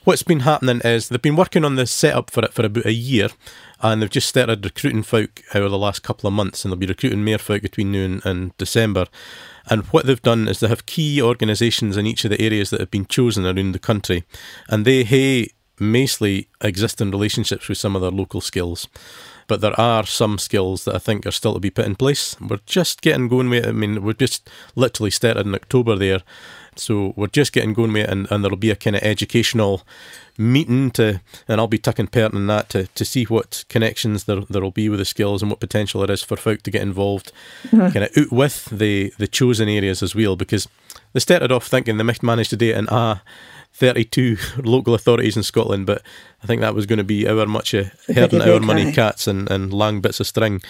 What's 0.05 0.21
been 0.21 0.41
happening 0.41 0.81
is 0.85 1.09
they've 1.09 1.19
been 1.19 1.35
working 1.35 1.65
on 1.65 1.77
the 1.77 1.87
setup 1.87 2.29
for 2.29 2.45
it 2.45 2.53
for 2.53 2.63
about 2.63 2.85
a 2.85 2.93
year, 2.93 3.29
and 3.81 4.01
they've 4.01 4.09
just 4.09 4.29
started 4.29 4.63
recruiting 4.63 5.01
folk 5.01 5.41
over 5.55 5.67
the 5.67 5.79
last 5.79 6.03
couple 6.03 6.27
of 6.27 6.33
months, 6.33 6.63
and 6.63 6.71
they'll 6.71 6.77
be 6.77 6.85
recruiting 6.85 7.25
more 7.25 7.39
folk 7.39 7.63
between 7.63 7.91
now 7.91 8.19
and, 8.23 8.55
December. 8.59 9.07
And 9.67 9.81
what 9.85 10.05
they've 10.05 10.21
done 10.21 10.47
is 10.47 10.59
they 10.59 10.67
have 10.67 10.85
key 10.85 11.19
organisations 11.19 11.97
in 11.97 12.05
each 12.05 12.23
of 12.23 12.29
the 12.29 12.39
areas 12.39 12.69
that 12.69 12.79
have 12.79 12.91
been 12.91 13.07
chosen 13.07 13.47
around 13.47 13.71
the 13.71 13.79
country, 13.79 14.25
and 14.69 14.85
they 14.85 15.03
have 15.05 15.47
mostly 15.79 16.49
existing 16.61 17.09
relationships 17.09 17.67
with 17.67 17.79
some 17.79 17.95
of 17.95 18.03
their 18.03 18.11
local 18.11 18.41
skills. 18.41 18.87
But 19.47 19.61
there 19.61 19.79
are 19.79 20.05
some 20.05 20.37
skills 20.37 20.85
that 20.85 20.95
I 20.95 20.99
think 20.99 21.25
are 21.25 21.31
still 21.31 21.55
to 21.55 21.59
be 21.59 21.69
put 21.71 21.85
in 21.85 21.95
place. 21.95 22.39
We're 22.39 22.59
just 22.67 23.01
getting 23.01 23.27
going 23.27 23.49
with 23.49 23.65
it. 23.65 23.69
I 23.69 23.73
mean, 23.73 24.03
we're 24.03 24.13
just 24.13 24.49
literally 24.75 25.11
started 25.11 25.47
in 25.47 25.55
October 25.55 25.95
there. 25.95 26.21
So 26.79 27.13
we're 27.15 27.27
just 27.27 27.53
getting 27.53 27.73
going 27.73 27.93
with 27.93 28.03
it, 28.03 28.09
and, 28.09 28.27
and 28.31 28.43
there'll 28.43 28.57
be 28.57 28.71
a 28.71 28.75
kind 28.75 28.95
of 28.95 29.03
educational 29.03 29.83
meeting 30.37 30.91
to, 30.91 31.21
and 31.47 31.61
I'll 31.61 31.67
be 31.67 31.77
tucking 31.77 32.07
Pert 32.07 32.33
in 32.33 32.47
that 32.47 32.69
to, 32.69 32.87
to 32.87 33.05
see 33.05 33.23
what 33.25 33.63
connections 33.69 34.25
there 34.25 34.41
there'll 34.49 34.71
be 34.71 34.89
with 34.89 34.99
the 34.99 35.05
skills 35.05 35.41
and 35.41 35.49
what 35.49 35.59
potential 35.59 36.01
there 36.01 36.11
is 36.13 36.23
for 36.23 36.35
folk 36.35 36.61
to 36.63 36.71
get 36.71 36.81
involved, 36.81 37.31
kind 37.71 37.97
of 37.97 38.17
out 38.17 38.31
with 38.31 38.65
the 38.65 39.13
the 39.17 39.27
chosen 39.27 39.69
areas 39.69 40.03
as 40.03 40.15
well. 40.15 40.35
Because 40.35 40.67
they 41.13 41.19
started 41.19 41.51
off 41.51 41.67
thinking 41.67 41.97
they 41.97 42.03
might 42.03 42.23
manage 42.23 42.49
to 42.49 42.57
do 42.57 42.69
it 42.69 42.77
in 42.77 42.87
ah. 42.89 43.21
32 43.75 44.37
local 44.63 44.93
authorities 44.93 45.35
in 45.35 45.43
Scotland, 45.43 45.85
but 45.85 46.01
I 46.41 46.47
think 46.47 46.61
that 46.61 46.73
was 46.73 46.85
going 46.85 46.97
to 46.97 47.03
be 47.03 47.27
our 47.27 47.45
much 47.45 47.73
of 47.73 47.91
herding 48.07 48.39
big 48.39 48.47
our 48.47 48.59
money 48.61 48.91
cats 48.93 49.27
and, 49.27 49.51
and 49.51 49.73
long 49.73 49.99
bits 49.99 50.21
of 50.21 50.27
string. 50.27 50.61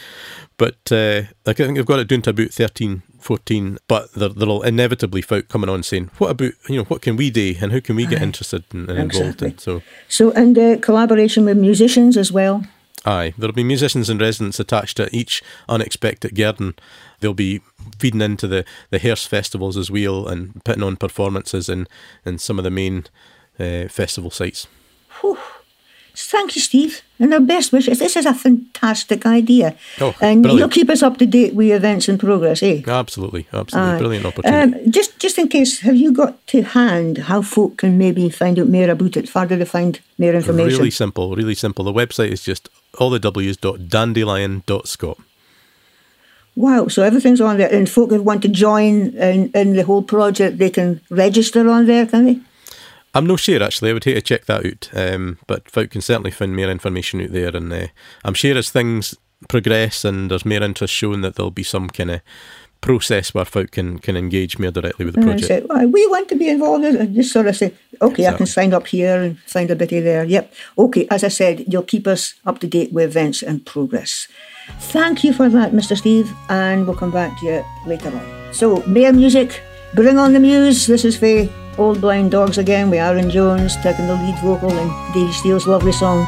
But 0.58 0.92
uh, 0.92 1.24
I 1.46 1.54
think 1.54 1.76
they've 1.76 1.86
got 1.86 2.00
it 2.00 2.08
down 2.08 2.24
to 2.24 2.32
about 2.32 2.50
13, 2.50 3.04
14, 3.26 3.78
but 3.88 4.14
there, 4.14 4.30
there'll 4.30 4.62
inevitably 4.64 5.22
folk 5.22 5.50
coming 5.50 5.70
on 5.70 5.84
saying, 5.84 6.12
what 6.20 6.30
about, 6.30 6.52
you 6.70 6.78
know, 6.78 6.84
what 6.86 7.02
can 7.02 7.16
we 7.18 7.30
do 7.32 7.56
and 7.60 7.72
how 7.72 7.80
can 7.82 7.96
we 7.96 8.06
get 8.06 8.22
interested 8.22 8.64
and, 8.72 8.90
and 8.90 9.00
involved 9.00 9.42
Exactly. 9.42 9.50
in? 9.50 9.58
So, 9.58 9.82
So, 10.08 10.32
and 10.32 10.58
uh, 10.58 10.78
collaboration 10.78 11.44
with 11.46 11.58
musicians 11.58 12.16
as 12.18 12.32
well. 12.32 12.64
aye, 13.06 13.34
there'll 13.38 13.54
be 13.54 13.64
musicians 13.64 14.10
and 14.10 14.22
residents 14.22 14.60
attached 14.60 14.98
to 14.98 15.10
each 15.16 15.42
unexpected 15.68 16.36
garden. 16.36 16.76
They'll 17.20 17.34
be 17.34 17.62
feeding 18.00 18.22
into 18.22 18.48
the, 18.48 18.64
the 18.92 19.00
hairst 19.00 19.28
festivals 19.28 19.76
as 19.78 19.90
well 19.92 20.28
and 20.28 20.64
putting 20.64 20.84
on 20.84 20.96
performances 20.96 21.68
in, 21.70 21.88
in 22.26 22.38
some 22.38 22.58
of 22.60 22.64
the 22.64 22.72
main 22.72 23.06
uh, 23.60 23.88
festival 23.90 24.30
sites. 24.32 24.68
Whew. 25.22 25.38
Thank 26.18 26.56
you, 26.56 26.62
Steve. 26.62 27.02
And 27.20 27.34
our 27.34 27.40
best 27.40 27.72
wishes. 27.72 28.00
This 28.00 28.16
is 28.16 28.26
a 28.26 28.34
fantastic 28.34 29.26
idea. 29.26 29.76
Oh, 30.02 30.14
and 30.20 30.44
brilliant. 30.44 30.60
you'll 30.60 30.70
keep 30.70 30.90
us 30.90 31.02
up 31.02 31.18
to 31.18 31.26
date 31.26 31.54
with 31.54 31.72
events 31.72 32.10
in 32.10 32.18
progress, 32.18 32.62
eh? 32.62 32.82
Absolutely, 32.86 33.48
absolutely. 33.54 34.00
Brilliant 34.00 34.26
opportunity. 34.26 34.78
Um, 34.78 34.92
just, 34.92 35.18
just 35.20 35.38
in 35.38 35.48
case, 35.48 35.80
have 35.80 35.96
you 35.96 36.12
got 36.12 36.46
to 36.48 36.64
hand 36.64 37.20
how 37.20 37.42
folk 37.42 37.78
can 37.78 37.98
maybe 37.98 38.30
find 38.30 38.60
out 38.60 38.68
more 38.68 38.90
about 38.90 39.16
it? 39.16 39.30
Further 39.30 39.58
to 39.58 39.66
find 39.66 40.00
more 40.18 40.34
information. 40.34 40.80
Really 40.80 40.92
simple, 40.92 41.36
really 41.36 41.56
simple. 41.56 41.86
The 41.86 41.94
website 41.94 42.32
is 42.32 42.44
just 42.44 42.68
all 43.00 43.10
the 43.10 43.20
W's 43.20 43.58
dot 43.58 43.88
dandelion.scot. 43.88 45.18
Wow, 46.58 46.88
so 46.88 47.04
everything's 47.04 47.42
on 47.42 47.58
there. 47.58 47.74
And 47.74 47.90
folk 47.90 48.10
who 48.10 48.22
want 48.22 48.42
to 48.44 48.48
join 48.48 49.16
in, 49.18 49.52
in 49.52 49.74
the 49.76 49.84
whole 49.84 50.04
project, 50.04 50.58
they 50.58 50.70
can 50.70 51.02
register 51.10 51.70
on 51.70 51.86
there, 51.86 52.06
can 52.06 52.26
they? 52.26 52.40
I'm 53.16 53.26
no 53.26 53.38
sure 53.38 53.64
actually. 53.64 53.90
I 53.90 53.94
would 53.94 54.04
hate 54.04 54.14
to 54.14 54.22
check 54.22 54.46
that 54.46 54.66
out. 54.66 54.90
Um, 54.94 55.40
but 55.48 55.72
folk 55.72 55.90
can 55.90 56.02
certainly 56.02 56.32
find 56.32 56.56
more 56.56 56.70
information 56.70 57.22
out 57.22 57.32
there, 57.32 57.56
and 57.56 57.72
uh, 57.74 57.88
I'm 58.24 58.36
sure 58.36 58.58
as 58.58 58.70
things 58.70 59.16
progress 59.50 60.06
and 60.06 60.32
there's 60.32 60.46
more 60.46 60.64
interest 60.64 60.94
shown 60.94 61.22
that 61.22 61.36
there'll 61.36 61.52
be 61.52 61.64
some 61.64 61.90
kind 61.90 62.10
of 62.12 62.22
process 62.82 63.34
where 63.34 63.46
folk 63.46 63.72
can, 63.72 63.98
can 64.00 64.16
engage 64.16 64.60
more 64.60 64.72
directly 64.72 65.06
with 65.06 65.16
the 65.16 65.22
project. 65.22 65.48
said, 65.48 65.66
"Well, 65.68 65.88
we 65.88 66.06
want 66.08 66.30
to 66.30 66.36
be 66.36 66.50
involved. 66.50 66.86
And 66.86 67.16
just 67.16 67.34
sort 67.34 67.48
of 67.48 67.56
say, 67.56 67.74
okay, 68.02 68.28
I 68.28 68.34
can 68.34 68.46
sign 68.46 68.74
up 68.74 68.88
here 68.88 69.22
and 69.22 69.40
find 69.40 69.72
a 69.72 69.76
bitty 69.76 70.02
there. 70.02 70.24
Yep. 70.24 70.54
Okay, 70.78 71.08
as 71.10 71.24
I 71.24 71.30
said, 71.30 71.66
you'll 71.68 71.84
keep 71.84 72.06
us 72.06 72.36
up 72.46 72.60
to 72.60 72.68
date 72.68 72.94
with 72.94 73.06
events 73.06 73.42
and 73.42 73.66
progress. 73.66 74.28
Thank 74.80 75.24
you 75.24 75.34
for 75.34 75.50
that, 75.50 75.72
Mr. 75.72 75.98
Steve, 75.98 76.32
and 76.50 76.86
we'll 76.86 76.96
come 76.96 77.12
back 77.12 77.40
to 77.40 77.46
you 77.46 77.66
later 77.88 78.10
on. 78.10 78.54
So, 78.54 78.84
Mayor 78.86 79.14
Music, 79.14 79.62
bring 79.96 80.18
on 80.20 80.34
the 80.34 80.40
muse. 80.42 80.88
This 80.88 81.06
is 81.06 81.16
for 81.16 81.48
Old 81.78 82.02
Blind 82.02 82.32
Dogs 82.32 82.58
again 82.58 82.90
with 82.90 83.00
Aaron 83.00 83.30
Jones 83.30 83.78
taking 83.82 84.08
the 84.08 84.16
lead 84.16 84.38
vocal 84.40 84.70
in 84.70 84.90
Davy 85.14 85.32
Steele's 85.32 85.66
lovely 85.66 85.94
song, 85.94 86.26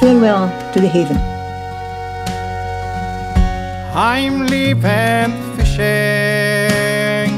Farewell 0.00 0.50
to 0.72 0.80
the 0.80 0.88
Haven. 0.88 1.16
I'm 3.94 4.46
leaving 4.48 5.32
fishing, 5.56 7.30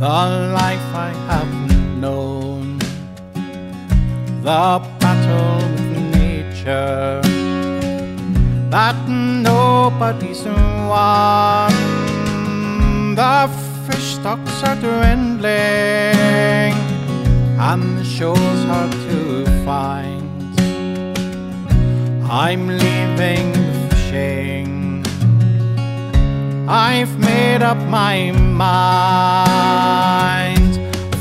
the 0.00 0.22
life 0.56 0.88
I 0.94 1.12
have 1.28 1.52
known, 1.98 2.78
the 4.42 4.80
battle 4.98 5.68
with 5.68 6.16
nature 6.16 7.20
that 8.70 8.96
nobody's 9.06 10.42
won. 10.88 11.72
The 13.14 13.71
fish 13.86 14.14
stocks 14.14 14.62
are 14.62 14.76
dwindling, 14.76 15.42
and 17.58 17.98
the 17.98 18.04
shore's 18.04 18.64
hard 18.64 18.92
to 18.92 19.44
find. 19.64 20.22
I'm 22.30 22.68
leaving 22.68 23.52
the 23.52 23.88
fishing. 23.90 25.04
I've 26.68 27.18
made 27.18 27.62
up 27.62 27.78
my 27.88 28.30
mind. 28.30 28.72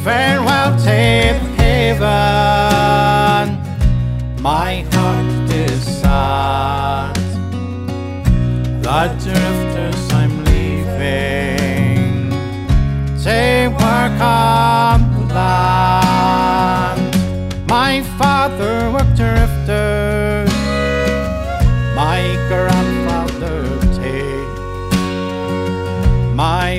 Farewell, 0.04 0.78
Tate 0.84 1.42
Haven. 1.60 2.08
My 4.42 4.86
heart 4.92 5.50
is 5.52 5.82
sad. 6.02 7.18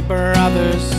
Brother's 0.06 0.91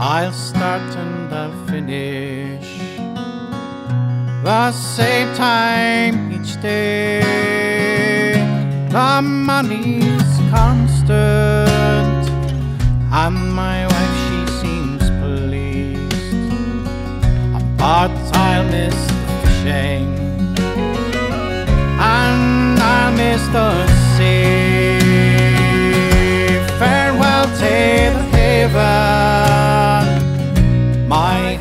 I'll 0.00 0.32
start 0.32 0.94
and 0.94 1.34
I'll 1.34 1.66
finish 1.66 2.78
the 4.44 4.70
same 4.70 5.34
time 5.34 6.32
each 6.32 6.60
day. 6.62 7.20
The 8.90 9.20
money's 9.22 10.38
constant, 10.50 12.24
and 13.12 13.52
my 13.52 13.86
wife 13.88 14.16
she 14.28 14.40
seems 14.60 15.04
pleased. 15.20 16.52
But 17.76 18.14
I'll 18.36 18.64
miss 18.70 18.94
the 18.94 19.26
fishing 19.42 20.06
and 21.98 22.78
I'll 22.78 23.12
miss 23.16 23.42
the 23.48 23.86
sea. 24.14 25.00
Farewell, 26.78 27.46
Taylor 27.58 28.22
Haven. 28.30 29.47
My 31.08 31.57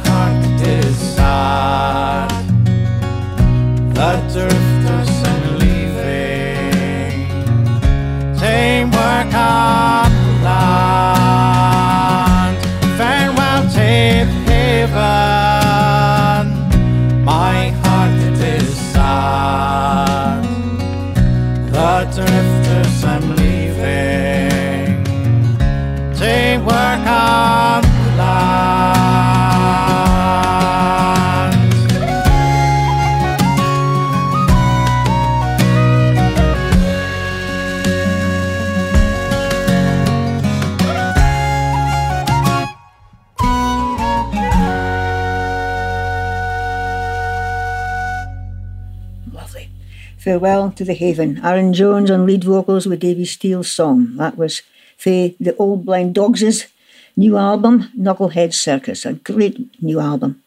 to 50.77 50.85
the 50.85 50.93
Haven. 50.93 51.41
Aaron 51.43 51.73
Jones 51.73 52.11
on 52.11 52.27
lead 52.27 52.43
vocals 52.43 52.85
with 52.85 52.99
Davy 52.99 53.25
Steele's 53.25 53.71
song. 53.71 54.15
That 54.17 54.37
was 54.37 54.61
for 54.95 55.09
the 55.39 55.55
Old 55.57 55.85
Blind 55.85 56.13
Dogs' 56.13 56.67
new 57.15 57.35
album, 57.35 57.89
Knucklehead 57.97 58.53
Circus. 58.53 59.03
A 59.03 59.13
great 59.13 59.81
new 59.81 59.99
album. 59.99 60.43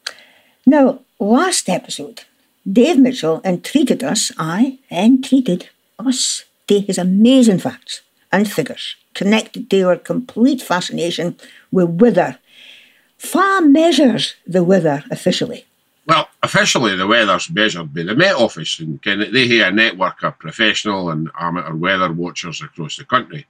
Now, 0.65 1.01
last 1.19 1.69
episode, 1.69 2.23
Dave 2.71 2.99
Mitchell 2.99 3.41
entreated 3.45 4.05
us, 4.05 4.31
I 4.39 4.79
entreated 4.89 5.69
us 5.99 6.45
to 6.69 6.79
his 6.79 6.97
amazing 6.97 7.59
facts 7.59 8.03
and 8.31 8.51
figures 8.51 8.95
connected 9.15 9.69
to 9.71 9.83
our 9.83 9.97
complete 9.97 10.63
fascination 10.63 11.37
with 11.73 12.01
weather. 12.01 12.39
Far 13.19 13.63
measures 13.63 14.37
the 14.47 14.63
weather 14.63 15.03
officially. 15.11 15.65
Well, 16.11 16.29
officially, 16.43 16.97
the 16.97 17.07
weather's 17.07 17.49
measured 17.51 17.95
by 17.95 18.03
the 18.03 18.17
Met 18.17 18.35
Office, 18.35 18.81
and 18.81 19.01
they 19.01 19.47
have 19.59 19.73
a 19.73 19.77
network 19.77 20.25
of 20.25 20.41
professional 20.41 21.11
and 21.11 21.31
amateur 21.39 21.73
weather 21.73 22.13
watchers 22.13 22.61
across 22.63 22.97
the 22.97 23.05
country. 23.05 23.47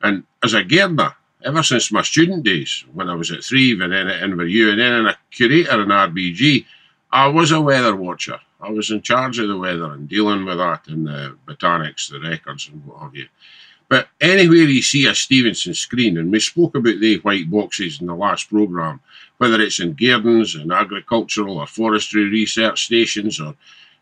And 0.00 0.22
as 0.44 0.54
a 0.54 0.62
gardener, 0.62 1.16
ever 1.44 1.64
since 1.64 1.90
my 1.90 2.02
student 2.02 2.44
days, 2.44 2.84
when 2.92 3.10
I 3.10 3.16
was 3.16 3.32
at 3.32 3.42
Threave 3.42 3.80
and 3.80 3.92
then 3.92 4.06
at 4.06 4.22
Inverewe 4.22 4.70
and 4.70 4.78
then 4.78 4.92
in 4.92 5.06
a 5.06 5.18
curator 5.32 5.82
in 5.82 5.88
RBG, 5.88 6.66
I 7.10 7.26
was 7.26 7.50
a 7.50 7.60
weather 7.60 7.96
watcher. 7.96 8.38
I 8.60 8.70
was 8.70 8.92
in 8.92 9.02
charge 9.02 9.40
of 9.40 9.48
the 9.48 9.58
weather 9.58 9.92
and 9.92 10.08
dealing 10.08 10.44
with 10.44 10.58
that 10.58 10.86
and 10.86 11.04
the 11.04 11.36
botanics, 11.48 12.10
the 12.10 12.20
records, 12.20 12.68
and 12.68 12.86
what 12.86 13.02
have 13.02 13.16
you. 13.16 13.26
But 13.88 14.08
anywhere 14.20 14.58
you 14.58 14.82
see 14.82 15.06
a 15.06 15.14
Stevenson 15.14 15.74
screen, 15.74 16.18
and 16.18 16.30
we 16.30 16.40
spoke 16.40 16.74
about 16.74 17.00
the 17.00 17.18
white 17.20 17.50
boxes 17.50 18.00
in 18.00 18.06
the 18.06 18.14
last 18.14 18.50
programme, 18.50 19.00
whether 19.38 19.60
it's 19.60 19.80
in 19.80 19.94
gardens 19.94 20.54
and 20.54 20.72
agricultural 20.72 21.58
or 21.58 21.66
forestry 21.66 22.24
research 22.24 22.84
stations, 22.84 23.40
or 23.40 23.54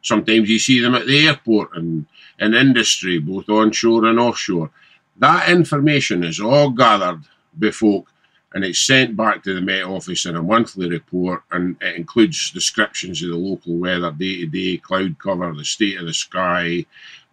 sometimes 0.03 0.51
you 0.51 0.59
see 0.59 0.80
them 0.80 0.95
at 0.95 1.07
the 1.07 1.28
airport 1.28 1.76
and 1.76 2.07
in 2.41 2.55
industry, 2.55 3.18
both 3.18 3.49
onshore 3.49 4.07
and 4.07 4.18
offshore. 4.18 4.70
That 5.18 5.49
information 5.49 6.24
is 6.24 6.41
all 6.41 6.70
gathered 6.70 7.20
by 7.55 7.70
folk 7.70 8.11
and 8.57 8.64
it's 8.64 8.80
sent 8.80 9.16
back 9.16 9.43
to 9.43 9.55
the 9.55 9.61
Met 9.61 9.82
Office 9.82 10.24
in 10.24 10.34
a 10.34 10.43
monthly 10.43 10.89
report, 10.89 11.43
and 11.51 11.76
it 11.82 11.95
includes 11.95 12.51
descriptions 12.53 13.22
of 13.22 13.28
the 13.28 13.37
local 13.37 13.76
weather, 13.76 14.11
day 14.11 14.41
to 14.41 14.47
day, 14.47 14.78
cloud 14.78 15.18
cover, 15.18 15.53
the 15.53 15.62
state 15.62 15.99
of 15.99 16.07
the 16.07 16.14
sky, 16.14 16.87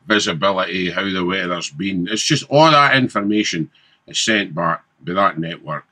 visibility, 0.07 0.91
how 0.91 1.09
the 1.09 1.25
weather's 1.25 1.69
been. 1.69 2.07
It's 2.09 2.23
just 2.23 2.45
all 2.49 2.71
that 2.71 2.95
information 2.95 3.69
is 4.07 4.19
sent 4.19 4.53
back 4.53 4.83
by 5.01 5.13
that 5.13 5.39
network 5.39 5.85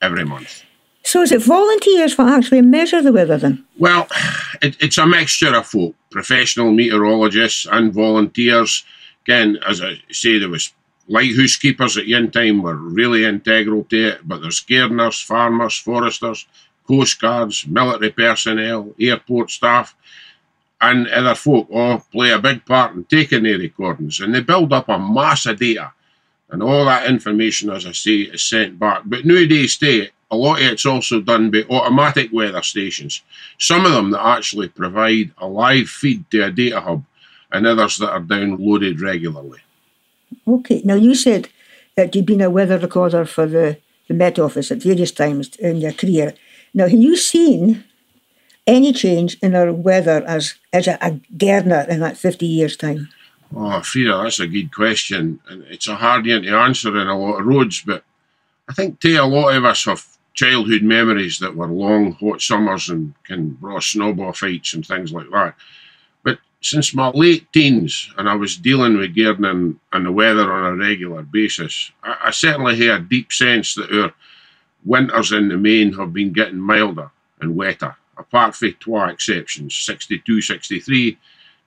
every 0.00 0.24
month. 0.24 0.62
So 1.02 1.22
is 1.22 1.30
it 1.30 1.42
volunteers 1.42 2.18
what 2.18 2.32
actually 2.32 2.62
measure 2.62 3.00
the 3.00 3.12
weather 3.12 3.38
then? 3.38 3.64
Well, 3.78 4.08
it, 4.60 4.76
it's 4.80 4.98
a 4.98 5.06
mixture 5.06 5.54
of 5.54 5.66
folk, 5.66 5.94
professional 6.10 6.72
meteorologists 6.72 7.66
and 7.70 7.94
volunteers. 7.94 8.84
Again, 9.24 9.58
as 9.68 9.80
I 9.80 10.00
say, 10.10 10.38
there 10.38 10.48
was 10.48 10.72
lighthouse 11.08 11.56
keepers 11.56 11.96
at 11.96 12.08
one 12.08 12.30
time 12.30 12.62
were 12.62 12.74
really 12.74 13.24
integral 13.24 13.84
to 13.84 14.08
it, 14.08 14.20
but 14.26 14.42
there's 14.42 14.60
gardeners, 14.60 15.20
farmers, 15.20 15.76
foresters, 15.76 16.46
coast 16.86 17.20
guards, 17.20 17.66
military 17.66 18.10
personnel, 18.10 18.94
airport 18.98 19.50
staff, 19.50 19.94
and 20.80 21.08
other 21.08 21.34
folk 21.34 21.68
all 21.70 22.00
play 22.12 22.30
a 22.30 22.38
big 22.38 22.64
part 22.64 22.94
in 22.94 23.04
taking 23.04 23.44
the 23.44 23.56
recordings. 23.56 24.20
And 24.20 24.34
they 24.34 24.40
build 24.40 24.72
up 24.72 24.88
a 24.88 24.98
mass 24.98 25.46
of 25.46 25.58
data. 25.58 25.92
And 26.50 26.62
all 26.62 26.84
that 26.84 27.08
information, 27.08 27.70
as 27.70 27.86
I 27.86 27.92
say, 27.92 28.18
is 28.18 28.44
sent 28.44 28.78
back. 28.78 29.02
But 29.04 29.24
nowadays, 29.24 29.76
day, 29.76 30.10
a 30.30 30.36
lot 30.36 30.60
of 30.60 30.66
it's 30.66 30.86
also 30.86 31.20
done 31.20 31.50
by 31.50 31.64
automatic 31.70 32.30
weather 32.32 32.62
stations. 32.62 33.22
Some 33.58 33.86
of 33.86 33.92
them 33.92 34.10
that 34.10 34.24
actually 34.24 34.68
provide 34.68 35.32
a 35.38 35.46
live 35.46 35.88
feed 35.88 36.30
to 36.30 36.46
a 36.46 36.50
data 36.50 36.80
hub, 36.80 37.04
and 37.52 37.66
others 37.66 37.98
that 37.98 38.10
are 38.10 38.20
downloaded 38.20 39.00
regularly. 39.00 39.60
Okay. 40.46 40.82
Now, 40.84 40.94
you 40.94 41.14
said 41.14 41.48
that 41.94 42.14
you've 42.14 42.26
been 42.26 42.40
a 42.40 42.50
weather 42.50 42.78
recorder 42.78 43.24
for 43.24 43.46
the, 43.46 43.78
the 44.08 44.14
Met 44.14 44.38
Office 44.38 44.70
at 44.70 44.82
various 44.82 45.12
times 45.12 45.54
in 45.56 45.76
your 45.76 45.92
career. 45.92 46.34
Now, 46.74 46.88
have 46.88 46.98
you 46.98 47.16
seen 47.16 47.84
any 48.66 48.92
change 48.92 49.36
in 49.42 49.54
our 49.54 49.72
weather 49.72 50.24
as, 50.26 50.54
as 50.72 50.88
a, 50.88 51.20
gardener 51.36 51.86
in 51.88 52.00
that 52.00 52.16
50 52.16 52.46
years' 52.46 52.76
time? 52.76 53.08
Oh, 53.54 53.80
Frida, 53.80 54.22
that's 54.22 54.40
a 54.40 54.46
good 54.46 54.74
question. 54.74 55.40
And 55.48 55.62
it's 55.64 55.88
a 55.88 55.94
hard 55.94 56.26
one 56.26 56.42
to 56.42 56.56
answer 56.56 56.96
in 57.00 57.06
a 57.06 57.18
lot 57.18 57.40
of 57.40 57.46
roads, 57.46 57.82
but 57.82 58.02
I 58.68 58.72
think 58.72 59.00
to 59.00 59.14
a 59.16 59.24
lot 59.24 59.54
of 59.54 59.64
us 59.64 59.84
have 59.84 60.04
childhood 60.34 60.82
memories 60.82 61.38
that 61.38 61.54
were 61.54 61.68
long, 61.68 62.12
hot 62.12 62.42
summers 62.42 62.88
and 62.88 63.14
can 63.24 63.50
brought 63.50 63.84
snowball 63.84 64.32
fights 64.32 64.74
and 64.74 64.84
things 64.84 65.12
like 65.12 65.30
that. 65.30 65.54
But 66.24 66.38
since 66.60 66.92
my 66.92 67.10
late 67.10 67.50
teens, 67.52 68.12
and 68.18 68.28
I 68.28 68.34
was 68.34 68.56
dealing 68.56 68.98
with 68.98 69.16
gardening 69.16 69.78
and 69.92 70.06
the 70.06 70.12
weather 70.12 70.52
on 70.52 70.74
a 70.74 70.76
regular 70.76 71.22
basis, 71.22 71.92
I, 72.02 72.16
I 72.24 72.30
certainly 72.32 72.76
had 72.84 73.00
a 73.00 73.04
deep 73.04 73.32
sense 73.32 73.76
that 73.76 73.92
our 73.92 74.12
winters 74.84 75.32
in 75.32 75.48
the 75.48 75.56
main 75.56 75.92
have 75.94 76.12
been 76.12 76.32
getting 76.32 76.58
milder 76.58 77.10
and 77.40 77.56
wetter 77.56 77.96
apart 78.18 78.54
from 78.54 78.74
two 78.80 78.96
exceptions 78.96 79.76
62 79.76 80.40
63 80.40 81.18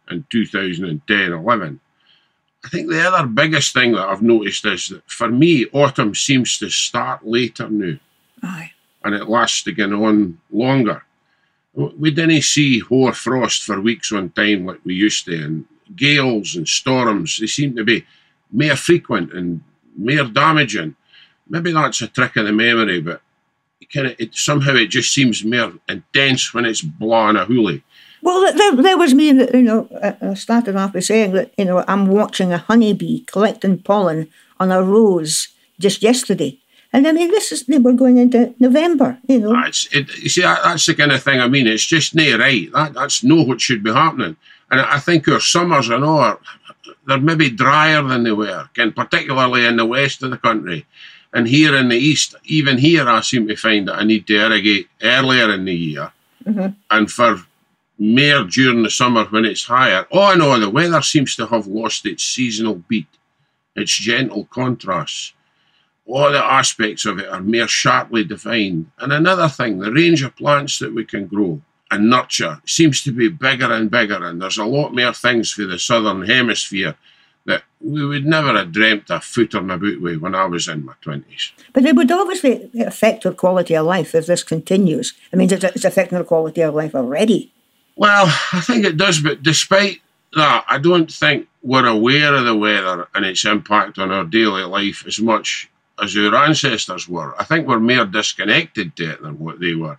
and 0.09 0.29
2010 0.29 1.31
11. 1.31 1.79
I 2.63 2.69
think 2.69 2.89
the 2.89 3.07
other 3.07 3.25
biggest 3.25 3.73
thing 3.73 3.93
that 3.93 4.07
I've 4.07 4.21
noticed 4.21 4.65
is 4.65 4.89
that 4.89 5.09
for 5.09 5.29
me, 5.29 5.65
autumn 5.71 6.13
seems 6.13 6.57
to 6.57 6.69
start 6.69 7.25
later 7.25 7.69
now. 7.69 7.97
Aye. 8.43 8.71
And 9.03 9.15
it 9.15 9.29
lasts 9.29 9.65
again 9.65 9.93
on 9.93 10.39
longer. 10.51 11.03
We 11.73 12.11
didn't 12.11 12.41
see 12.41 12.79
hoar 12.79 13.13
frost 13.13 13.63
for 13.63 13.79
weeks 13.79 14.11
on 14.11 14.31
time 14.31 14.65
like 14.65 14.79
we 14.83 14.95
used 14.95 15.25
to, 15.25 15.41
and 15.41 15.65
gales 15.95 16.55
and 16.55 16.67
storms, 16.67 17.37
they 17.39 17.47
seem 17.47 17.75
to 17.75 17.83
be 17.83 18.05
more 18.51 18.75
frequent 18.75 19.33
and 19.33 19.61
more 19.95 20.25
damaging. 20.25 20.95
Maybe 21.47 21.71
that's 21.71 22.01
a 22.01 22.07
trick 22.07 22.35
of 22.35 22.45
the 22.45 22.51
memory, 22.51 23.01
but 23.01 23.21
kind 23.93 24.07
of 24.07 24.15
it 24.19 24.35
somehow 24.35 24.75
it 24.75 24.87
just 24.87 25.13
seems 25.13 25.43
more 25.43 25.73
intense 25.87 26.53
when 26.53 26.65
it's 26.65 26.81
blowing 26.81 27.37
a 27.37 27.45
hoolie. 27.45 27.81
Well, 28.21 28.53
there, 28.53 28.75
there 28.75 28.97
was 28.97 29.13
me, 29.13 29.27
you 29.29 29.61
know, 29.61 29.87
uh, 29.93 30.13
uh, 30.21 30.31
I 30.31 30.33
started 30.33 30.75
off 30.75 30.91
by 30.91 30.99
saying 30.99 31.31
that, 31.33 31.53
you 31.57 31.63
know, 31.63 31.85
I'm 31.87 32.07
watching 32.07 32.51
a 32.51 32.57
honeybee 32.57 33.23
collecting 33.23 33.77
pollen 33.79 34.29
on 34.59 34.71
a 34.71 34.83
rose 34.83 35.47
just 35.79 36.03
yesterday. 36.03 36.59
And 36.91 37.07
I 37.07 37.13
mean, 37.13 37.29
this 37.29 37.51
is, 37.51 37.65
we're 37.67 37.93
going 37.93 38.17
into 38.17 38.53
November, 38.59 39.19
you 39.27 39.39
know. 39.39 39.55
Ah, 39.55 39.63
that's, 39.63 39.87
it, 39.93 40.09
you 40.17 40.27
see, 40.27 40.41
that, 40.41 40.61
that's 40.63 40.85
the 40.85 40.95
kind 40.95 41.11
of 41.11 41.23
thing 41.23 41.39
I 41.39 41.47
mean. 41.47 41.67
It's 41.67 41.85
just 41.85 42.13
not 42.13 42.39
right. 42.39 42.69
That, 42.73 42.93
that's 42.93 43.23
not 43.23 43.47
what 43.47 43.61
should 43.61 43.83
be 43.83 43.93
happening. 43.93 44.35
And 44.69 44.81
I 44.81 44.99
think 44.99 45.27
our 45.27 45.39
summers 45.39 45.89
and 45.89 46.03
all, 46.03 46.39
they're 47.07 47.19
maybe 47.19 47.49
drier 47.49 48.01
than 48.03 48.23
they 48.23 48.31
were, 48.31 48.69
and 48.77 48.95
particularly 48.95 49.65
in 49.65 49.77
the 49.77 49.85
west 49.85 50.23
of 50.23 50.31
the 50.31 50.37
country. 50.37 50.85
And 51.33 51.47
here 51.47 51.75
in 51.75 51.89
the 51.89 51.97
east, 51.97 52.35
even 52.45 52.77
here, 52.77 53.07
I 53.07 53.21
seem 53.21 53.47
to 53.47 53.55
find 53.55 53.87
that 53.87 53.99
I 53.99 54.03
need 54.03 54.25
to 54.27 54.35
irrigate 54.35 54.89
earlier 55.01 55.53
in 55.53 55.65
the 55.65 55.75
year. 55.75 56.11
Mm-hmm. 56.45 56.69
And 56.89 57.11
for 57.11 57.45
more 57.99 58.45
during 58.45 58.81
the 58.81 58.89
summer 58.89 59.25
when 59.25 59.45
it's 59.45 59.65
higher. 59.65 60.07
Oh 60.11 60.33
no, 60.33 60.57
the 60.57 60.69
weather 60.69 61.01
seems 61.01 61.35
to 61.35 61.45
have 61.47 61.67
lost 61.67 62.05
its 62.05 62.23
seasonal 62.23 62.75
beat, 62.75 63.07
its 63.75 63.91
gentle 63.91 64.45
contrasts. 64.45 65.33
All 66.05 66.31
the 66.31 66.43
aspects 66.43 67.05
of 67.05 67.19
it 67.19 67.27
are 67.27 67.41
more 67.41 67.67
sharply 67.67 68.23
defined. 68.23 68.89
And 68.97 69.13
another 69.13 69.49
thing, 69.49 69.79
the 69.79 69.91
range 69.91 70.23
of 70.23 70.35
plants 70.35 70.79
that 70.79 70.95
we 70.95 71.05
can 71.05 71.27
grow 71.27 71.61
and 71.91 72.09
nurture 72.09 72.61
seems 72.65 73.03
to 73.03 73.11
be 73.11 73.29
bigger 73.29 73.71
and 73.71 73.91
bigger. 73.91 74.25
And 74.25 74.41
there's 74.41 74.57
a 74.57 74.65
lot 74.65 74.95
more 74.95 75.13
things 75.13 75.51
for 75.51 75.65
the 75.65 75.77
southern 75.77 76.25
hemisphere 76.25 76.95
that 77.49 77.63
we 77.81 78.05
would 78.05 78.25
never 78.25 78.53
have 78.53 78.71
dreamt 78.71 79.09
of 79.09 79.25
on 79.55 79.71
about 79.71 80.01
with 80.01 80.19
when 80.19 80.35
I 80.35 80.45
was 80.45 80.67
in 80.67 80.85
my 80.85 80.93
20s. 81.03 81.51
But 81.73 81.83
it 81.83 81.95
would 81.95 82.11
obviously 82.11 82.69
affect 82.79 83.25
our 83.25 83.33
quality 83.33 83.75
of 83.75 83.85
life 83.85 84.13
if 84.13 84.27
this 84.27 84.43
continues. 84.43 85.13
I 85.33 85.35
mean, 85.35 85.49
it's 85.51 85.83
affecting 85.85 86.17
our 86.17 86.23
quality 86.23 86.61
of 86.61 86.75
life 86.75 86.93
already. 86.93 87.51
Well, 87.95 88.27
I 88.53 88.61
think 88.61 88.85
it 88.85 88.97
does, 88.97 89.19
but 89.19 89.41
despite 89.41 90.01
that, 90.35 90.63
I 90.69 90.77
don't 90.77 91.11
think 91.11 91.47
we're 91.63 91.87
aware 91.87 92.35
of 92.35 92.45
the 92.45 92.55
weather 92.55 93.07
and 93.15 93.25
its 93.25 93.43
impact 93.43 93.97
on 93.97 94.11
our 94.11 94.25
daily 94.25 94.63
life 94.63 95.03
as 95.07 95.19
much 95.19 95.69
as 96.01 96.15
our 96.15 96.35
ancestors 96.35 97.09
were. 97.09 97.33
I 97.41 97.43
think 97.43 97.67
we're 97.67 97.79
more 97.79 98.05
disconnected 98.05 98.95
to 98.97 99.11
it 99.11 99.21
than 99.21 99.39
what 99.39 99.59
they 99.59 99.73
were 99.73 99.97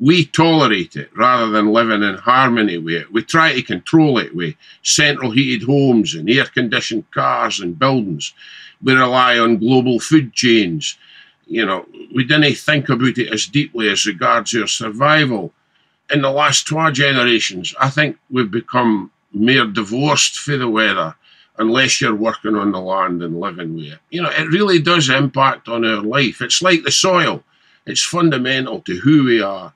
we 0.00 0.24
tolerate 0.24 0.96
it 0.96 1.10
rather 1.14 1.50
than 1.50 1.74
living 1.74 2.02
in 2.02 2.14
harmony 2.14 2.78
with 2.78 3.02
it. 3.02 3.12
We 3.12 3.22
try 3.22 3.52
to 3.52 3.62
control 3.62 4.16
it 4.18 4.34
with 4.34 4.54
central 4.82 5.30
heated 5.30 5.66
homes 5.66 6.14
and 6.14 6.28
air 6.30 6.46
conditioned 6.46 7.10
cars 7.10 7.60
and 7.60 7.78
buildings. 7.78 8.32
We 8.82 8.94
rely 8.94 9.38
on 9.38 9.58
global 9.58 10.00
food 10.00 10.32
chains. 10.32 10.96
You 11.46 11.66
know, 11.66 11.86
we 12.14 12.24
didn't 12.24 12.54
think 12.54 12.88
about 12.88 13.18
it 13.18 13.30
as 13.30 13.46
deeply 13.46 13.90
as 13.90 14.06
regards 14.06 14.54
our 14.54 14.66
survival. 14.66 15.52
In 16.10 16.22
the 16.22 16.30
last 16.30 16.66
two 16.66 16.90
generations, 16.92 17.74
I 17.78 17.90
think 17.90 18.18
we've 18.30 18.50
become 18.50 19.10
more 19.32 19.66
divorced 19.66 20.38
for 20.38 20.56
the 20.56 20.68
weather 20.68 21.14
unless 21.58 22.00
you're 22.00 22.14
working 22.14 22.56
on 22.56 22.72
the 22.72 22.80
land 22.80 23.22
and 23.22 23.38
living 23.38 23.74
with 23.74 23.92
it. 23.92 23.98
You 24.08 24.22
know, 24.22 24.30
it 24.30 24.48
really 24.48 24.80
does 24.80 25.10
impact 25.10 25.68
on 25.68 25.84
our 25.84 26.00
life. 26.00 26.40
It's 26.40 26.62
like 26.62 26.84
the 26.84 26.90
soil. 26.90 27.44
It's 27.84 28.02
fundamental 28.02 28.80
to 28.82 28.96
who 28.96 29.24
we 29.24 29.42
are 29.42 29.74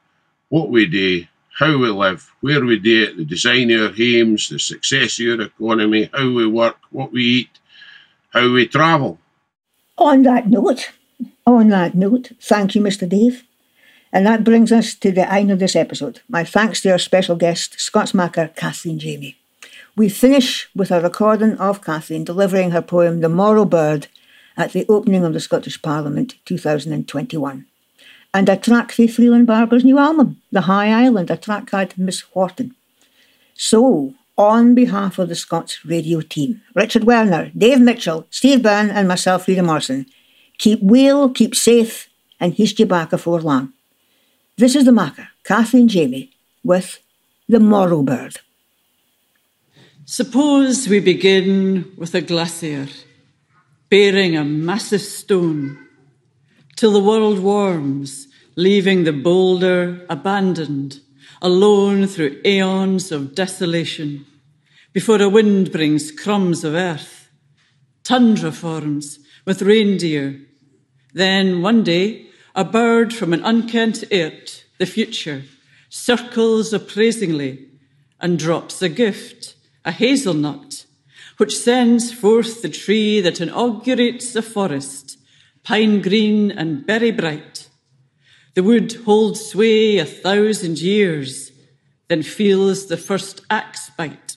what 0.55 0.70
we 0.70 0.86
do, 0.86 1.26
how 1.59 1.76
we 1.76 1.88
live, 1.88 2.32
where 2.40 2.64
we 2.64 2.78
do 2.78 3.02
it, 3.02 3.16
the 3.16 3.24
design 3.24 3.72
of 3.72 3.80
our 3.80 3.88
homes, 3.88 4.48
the 4.48 4.59
success 4.61 5.18
of 5.18 5.40
our 5.40 5.46
economy, 5.46 6.09
how 6.14 6.30
we 6.30 6.46
work, 6.46 6.76
what 6.92 7.11
we 7.11 7.24
eat, 7.24 7.59
how 8.30 8.52
we 8.52 8.64
travel. 8.68 9.18
On 9.98 10.22
that 10.22 10.48
note, 10.48 10.92
on 11.44 11.70
that 11.70 11.96
note, 11.96 12.30
thank 12.40 12.76
you, 12.76 12.80
Mr. 12.80 13.09
Dave. 13.09 13.42
And 14.12 14.24
that 14.26 14.44
brings 14.44 14.70
us 14.70 14.94
to 14.94 15.11
the 15.11 15.28
end 15.28 15.50
of 15.50 15.59
this 15.59 15.74
episode. 15.74 16.20
My 16.28 16.44
thanks 16.44 16.80
to 16.82 16.92
our 16.92 16.98
special 16.98 17.34
guest, 17.34 17.80
Scots 17.80 18.14
Makar 18.14 18.52
Kathleen 18.55 19.00
Jamie. 19.00 19.36
We 19.96 20.09
finish 20.09 20.68
with 20.72 20.92
a 20.92 21.00
recording 21.00 21.59
of 21.59 21.82
Kathleen 21.82 22.22
delivering 22.22 22.70
her 22.70 22.82
poem 22.82 23.22
The 23.22 23.28
Morrow 23.28 23.64
Bird 23.64 24.07
at 24.57 24.70
the 24.70 24.86
opening 24.88 25.24
of 25.24 25.32
the 25.32 25.40
Scottish 25.40 25.82
Parliament 25.82 26.36
2021. 26.44 27.66
And 28.35 28.49
a 28.49 28.57
track 28.57 28.91
for 28.91 29.07
Freeland 29.07 29.47
Barbour's 29.47 29.85
new 29.85 29.97
album, 29.97 30.43
The 30.51 30.62
High 30.62 30.91
Island, 31.05 31.30
a 31.30 31.37
track 31.37 31.70
had 31.70 31.97
Miss 31.97 32.22
Horton. 32.22 32.74
So, 33.55 34.14
on 34.37 34.74
behalf 34.74 35.20
of 35.20 35.28
the 35.28 35.37
Scots 35.37 35.85
radio 35.85 36.20
team, 36.20 36.61
Richard 36.74 37.05
Werner, 37.05 37.53
Dave 37.57 37.80
Mitchell, 37.80 38.26
Steve 38.30 38.61
Byrne, 38.61 38.91
and 38.91 39.07
myself, 39.07 39.47
Rita 39.47 39.62
Morrison, 39.62 40.07
keep 40.59 40.80
well, 40.82 41.28
keep 41.28 41.55
safe, 41.55 42.09
and 42.41 42.55
he's 42.55 42.76
you 42.76 42.87
back 42.87 43.12
afore 43.12 43.41
long. 43.41 43.72
This 44.57 44.74
is 44.74 44.85
the 44.85 44.91
Makar, 44.91 45.28
Kathleen 45.45 45.87
Jamie, 45.87 46.32
with 46.64 46.99
The 47.49 47.61
Morrow 47.61 48.03
Bird. 48.03 48.41
Suppose 50.07 50.89
we 50.89 50.99
begin 50.99 51.93
with 51.97 52.16
a 52.16 52.20
glacier 52.20 52.89
bearing 53.89 54.37
a 54.37 54.45
massive 54.45 55.03
stone 55.03 55.84
till 56.85 56.93
the 56.93 57.01
world 57.01 57.39
warms, 57.39 58.28
leaving 58.57 59.05
the 59.05 59.12
boulder 59.12 60.05
abandoned, 60.11 61.01
alone 61.41 62.07
through 62.07 62.39
aeons 62.45 63.11
of 63.11 63.35
desolation, 63.35 64.26
before 64.93 65.22
a 65.22 65.26
wind 65.26 65.72
brings 65.72 66.12
crumbs 66.12 66.62
of 66.62 66.74
earth. 66.74 67.30
Tundra 68.03 68.53
forms 68.53 69.18
with 69.47 69.62
reindeer. 69.62 70.39
Then 71.14 71.62
one 71.62 71.85
day, 71.85 72.26
a 72.55 72.66
bird 72.66 73.14
from 73.14 73.32
an 73.32 73.43
unkent 73.45 74.05
earth, 74.12 74.64
the 74.76 74.85
future, 74.85 75.45
circles 75.89 76.74
appraisingly 76.74 77.66
and 78.20 78.39
drops 78.39 78.82
a 78.82 78.91
gift, 78.91 79.55
a 79.87 79.91
hazelnut, 79.91 80.85
which 81.39 81.57
sends 81.57 82.12
forth 82.12 82.61
the 82.61 82.68
tree 82.68 83.22
that 83.22 83.41
inaugurates 83.41 84.37
a 84.37 84.43
forest, 84.43 85.03
pine 85.64 86.00
green 86.00 86.50
and 86.50 86.86
berry 86.86 87.10
bright. 87.10 87.68
The 88.54 88.62
wood 88.62 88.92
holds 89.04 89.46
sway 89.46 89.98
a 89.98 90.04
thousand 90.04 90.78
years, 90.78 91.50
then 92.08 92.22
feels 92.22 92.86
the 92.86 92.96
first 92.96 93.40
axe 93.50 93.90
bite. 93.96 94.36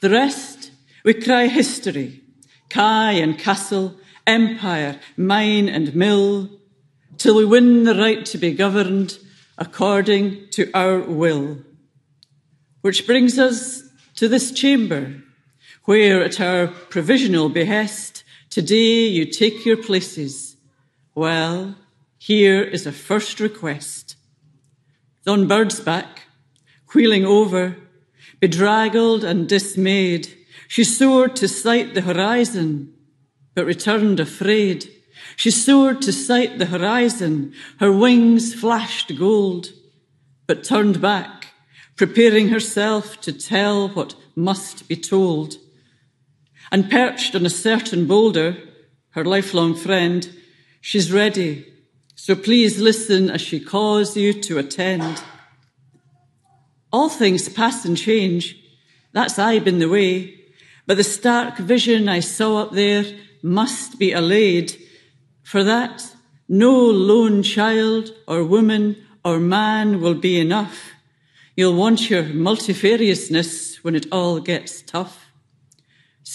The 0.00 0.10
rest, 0.10 0.70
we 1.04 1.14
cry 1.14 1.48
history, 1.48 2.22
Kai 2.70 3.12
and 3.12 3.36
castle, 3.36 3.96
empire, 4.26 4.98
mine 5.16 5.68
and 5.68 5.94
mill, 5.94 6.48
till 7.18 7.36
we 7.36 7.44
win 7.44 7.84
the 7.84 7.96
right 7.96 8.24
to 8.26 8.38
be 8.38 8.52
governed 8.52 9.18
according 9.58 10.48
to 10.52 10.70
our 10.72 11.00
will. 11.00 11.58
Which 12.80 13.06
brings 13.06 13.38
us 13.38 13.82
to 14.14 14.28
this 14.28 14.52
chamber, 14.52 15.16
where 15.84 16.22
at 16.22 16.40
our 16.40 16.68
provisional 16.68 17.48
behest, 17.48 18.19
today 18.50 19.06
you 19.06 19.24
take 19.24 19.64
your 19.64 19.76
places. 19.76 20.56
Well, 21.14 21.76
here 22.18 22.62
is 22.62 22.86
a 22.86 22.92
first 22.92 23.40
request. 23.40 24.16
On 25.26 25.48
Birdsback, 25.48 26.20
wheeling 26.94 27.24
over, 27.24 27.76
bedraggled 28.40 29.24
and 29.24 29.48
dismayed, 29.48 30.28
she 30.68 30.84
soared 30.84 31.36
to 31.36 31.48
sight 31.48 31.94
the 31.94 32.02
horizon, 32.02 32.94
but 33.54 33.66
returned 33.66 34.20
afraid. 34.20 34.88
She 35.36 35.50
soared 35.50 36.02
to 36.02 36.12
sight 36.12 36.58
the 36.58 36.66
horizon, 36.66 37.54
her 37.78 37.92
wings 37.92 38.54
flashed 38.54 39.18
gold, 39.18 39.72
but 40.46 40.64
turned 40.64 41.00
back, 41.00 41.48
preparing 41.96 42.48
herself 42.48 43.20
to 43.22 43.32
tell 43.32 43.88
what 43.88 44.14
must 44.34 44.88
be 44.88 44.96
told. 44.96 45.56
And 46.72 46.90
perched 46.90 47.34
on 47.34 47.44
a 47.44 47.50
certain 47.50 48.06
boulder, 48.06 48.56
her 49.10 49.24
lifelong 49.24 49.74
friend, 49.74 50.28
she's 50.80 51.12
ready. 51.12 51.66
So 52.14 52.36
please 52.36 52.78
listen 52.78 53.30
as 53.30 53.40
she 53.40 53.58
calls 53.58 54.16
you 54.16 54.32
to 54.32 54.58
attend. 54.58 55.22
All 56.92 57.08
things 57.08 57.48
pass 57.48 57.84
and 57.84 57.96
change. 57.96 58.56
That's 59.12 59.38
I 59.38 59.58
been 59.58 59.78
the 59.78 59.88
way. 59.88 60.40
But 60.86 60.96
the 60.96 61.04
stark 61.04 61.58
vision 61.58 62.08
I 62.08 62.20
saw 62.20 62.62
up 62.62 62.72
there 62.72 63.04
must 63.42 63.98
be 63.98 64.12
allayed. 64.12 64.76
For 65.42 65.64
that, 65.64 66.14
no 66.48 66.72
lone 66.72 67.42
child 67.42 68.12
or 68.26 68.44
woman 68.44 68.96
or 69.24 69.38
man 69.38 70.00
will 70.00 70.14
be 70.14 70.40
enough. 70.40 70.90
You'll 71.56 71.76
want 71.76 72.10
your 72.10 72.24
multifariousness 72.24 73.76
when 73.82 73.94
it 73.94 74.06
all 74.10 74.40
gets 74.40 74.82
tough. 74.82 75.29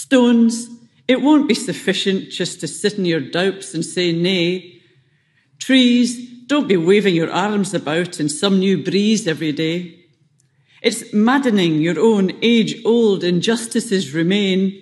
Stones, 0.06 0.70
it 1.08 1.20
won't 1.20 1.48
be 1.48 1.56
sufficient 1.56 2.30
just 2.30 2.60
to 2.60 2.68
sit 2.68 3.00
in 3.00 3.06
your 3.06 3.20
doubts 3.20 3.74
and 3.74 3.84
say 3.84 4.12
nay. 4.12 4.80
Trees, 5.58 6.30
don't 6.46 6.68
be 6.68 6.78
waving 6.78 7.16
your 7.16 7.32
arms 7.32 7.74
about 7.74 8.20
in 8.20 8.30
some 8.30 8.60
new 8.60 8.84
breeze 8.84 9.26
every 9.26 9.52
day. 9.52 10.06
It's 10.84 11.12
maddening 11.12 11.82
your 11.82 12.00
own 12.00 12.34
age 12.44 12.76
old 12.86 13.24
injustices 13.24 14.14
remain, 14.14 14.80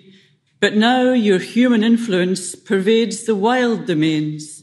but 0.60 0.76
now 0.76 1.14
your 1.14 1.38
human 1.38 1.82
influence 1.82 2.54
pervades 2.54 3.24
the 3.24 3.34
wild 3.34 3.86
domains. 3.86 4.62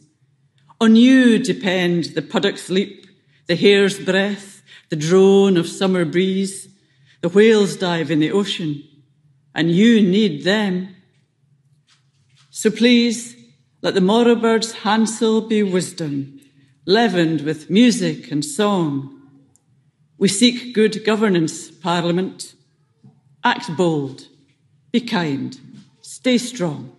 On 0.80 0.96
you 0.96 1.40
depend 1.40 2.04
the 2.14 2.22
puddock's 2.22 2.70
leap, 2.70 3.08
the 3.48 3.56
hare's 3.56 3.98
breath, 4.00 4.62
the 4.90 4.96
drone 4.96 5.58
of 5.58 5.68
summer 5.68 6.06
breeze, 6.06 6.68
the 7.22 7.30
whale's 7.30 7.76
dive 7.76 8.12
in 8.12 8.20
the 8.20 8.32
ocean, 8.32 8.84
and 9.54 9.72
you 9.72 10.02
need 10.02 10.44
them. 10.44 10.96
So 12.50 12.70
please, 12.70 13.36
let 13.82 13.94
the 13.94 14.02
morrow 14.02 14.36
bird's 14.36 14.72
hansel 14.72 15.42
be 15.42 15.64
wisdom, 15.64 16.40
leavened 16.86 17.42
with 17.42 17.70
music 17.70 18.32
and 18.32 18.44
song 18.44 19.22
we 20.22 20.28
seek 20.28 20.76
good 20.76 21.04
governance, 21.04 21.72
Parliament. 21.72 22.54
Act 23.44 23.76
bold, 23.76 24.28
be 24.92 25.02
kind, 25.02 25.60
stay 26.02 26.38
strong. 26.38 26.96